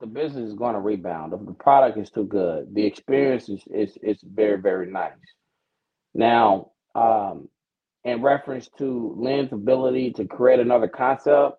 [0.00, 1.32] the business is going to rebound.
[1.32, 5.12] If the product is too good, the experience is is, is very very nice.
[6.14, 7.48] Now, um,
[8.04, 11.58] in reference to Lynn's ability to create another concept,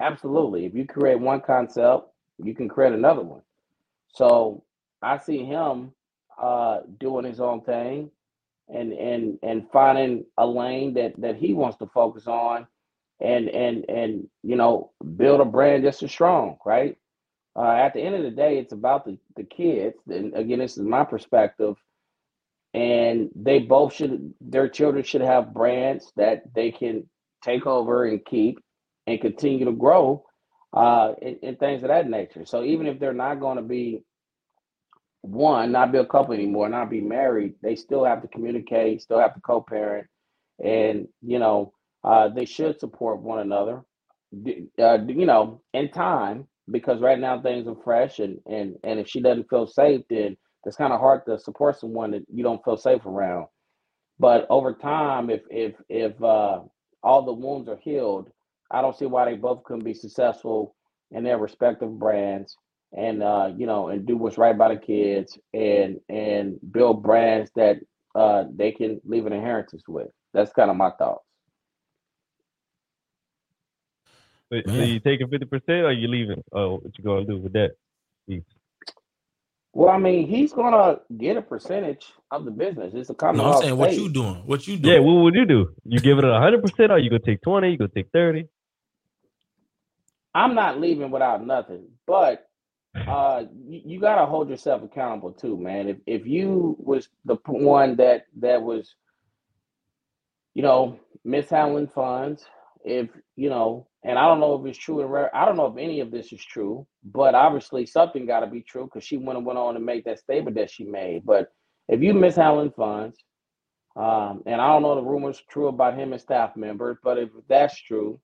[0.00, 0.66] absolutely.
[0.66, 2.08] If you create one concept,
[2.42, 3.42] you can create another one.
[4.08, 4.64] So
[5.02, 5.92] I see him
[6.40, 8.10] uh, doing his own thing
[8.68, 12.66] and and and finding a lane that that he wants to focus on
[13.20, 16.96] and and and you know build a brand just as strong right
[17.56, 20.76] uh, at the end of the day it's about the the kids and again this
[20.76, 21.76] is my perspective
[22.76, 27.04] and they both should their children should have brands that they can
[27.44, 28.60] take over and keep
[29.08, 30.24] and continue to grow
[30.76, 34.02] uh and, and things of that nature so even if they're not going to be
[35.22, 39.20] one, not be a couple anymore, not be married, they still have to communicate, still
[39.20, 40.08] have to co-parent,
[40.64, 41.72] and you know,
[42.04, 43.82] uh, they should support one another.
[44.78, 49.08] Uh, you know, in time, because right now things are fresh, and and and if
[49.08, 50.36] she doesn't feel safe, then
[50.66, 53.46] it's kind of hard to support someone that you don't feel safe around.
[54.18, 56.60] But over time, if if if uh,
[57.02, 58.30] all the wounds are healed,
[58.70, 60.74] I don't see why they both couldn't be successful
[61.12, 62.56] in their respective brands
[62.96, 67.50] and uh, you know, and do what's right by the kids and and build brands
[67.54, 67.76] that
[68.14, 70.08] uh, they can leave an inheritance with.
[70.34, 71.24] That's kind of my thoughts.
[74.52, 76.42] So, so you taking fifty percent, or you leaving?
[76.52, 77.72] Oh, what you gonna do with that?
[78.28, 78.42] piece?
[79.76, 82.94] Well, I mean, he's gonna get a percentage of the business.
[82.94, 84.42] It's a No, common I'm law saying what you doing?
[84.46, 84.94] What you doing?
[84.94, 85.74] Yeah, what would you do?
[85.84, 87.72] You give it a hundred percent, or you gonna take twenty?
[87.72, 88.46] You gonna take thirty?
[90.34, 92.48] I'm not leaving without nothing, but
[93.06, 95.88] uh, you, you gotta hold yourself accountable too, man.
[95.88, 98.94] If if you was the one that that was,
[100.54, 102.44] you know, mishandling funds,
[102.86, 105.34] if you know, and I don't know if it's true and rare.
[105.34, 108.62] I don't know if any of this is true, but obviously something got to be
[108.62, 111.26] true because she went and went on to make that statement that she made.
[111.26, 111.52] But
[111.88, 113.18] if you mishandling funds,
[113.96, 117.30] um, and I don't know the rumors true about him and staff members, but if
[117.48, 118.20] that's true,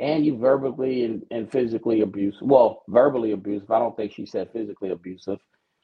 [0.00, 2.42] and you verbally and, and physically abusive.
[2.42, 3.70] Well, verbally abusive.
[3.70, 5.38] I don't think she said physically abusive.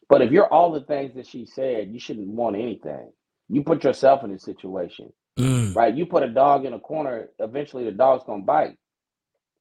[0.09, 3.13] But if you're all the things that she said, you shouldn't want anything.
[3.49, 5.95] You put yourself in a situation, Mm, right?
[5.95, 8.79] You put a dog in a corner, eventually the dog's gonna bite,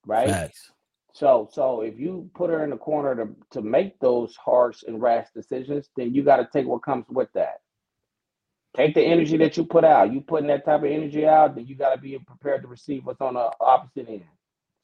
[0.06, 0.30] right?
[0.32, 0.72] facts.
[1.14, 5.02] So so if you put her in the corner to to make those harsh and
[5.02, 7.62] rash decisions, then you got to take what comes with that.
[8.76, 10.14] Take the energy that you put out.
[10.14, 13.06] You putting that type of energy out, then you got to be prepared to receive
[13.06, 14.26] what's on the opposite end.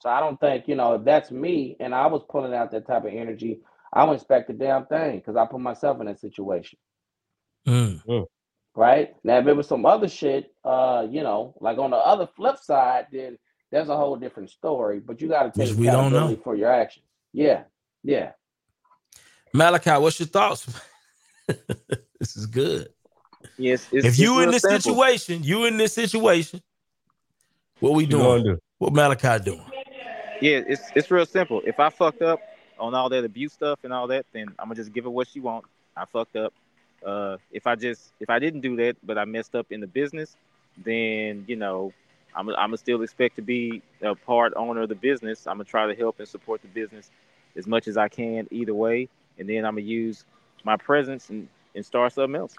[0.02, 2.88] So I don't think you know if that's me and I was pulling out that
[2.88, 3.62] type of energy,
[3.94, 6.80] I would expect the damn thing because I put myself in that situation,
[8.10, 8.28] Mm.
[8.76, 9.16] Right?
[9.24, 12.58] Now if it was some other shit, uh, you know, like on the other flip
[12.58, 13.38] side, then
[13.72, 15.00] there's a whole different story.
[15.00, 16.42] But you got to take Which we don't accountability know.
[16.42, 17.06] for your actions.
[17.34, 17.64] Yeah,
[18.04, 18.32] yeah.
[19.54, 20.68] Malachi, what's your thoughts?
[22.20, 22.90] this is good.
[23.58, 24.80] Yes, it's, if it's you in real this simple.
[24.80, 26.62] situation, you in this situation,
[27.80, 28.44] what we doing?
[28.44, 28.60] do?
[28.80, 29.66] What Malachi doing?
[30.42, 31.62] Yeah, it's it's real simple.
[31.66, 32.40] If I fucked up
[32.80, 35.28] on all that abuse stuff and all that, then I'm gonna just give her what
[35.28, 35.66] she want.
[35.96, 36.54] I fucked up.
[37.06, 39.88] Uh, if I just if I didn't do that, but I messed up in the
[39.88, 40.36] business,
[40.84, 41.94] then you know
[42.36, 45.48] I'm I'm gonna still expect to be a part owner of the business.
[45.48, 47.12] I'm gonna try to help and support the business
[47.56, 50.26] as much as I can either way, and then I'm gonna use
[50.64, 52.56] my presence and, and start something else.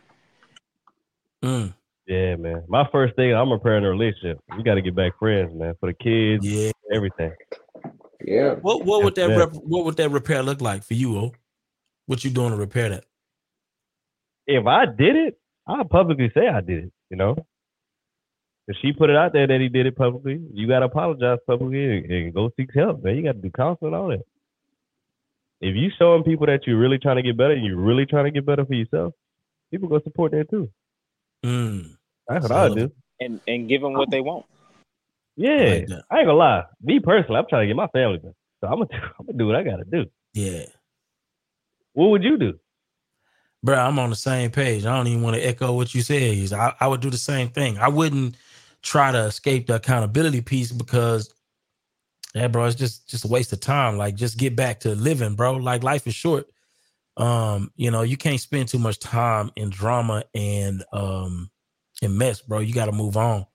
[1.42, 1.74] Mm.
[2.06, 2.64] Yeah, man.
[2.68, 4.38] My first thing, I'm repairing a relationship.
[4.56, 6.70] We got to get back friends, man, for the kids, Yeah.
[6.92, 7.32] everything.
[8.22, 8.54] Yeah.
[8.56, 11.16] What what would that rep, what would that repair look like for you?
[11.16, 11.32] Oh,
[12.06, 13.04] what you doing to repair that?
[14.46, 16.92] If I did it, I'll publicly say I did it.
[17.10, 17.36] You know,
[18.68, 21.38] if she put it out there that he did it publicly, you got to apologize
[21.46, 23.16] publicly and, and go seek help, man.
[23.16, 24.22] You got to do counseling, all that.
[25.60, 28.24] If you showing people that you're really trying to get better and you're really trying
[28.24, 29.14] to get better for yourself,
[29.70, 30.68] people go support that too.
[31.44, 31.96] Mm.
[32.28, 32.92] That's what So- I do.
[33.20, 34.44] and and give them what they want.
[35.36, 36.04] Yeah, like.
[36.10, 36.64] I ain't gonna lie.
[36.82, 38.88] Me personally, I'm trying to get my family back, so I'm gonna
[39.18, 40.04] I'm gonna do what I gotta do.
[40.32, 40.66] Yeah.
[41.92, 42.58] What would you do?
[43.64, 44.84] Bro, I'm on the same page.
[44.84, 46.52] I don't even want to echo what you said.
[46.52, 47.78] I, I would do the same thing.
[47.78, 48.36] I wouldn't
[48.82, 51.34] try to escape the accountability piece because
[52.34, 53.96] yeah, bro, it's just just a waste of time.
[53.96, 55.54] Like just get back to living, bro.
[55.54, 56.46] Like life is short.
[57.16, 61.50] Um, you know, you can't spend too much time in drama and um
[62.02, 62.58] and mess, bro.
[62.58, 63.46] You gotta move on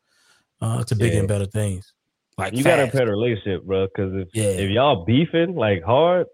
[0.59, 1.19] uh to bigger Yeah.
[1.19, 1.93] and better things.
[2.35, 2.93] Like you gotta fast.
[2.95, 3.85] repair the relationship, bro.
[3.85, 4.43] Because if Yeah.
[4.63, 6.25] if y'all beefing like hard,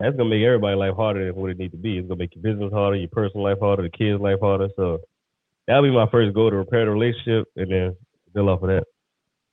[0.00, 1.98] that's gonna make everybody life harder than what it need to be.
[1.98, 4.68] It's gonna make your business harder, your personal life harder, the kids' life harder.
[4.74, 5.00] So
[5.66, 7.96] that'll be my first goal to repair the relationship, and then
[8.34, 8.84] build off of that.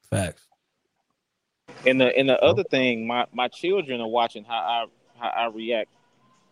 [0.09, 0.47] Facts.
[1.85, 4.85] And the and the other thing, my my children are watching how I
[5.19, 5.89] how I react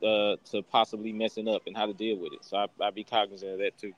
[0.04, 2.44] uh, to possibly messing up and how to deal with it.
[2.44, 3.94] So I I be cognizant of that too.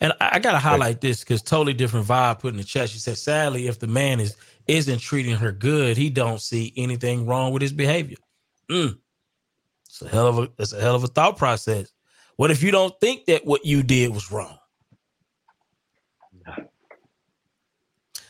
[0.00, 2.90] And I, I gotta highlight this because totally different vibe put in the chat.
[2.90, 4.36] She said, sadly, if the man is
[4.68, 8.16] isn't treating her good, he don't see anything wrong with his behavior.
[8.70, 8.98] Mm.
[9.86, 11.92] It's a hell of a it's a hell of a thought process.
[12.36, 14.58] What if you don't think that what you did was wrong?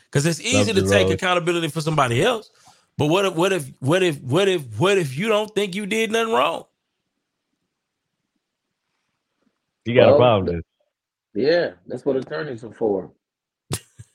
[0.09, 1.11] Because it's easy to take wrong.
[1.11, 2.49] accountability for somebody else.
[2.97, 5.85] But what if what if what if what if what if you don't think you
[5.85, 6.63] did nothing wrong?
[9.85, 10.55] You got a problem.
[10.55, 10.63] Then.
[11.45, 13.11] Yeah, that's what attorneys are for.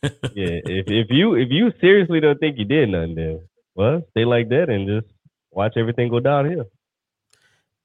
[0.34, 3.40] Yeah, if if you if you seriously don't think you did nothing, then
[3.76, 5.14] well, stay like that and just
[5.52, 6.64] watch everything go downhill.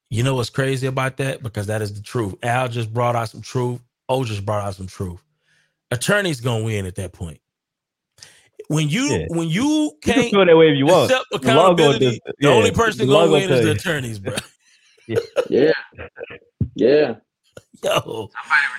[0.09, 1.43] You know what's crazy about that?
[1.43, 2.35] Because that is the truth.
[2.43, 3.81] Al just brought out some truth.
[4.07, 5.21] O just brought out some truth.
[5.91, 7.39] Attorney's gonna win at that point.
[8.69, 9.25] When you Yeah.
[9.29, 11.11] when you You can can't feel that way if you want.
[11.11, 13.65] accept The law gonna accountability, the yeah, only person the gonna law gonna win is
[13.65, 14.35] the attorneys, bro.
[15.49, 15.71] Yeah,
[16.75, 17.15] yeah.
[17.83, 18.29] Yo,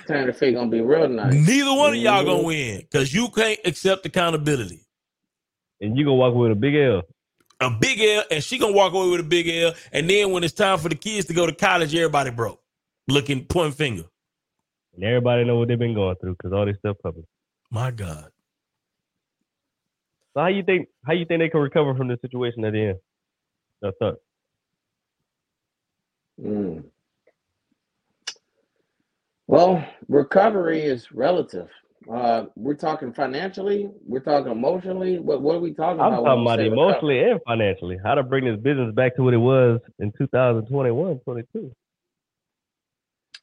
[0.00, 1.32] Return the fee gonna be real nice.
[1.32, 2.46] neither one of y'all gonna Mhm.
[2.46, 4.80] win because you can't accept accountability.
[5.80, 7.02] And you gonna walk with a big L.
[7.60, 9.72] A big L, and she gonna walk away with a big L.
[9.92, 12.60] And then when it's time for the kids to go to college, everybody broke,
[13.08, 14.04] looking pointing finger.
[14.94, 17.24] And everybody know what they've been going through because all this stuff public.
[17.70, 18.30] My God.
[20.34, 22.80] So how you think how you think they can recover from this situation at the
[22.80, 22.98] end?
[23.82, 24.18] That's up.
[26.40, 26.84] Mm.
[29.48, 31.68] Well, recovery is relative.
[32.10, 33.90] Uh, we're talking financially.
[34.06, 35.18] We're talking emotionally.
[35.18, 36.12] What What are we talking about?
[36.12, 36.38] I'm about?
[36.38, 37.98] when talking about emotionally and financially.
[38.02, 41.72] How to bring this business back to what it was in 2021, 22.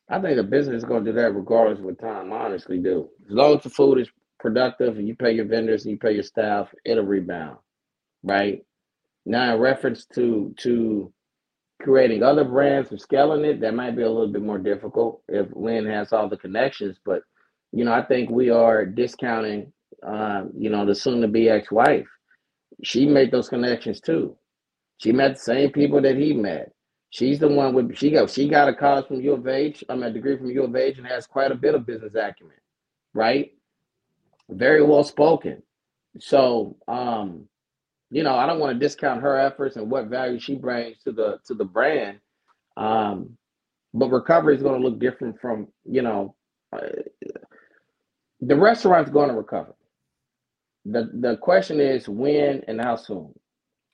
[0.10, 2.34] I think a business is going to do that regardless of what time.
[2.34, 3.10] I honestly do.
[3.28, 4.10] As long as the food is
[4.40, 7.58] productive and you pay your vendors and you pay your staff, it'll rebound,
[8.24, 8.64] right?
[9.26, 11.12] Now, in reference to to
[11.82, 15.48] creating other brands and scaling it, that might be a little bit more difficult if
[15.56, 16.98] Lynn has all the connections.
[17.06, 17.22] But
[17.76, 19.72] you know, I think we are discounting,
[20.02, 22.08] um, you know, the soon-to-be ex-wife.
[22.84, 24.38] She made those connections too.
[24.98, 26.72] She met the same people that he met.
[27.10, 29.96] She's the one with she got she got a college from U of H, I
[29.96, 32.58] mean a degree from U of H and has quite a bit of business acumen,
[33.14, 33.52] right?
[34.50, 35.62] Very well spoken.
[36.20, 37.48] So um,
[38.10, 41.12] you know, I don't want to discount her efforts and what value she brings to
[41.12, 42.20] the to the brand.
[42.78, 43.38] Um,
[43.94, 46.36] but recovery is going to look different from, you know,
[46.74, 46.88] uh,
[48.42, 49.76] the restaurant's going to recover.
[50.86, 53.34] The the question is when and how soon.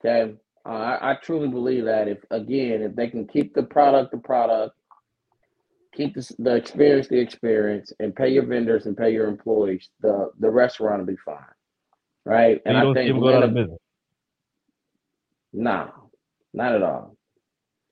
[0.03, 0.33] Okay.
[0.65, 4.17] Uh, I, I truly believe that if again, if they can keep the product the
[4.17, 4.75] product,
[5.93, 10.31] keep the, the experience the experience, and pay your vendors and pay your employees, the
[10.39, 11.37] the restaurant will be fine,
[12.25, 12.61] right?
[12.65, 13.79] And I think going out of business.
[15.53, 15.89] no,
[16.53, 17.15] not at all.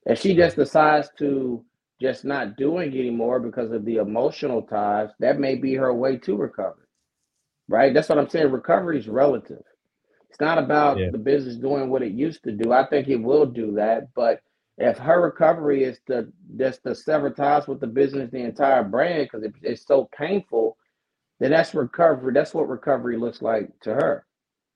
[0.06, 1.64] If she just decides to
[2.00, 6.36] just not doing anymore because of the emotional ties, that may be her way to
[6.36, 6.88] recover.
[7.68, 7.94] Right?
[7.94, 8.50] That's what I'm saying.
[8.50, 9.62] Recovery is relative.
[10.28, 11.10] It's not about Yeah.
[11.10, 12.72] the business doing what it used to do.
[12.72, 14.40] I think it will do that, but
[14.78, 19.24] if her recovery is to just to sever ties with the business, the entire brand,
[19.24, 20.76] because it, it's so painful,
[21.38, 22.32] then that's recovery.
[22.32, 24.24] That's what recovery looks like to her,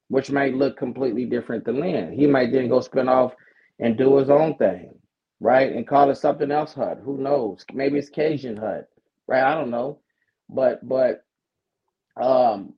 [0.09, 2.13] which might look completely different than Lynn.
[2.13, 3.35] He might then go spin off
[3.79, 4.95] and do his own thing,
[5.41, 5.73] right?
[5.73, 7.01] And call it something else hut.
[7.05, 7.65] Who knows?
[7.73, 8.89] Maybe it's Cajun hut,
[9.29, 9.45] right?
[9.45, 10.01] I don't know.
[10.49, 11.25] But but
[12.21, 12.75] um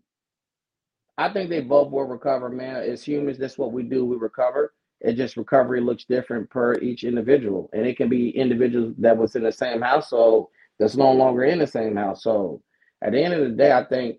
[1.18, 2.76] I think they both will recover, man.
[2.76, 4.04] As humans, that's what we do.
[4.04, 4.74] We recover.
[5.00, 7.70] It just recovery looks different per each individual.
[7.72, 11.58] And it can be individuals that was in the same household that's no longer in
[11.60, 12.62] the same household.
[13.02, 14.18] At the end of the day, I think,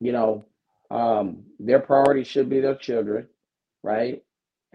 [0.00, 0.46] you know,
[0.90, 3.26] um, their priority should be their children,
[3.82, 4.22] right?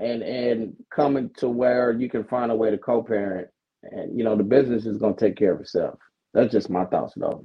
[0.01, 3.47] And and coming to where you can find a way to co-parent
[3.83, 5.99] and you know the business is gonna take care of itself.
[6.33, 7.43] That's just my thoughts though.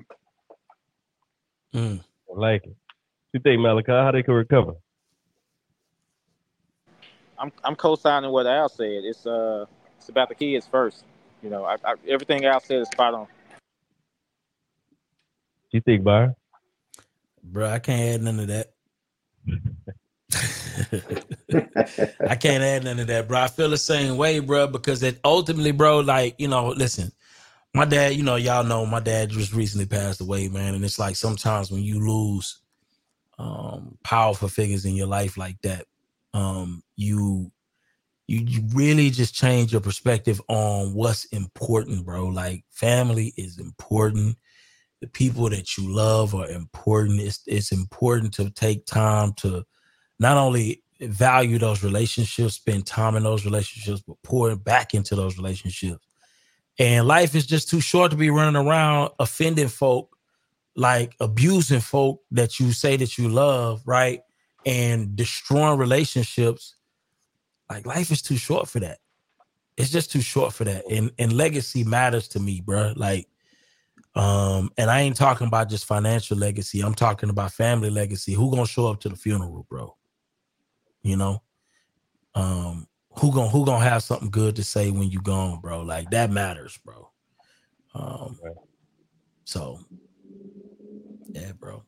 [1.74, 2.00] Mm.
[2.00, 2.76] I like it.
[3.32, 4.72] You think Malachi how they can recover?
[7.38, 9.04] I'm I'm co-signing what Al said.
[9.04, 9.66] It's uh
[9.98, 11.04] it's about the kids first.
[11.42, 13.26] You know, I, I, everything Al said is spot on.
[15.70, 16.34] You think, Byron?
[17.42, 18.72] Bro, I can't add none of that.
[22.28, 23.40] I can't add none of that, bro.
[23.40, 27.12] I feel the same way, bro, because it ultimately, bro, like, you know, listen,
[27.74, 30.74] my dad, you know, y'all know my dad just recently passed away, man.
[30.74, 32.60] And it's like sometimes when you lose
[33.38, 35.84] um powerful figures in your life like that,
[36.32, 37.50] um, you
[38.28, 42.26] you, really just change your perspective on what's important, bro.
[42.26, 44.36] Like family is important.
[45.00, 47.20] The people that you love are important.
[47.20, 49.64] It's it's important to take time to
[50.18, 55.14] not only value those relationships, spend time in those relationships, but pour it back into
[55.14, 56.06] those relationships.
[56.78, 60.16] And life is just too short to be running around offending folk
[60.76, 64.20] like abusing folk that you say that you love, right?
[64.66, 66.76] And destroying relationships,
[67.70, 68.98] like life is too short for that.
[69.76, 70.84] It's just too short for that.
[70.90, 72.92] And and legacy matters to me, bro.
[72.94, 73.26] Like,
[74.14, 76.80] um, and I ain't talking about just financial legacy.
[76.80, 78.34] I'm talking about family legacy.
[78.34, 79.95] Who gonna show up to the funeral, bro?
[81.06, 81.40] You know,
[82.34, 82.88] um,
[83.20, 85.82] who gonna who gonna have something good to say when you gone, bro?
[85.82, 87.08] Like that matters, bro.
[87.94, 88.36] Um,
[89.44, 89.78] so
[91.32, 91.84] yeah, bro.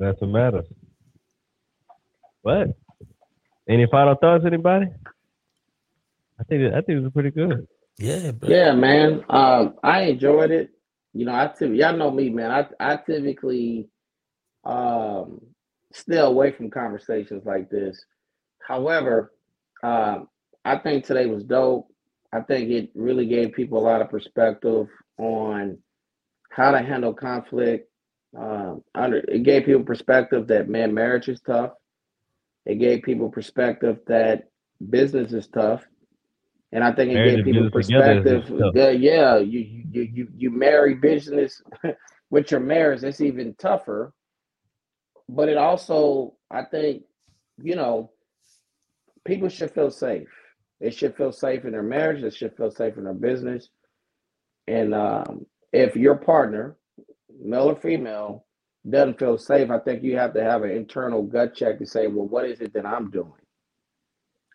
[0.00, 0.64] That's what matters.
[2.40, 2.76] What?
[3.68, 4.86] Any final thoughts, anybody?
[6.40, 7.68] I think it- I think it was pretty good.
[7.98, 8.48] Yeah, bro.
[8.50, 9.24] Yeah, man.
[9.28, 10.70] Um, I enjoyed it.
[11.12, 12.50] You know, I typ- y'all know me, man.
[12.50, 13.88] I I typically
[14.64, 15.51] um
[15.92, 18.04] stay away from conversations like this.
[18.66, 19.32] However,
[19.82, 20.28] um,
[20.64, 21.88] I think today was dope.
[22.32, 24.88] I think it really gave people a lot of perspective
[25.18, 25.78] on
[26.50, 27.88] how to handle conflict.
[28.38, 31.72] Um, under it gave people perspective that man, marriage is tough.
[32.64, 34.48] It gave people perspective that
[34.88, 35.84] business is tough.
[36.70, 38.74] And I think it gave people business together is perspective.
[38.74, 41.60] that, yeah, you you you you marry business
[42.30, 43.02] with your marriage.
[43.02, 44.14] It's even tougher.
[45.28, 47.04] But it also, I think,
[47.62, 48.10] you know,
[49.24, 50.28] people should feel safe.
[50.80, 52.22] They should feel safe in their marriage.
[52.22, 53.68] They should feel safe in their business.
[54.66, 56.76] And um, if your partner,
[57.42, 58.46] male or female,
[58.88, 62.08] doesn't feel safe, I think you have to have an internal gut check to say,
[62.08, 63.32] well, what is it that I'm doing?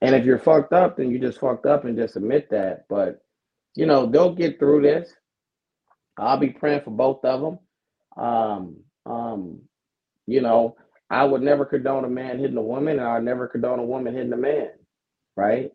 [0.02, 2.86] And if you're fucked up, then you just fucked up and just admit that.
[2.90, 3.22] But
[3.76, 5.14] you know, they'll get through this.
[6.18, 7.60] I'll be praying for both of them.
[8.18, 9.62] Um, um,
[10.28, 10.76] you know,
[11.10, 13.86] I would never condone a man hitting a woman, and I would never condone a
[13.86, 14.72] woman hitting a man,
[15.38, 15.72] right?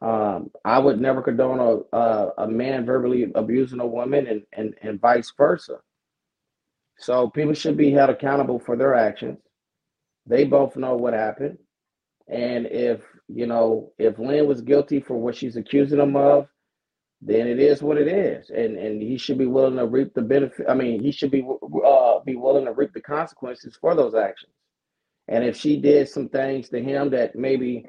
[0.00, 4.74] Um, I would never condone a, a a man verbally abusing a woman, and and
[4.82, 5.78] and vice versa.
[6.98, 9.38] So people should be held accountable for their actions.
[10.26, 11.58] They both know what happened.
[12.28, 16.48] And if, you know, if Lynn was guilty for what she's accusing him of,
[17.22, 18.50] then it is what it is.
[18.50, 20.66] And and he should be willing to reap the benefit.
[20.70, 21.46] I mean, he should be
[21.86, 24.52] uh be willing to reap the consequences for those actions.
[25.28, 27.86] And if she did some things to him that maybe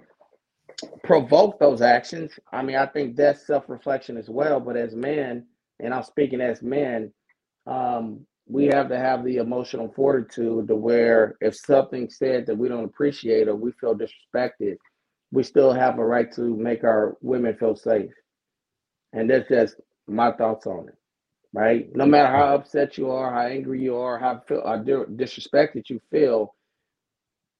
[1.03, 4.59] provoked those actions, I mean, I think that's self-reflection as well.
[4.59, 5.47] But as men,
[5.79, 7.13] and I'm speaking as men,
[7.67, 12.69] um, we have to have the emotional fortitude to where if something said that we
[12.69, 14.77] don't appreciate or we feel disrespected,
[15.31, 18.11] we still have a right to make our women feel safe.
[19.13, 19.75] And that's just
[20.07, 20.97] my thoughts on it,
[21.53, 21.95] right?
[21.95, 25.89] No matter how upset you are, how angry you are, how feel, how di- disrespected
[25.89, 26.55] you feel,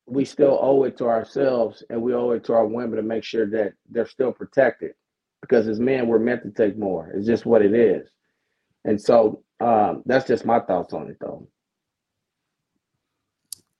[0.05, 3.23] we still owe it to ourselves and we owe it to our women to make
[3.23, 4.93] sure that they're still protected.
[5.41, 7.11] Because as men, we're meant to take more.
[7.13, 8.09] It's just what it is.
[8.85, 11.47] And so um, that's just my thoughts on it, though.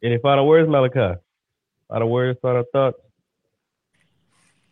[0.02, 1.19] Any final words, Malachi?
[1.90, 2.98] Final words, final thoughts.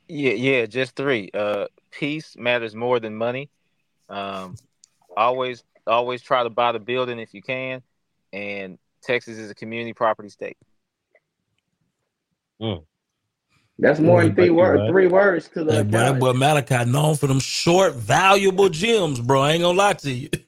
[0.07, 1.30] Yeah, yeah, just three.
[1.33, 3.49] Uh, peace matters more than money.
[4.09, 4.55] Um,
[5.15, 7.81] always, always try to buy the building if you can.
[8.33, 10.57] And Texas is a community property state.
[13.79, 14.83] That's more than three words.
[14.87, 19.19] Three words to the Hey, boy, that boy Malachi known for them short, valuable gems,
[19.19, 19.41] bro.
[19.41, 20.29] I ain't gonna lie to you.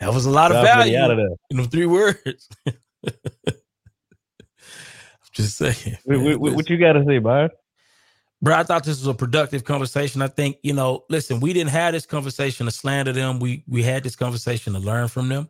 [0.00, 1.36] That was a lot of value out of there.
[1.50, 2.48] in them three words.
[2.66, 3.12] I'm
[5.32, 5.98] just saying.
[6.04, 7.50] What, what, what- what you got to say, Byron?
[8.40, 10.22] Bro, I thought this was a productive conversation.
[10.22, 13.40] I think, you know, listen, we didn't have this conversation to slander them.
[13.40, 15.48] We we had this conversation to learn from them.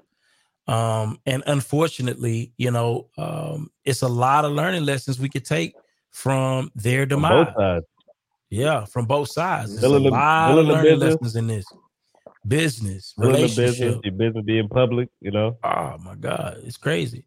[0.67, 5.75] Um, and unfortunately, you know, um, it's a lot of learning lessons we could take
[6.11, 7.47] from their demise.
[7.47, 7.87] both sides.
[8.51, 9.79] Yeah, from both sides.
[9.79, 11.15] There's a the- lot of learning business.
[11.15, 11.67] lessons in this.
[12.47, 13.57] Business, relationship.
[13.57, 15.59] business, your business being public, you know.
[15.63, 17.25] Oh my God, it's crazy.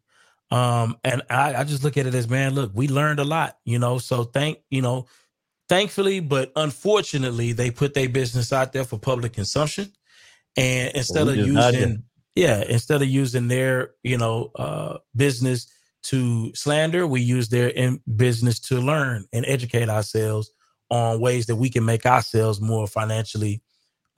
[0.49, 3.57] Um, and I, I just look at it as man, look, we learned a lot,
[3.63, 3.99] you know.
[3.99, 5.05] So thank you know,
[5.71, 9.89] thankfully, but unfortunately, they put their business out there for public consumption.
[10.57, 12.03] And instead we of using,
[12.35, 15.71] yeah, instead of using their, you know, uh business
[16.03, 20.51] to slander, we use their in business to learn and educate ourselves
[20.89, 23.61] on ways that we can make ourselves more financially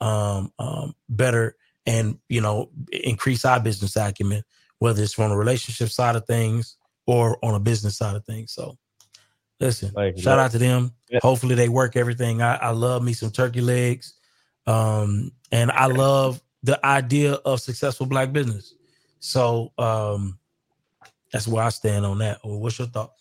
[0.00, 1.54] um, um, better
[1.86, 4.42] and you know increase our business acumen,
[4.80, 6.76] whether it's from a relationship side of things
[7.06, 8.52] or on a business side of things.
[8.52, 8.76] So,
[9.60, 10.44] listen, Like, shout yeah.
[10.44, 10.92] out to them.
[11.22, 12.42] Hopefully, they work everything.
[12.42, 14.14] I, I love me some turkey legs,
[14.66, 18.74] um, and I love the idea of successful black business.
[19.20, 20.38] So, um,
[21.32, 22.38] that's where I stand on that.
[22.44, 23.20] What's your thoughts?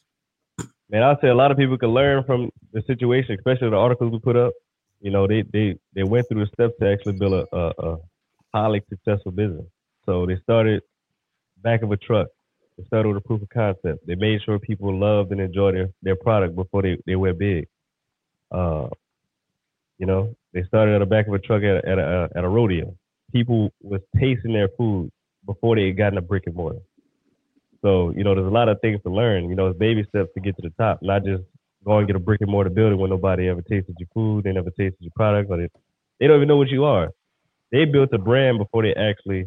[0.89, 4.11] Man, I'll say a lot of people can learn from the situation, especially the articles
[4.11, 4.53] we put up.
[5.01, 7.97] You know, they they they went through the steps to actually build a, a, a
[8.53, 9.65] highly successful business.
[10.05, 10.83] So they started
[11.63, 12.27] back of a truck.
[12.87, 14.05] Started with a proof of concept.
[14.07, 17.67] They made sure people loved and enjoyed their, their product before they, they went big.
[18.51, 18.87] Uh,
[19.99, 22.49] you know, they started at the back of a truck at, at a at a
[22.49, 22.95] rodeo.
[23.31, 25.11] People was tasting their food
[25.45, 26.79] before they got in a brick and mortar.
[27.81, 29.49] So you know, there's a lot of things to learn.
[29.49, 31.43] You know, it's baby steps to get to the top, not just
[31.85, 34.51] go and get a brick and mortar building when nobody ever tasted your food, they
[34.51, 37.11] never tasted your product, or they don't even know what you are.
[37.71, 39.45] They built a brand before they actually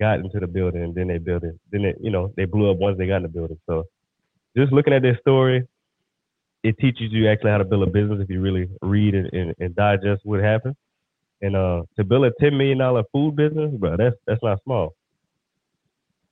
[0.00, 1.56] got into the building, and then they built it.
[1.70, 3.58] Then they, you know, they blew up once they got in the building.
[3.68, 3.84] So
[4.56, 5.66] just looking at their story,
[6.64, 9.54] it teaches you actually how to build a business if you really read and, and,
[9.60, 10.76] and digest what happened.
[11.42, 14.94] And uh, to build a ten million dollar food business, bro, that's that's not small.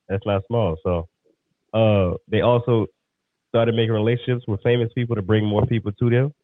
[0.09, 0.77] That's not small.
[0.83, 1.09] So
[1.73, 2.87] uh, they also
[3.49, 6.35] started making relationships with famous people to bring more people to them.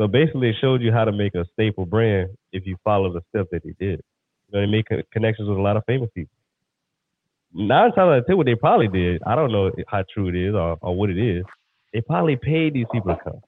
[0.00, 3.20] So basically, it showed you how to make a staple brand if you follow the
[3.28, 4.00] steps that they did.
[4.48, 6.34] You know, they make connections with a lot of famous people.
[7.54, 10.36] Nine times out of ten, what they probably did, I don't know how true it
[10.36, 11.44] is or, or what it is.
[11.92, 13.40] They probably paid these people to come.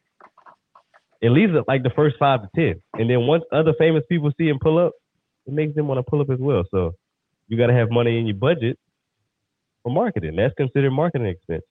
[1.23, 4.47] At least like the first five to ten, and then once other famous people see
[4.47, 4.93] them pull up,
[5.47, 6.65] it makes them want to pull up as well.
[6.71, 6.95] So
[7.49, 8.79] you got to have money in your budget
[9.83, 10.37] for marketing.
[10.37, 11.65] That's considered marketing expense.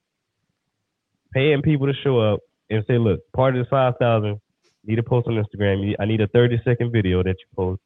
[1.33, 2.39] Paying people to show up
[2.71, 4.39] and say, look, part of this five thousand,
[4.83, 5.93] need to post on Instagram.
[5.99, 7.81] I need a thirty second video that you post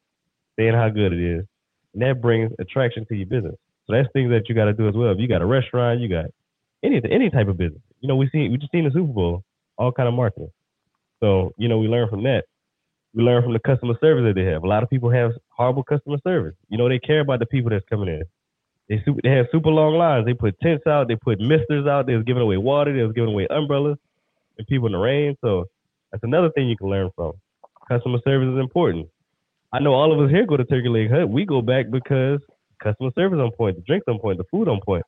[0.58, 1.44] saying how good it is,
[1.92, 3.56] and that brings attraction to your business.
[3.88, 5.10] So that's things that you got to do as well.
[5.12, 6.26] If you got a restaurant, you got
[6.84, 7.80] any any type of business.
[8.00, 9.44] You know, we see we just seen the Super Bowl,
[9.78, 10.50] all kind of marketing.
[11.20, 12.44] So you know, we learn from that.
[13.14, 14.62] We learn from the customer service that they have.
[14.62, 16.54] A lot of people have horrible customer service.
[16.68, 18.22] You know, they care about the people that's coming in.
[18.88, 20.26] They super, they have super long lines.
[20.26, 21.08] They put tents out.
[21.08, 22.06] They put misters out.
[22.06, 22.94] They was giving away water.
[22.94, 23.98] They was giving away umbrellas
[24.58, 25.36] and people in the rain.
[25.40, 25.66] So
[26.12, 27.32] that's another thing you can learn from.
[27.88, 29.08] Customer service is important.
[29.72, 31.28] I know all of us here go to Turkey Leg Hut.
[31.28, 32.40] We go back because
[32.82, 35.04] customer service on point, the drinks on point, the food on point.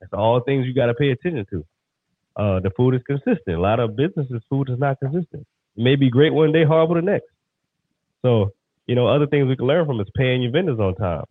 [0.00, 1.64] That's all things you got to pay attention to.
[2.36, 3.56] Uh, the food is consistent.
[3.56, 5.46] A lot of businesses' food is not consistent.
[5.76, 7.26] It may be great one day, horrible the next.
[8.22, 8.50] So,
[8.86, 11.24] you know, other things we can learn from is paying your vendors on time,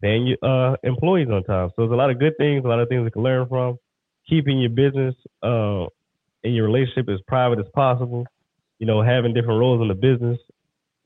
[0.00, 1.70] paying your uh, employees on time.
[1.70, 3.78] So there's a lot of good things, a lot of things we can learn from.
[4.28, 5.84] Keeping your business uh,
[6.42, 8.26] and your relationship as private as possible.
[8.78, 10.38] You know, having different roles in the business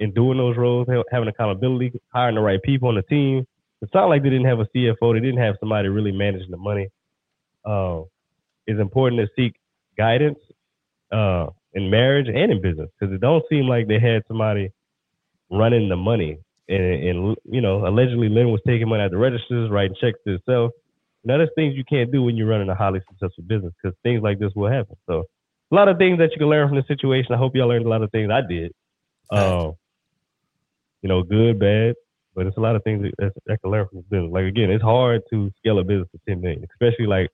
[0.01, 3.47] and doing those roles, having accountability, hiring the right people on the team.
[3.83, 5.15] It's not like they didn't have a CFO.
[5.15, 6.89] They didn't have somebody really managing the money.
[7.65, 8.03] Uh,
[8.67, 9.57] it's important to seek
[9.99, 10.39] guidance
[11.12, 14.70] uh, in marriage and in business because it don't seem like they had somebody
[15.51, 16.39] running the money.
[16.69, 20.33] And, and you know, allegedly Lynn was taking money at the registers, writing checks to
[20.35, 20.73] himself.
[21.25, 24.23] Now, there's things you can't do when you're running a highly successful business because things
[24.23, 24.97] like this will happen.
[25.07, 25.25] So,
[25.73, 27.35] a lot of things that you can learn from the situation.
[27.35, 28.31] I hope y'all learned a lot of things.
[28.33, 28.73] I did.
[29.31, 29.75] Um,
[31.03, 31.95] you know, good, bad,
[32.35, 34.33] but it's a lot of things that, that, that can learn from this business.
[34.33, 37.31] Like again, it's hard to scale a business to 10 million, especially like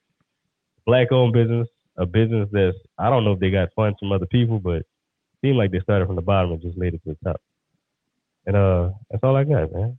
[0.86, 4.59] black-owned business, a business that's I don't know if they got funds from other people,
[4.59, 4.86] but it
[5.43, 7.41] seemed like they started from the bottom and just made it to the top.
[8.47, 9.99] And uh, that's all I got, man.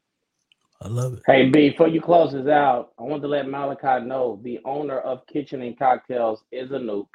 [0.81, 1.23] I love it.
[1.25, 4.99] Hey B, before you close this out, I want to let Malachi know the owner
[4.99, 7.07] of Kitchen and Cocktails is a nuke.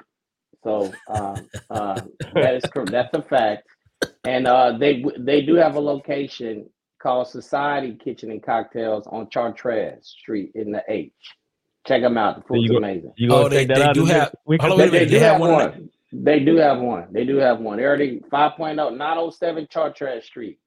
[0.63, 2.01] So um, uh,
[2.35, 2.91] that is correct.
[2.91, 3.67] That's a fact.
[4.25, 6.69] And uh, they they do have a location
[7.01, 11.11] called Society Kitchen and Cocktails on Chartres Street in the H.
[11.85, 12.37] Check them out.
[12.37, 13.11] The food's you go- amazing.
[13.17, 14.61] you gonna Oh, they- they do have- next week?
[14.61, 15.89] hold on, They, wait a they do have have one one.
[16.13, 17.07] They do have one.
[17.11, 17.77] They do have one.
[17.77, 20.59] They already 5.0, 907 Chartres Street.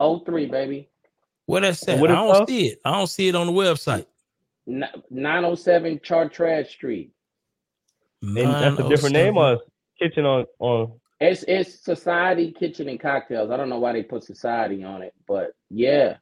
[0.00, 0.88] 03, baby.
[1.44, 1.98] What that's that?
[1.98, 2.48] I What it don't called?
[2.48, 2.80] see it.
[2.84, 4.06] I don't see it on the website.
[5.10, 7.12] 907 Chartres Street.
[8.22, 9.58] And that's a different name or
[9.98, 10.92] kitchen on on.
[11.20, 13.50] It's it's Society Kitchen and Cocktails.
[13.50, 16.16] I don't know why they put Society on it, but yeah,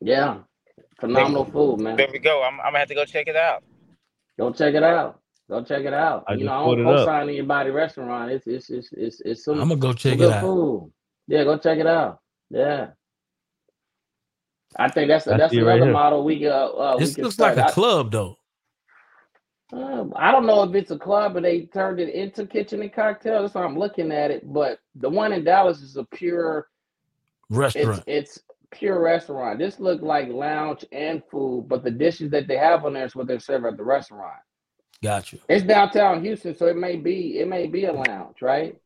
[0.00, 0.38] yeah,
[1.00, 1.96] phenomenal food, man.
[1.96, 2.42] There we go.
[2.42, 3.64] I'm, I'm gonna have to go check it out.
[4.38, 5.20] Go check it out.
[5.48, 6.24] Go check it out.
[6.28, 6.96] I you know, I don't it up.
[6.98, 8.30] co-sign anybody restaurant.
[8.30, 9.60] It's it's it's it's, it's some.
[9.60, 10.42] I'ma go check it out.
[10.42, 10.92] Food.
[11.26, 12.20] Yeah, go check it out.
[12.50, 12.88] Yeah.
[14.76, 17.24] I think that's I that's see it right another model we uh, uh This can
[17.24, 17.70] looks like start.
[17.70, 18.36] a club though.
[19.72, 22.92] Um, I don't know if it's a club or they turned it into kitchen and
[22.92, 23.42] cocktail.
[23.42, 24.50] That's why I'm looking at it.
[24.50, 26.68] But the one in Dallas is a pure
[27.50, 28.04] Restaurant.
[28.06, 29.58] It's, it's pure restaurant.
[29.58, 33.16] This looked like lounge and food, but the dishes that they have on there is
[33.16, 34.36] what they serve at the restaurant.
[35.02, 35.38] Gotcha.
[35.48, 38.76] It's downtown Houston, so it may be it may be a lounge, right?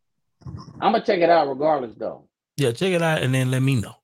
[0.80, 2.28] I'm gonna check it out regardless, though.
[2.56, 3.94] Yeah, check it out and then let me know.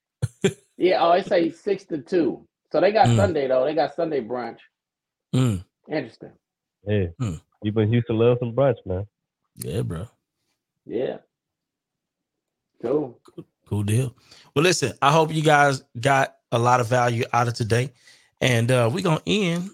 [0.80, 0.98] Yeah.
[1.04, 2.46] Oh, it say six to two.
[2.70, 3.16] So they got Mm.
[3.16, 3.64] Sunday though.
[3.64, 4.58] They got Sunday brunch.
[5.34, 5.64] Mm.
[5.88, 6.30] Interesting.
[6.88, 7.34] Hey, Hmm.
[7.62, 9.06] people in Houston love some brunch, man.
[9.56, 10.08] Yeah, bro.
[10.86, 11.18] Yeah.
[12.82, 13.20] Cool.
[13.66, 14.14] Cool deal.
[14.54, 17.92] Well, listen, I hope you guys got a lot of value out of today.
[18.40, 19.68] And uh, we're gonna end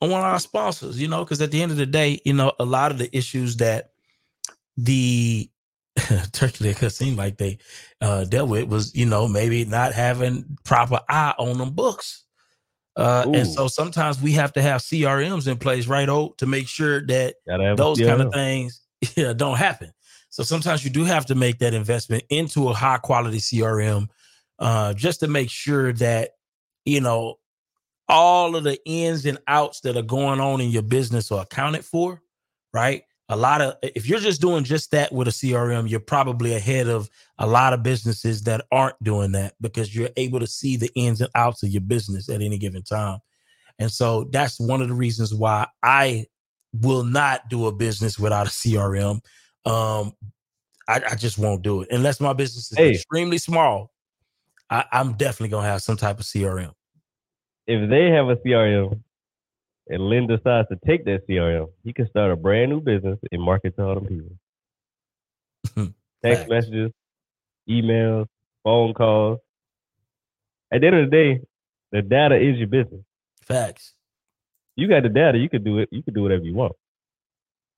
[0.00, 2.32] on one of our sponsors, you know, because at the end of the day, you
[2.32, 3.92] know, a lot of the issues that
[4.76, 5.48] the
[6.32, 7.58] Turkey Leg Hut seemed like they
[8.00, 12.24] uh, dealt with was, you know, maybe not having proper eye on them books.
[12.96, 16.08] Uh, and so sometimes we have to have CRMs in place, right?
[16.08, 19.92] Oh, to make sure that Gotta have a those kind of things yeah, don't happen.
[20.30, 24.08] So sometimes you do have to make that investment into a high quality CRM
[24.58, 26.30] uh, just to make sure that,
[26.84, 27.36] you know,
[28.08, 31.84] all of the ins and outs that are going on in your business are accounted
[31.84, 32.22] for,
[32.72, 33.02] right?
[33.28, 36.86] A lot of, if you're just doing just that with a CRM, you're probably ahead
[36.86, 40.90] of a lot of businesses that aren't doing that because you're able to see the
[40.94, 43.18] ins and outs of your business at any given time.
[43.78, 46.26] And so that's one of the reasons why I
[46.72, 49.20] will not do a business without a CRM.
[49.64, 50.12] Um,
[50.88, 52.92] I, I just won't do it unless my business is Hey.
[52.92, 53.90] extremely small.
[54.70, 56.72] I, I'm definitely gonna have some type of CRM.
[57.66, 59.00] If they have a CRM
[59.88, 63.42] and Lynn decides to take that CRM, he can start a brand new business and
[63.42, 65.92] market to all them people.
[66.24, 66.90] Text messages,
[67.68, 68.26] emails,
[68.64, 69.38] phone calls.
[70.72, 71.40] At the end of the day,
[71.92, 73.02] the data is your business.
[73.42, 73.92] Facts.
[74.74, 75.88] You got the data, you could do it.
[75.92, 76.72] You could do whatever you want.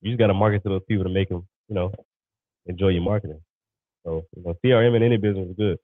[0.00, 1.92] You just got to market to those people to make them, you know,
[2.66, 3.40] enjoy your marketing.
[4.04, 5.78] So, you know, CRM in any business is good.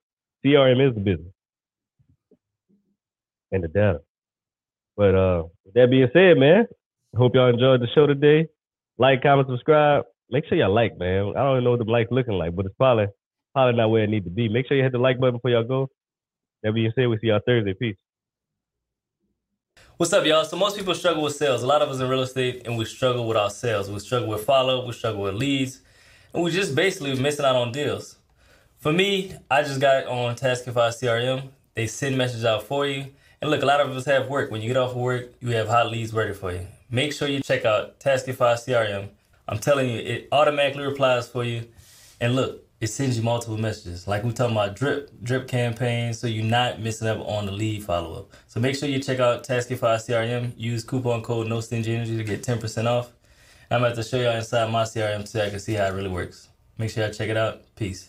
[0.44, 1.32] CRM is the business
[3.52, 4.00] and the data.
[4.96, 6.66] But uh, with that being said, man,
[7.16, 8.48] hope y'all enjoyed the show today.
[8.98, 10.04] Like, comment, subscribe.
[10.30, 11.32] Make sure y'all like, man.
[11.36, 13.06] I don't even know what the likes looking like, but it's probably
[13.52, 14.48] probably not where it need to be.
[14.48, 15.88] Make sure you hit the like button before y'all go.
[16.62, 17.74] That being said, we see y'all Thursday.
[17.74, 17.96] Peace.
[19.96, 20.44] What's up, y'all?
[20.44, 21.62] So most people struggle with sales.
[21.62, 23.90] A lot of us in real estate, and we struggle with our sales.
[23.90, 25.82] We struggle with follow, up, we struggle with leads,
[26.32, 28.16] and we just basically missing out on deals.
[28.78, 31.50] For me, I just got on Taskify CRM.
[31.74, 33.06] They send messages out for you.
[33.44, 34.50] And look, a lot of us have work.
[34.50, 36.66] When you get off of work, you have hot leads ready for you.
[36.90, 39.10] Make sure you check out Taskify CRM.
[39.46, 41.68] I'm telling you, it automatically replies for you.
[42.22, 44.08] And look, it sends you multiple messages.
[44.08, 47.84] Like we're talking about drip, drip campaigns, so you're not missing out on the lead
[47.84, 48.30] follow up.
[48.46, 50.54] So make sure you check out Taskify CRM.
[50.56, 53.10] Use coupon code No Stingy Energy to get 10% off.
[53.70, 56.08] I'm about to show y'all inside my CRM so I can see how it really
[56.08, 56.48] works.
[56.78, 57.60] Make sure y'all check it out.
[57.76, 58.08] Peace.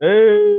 [0.00, 0.49] 哎。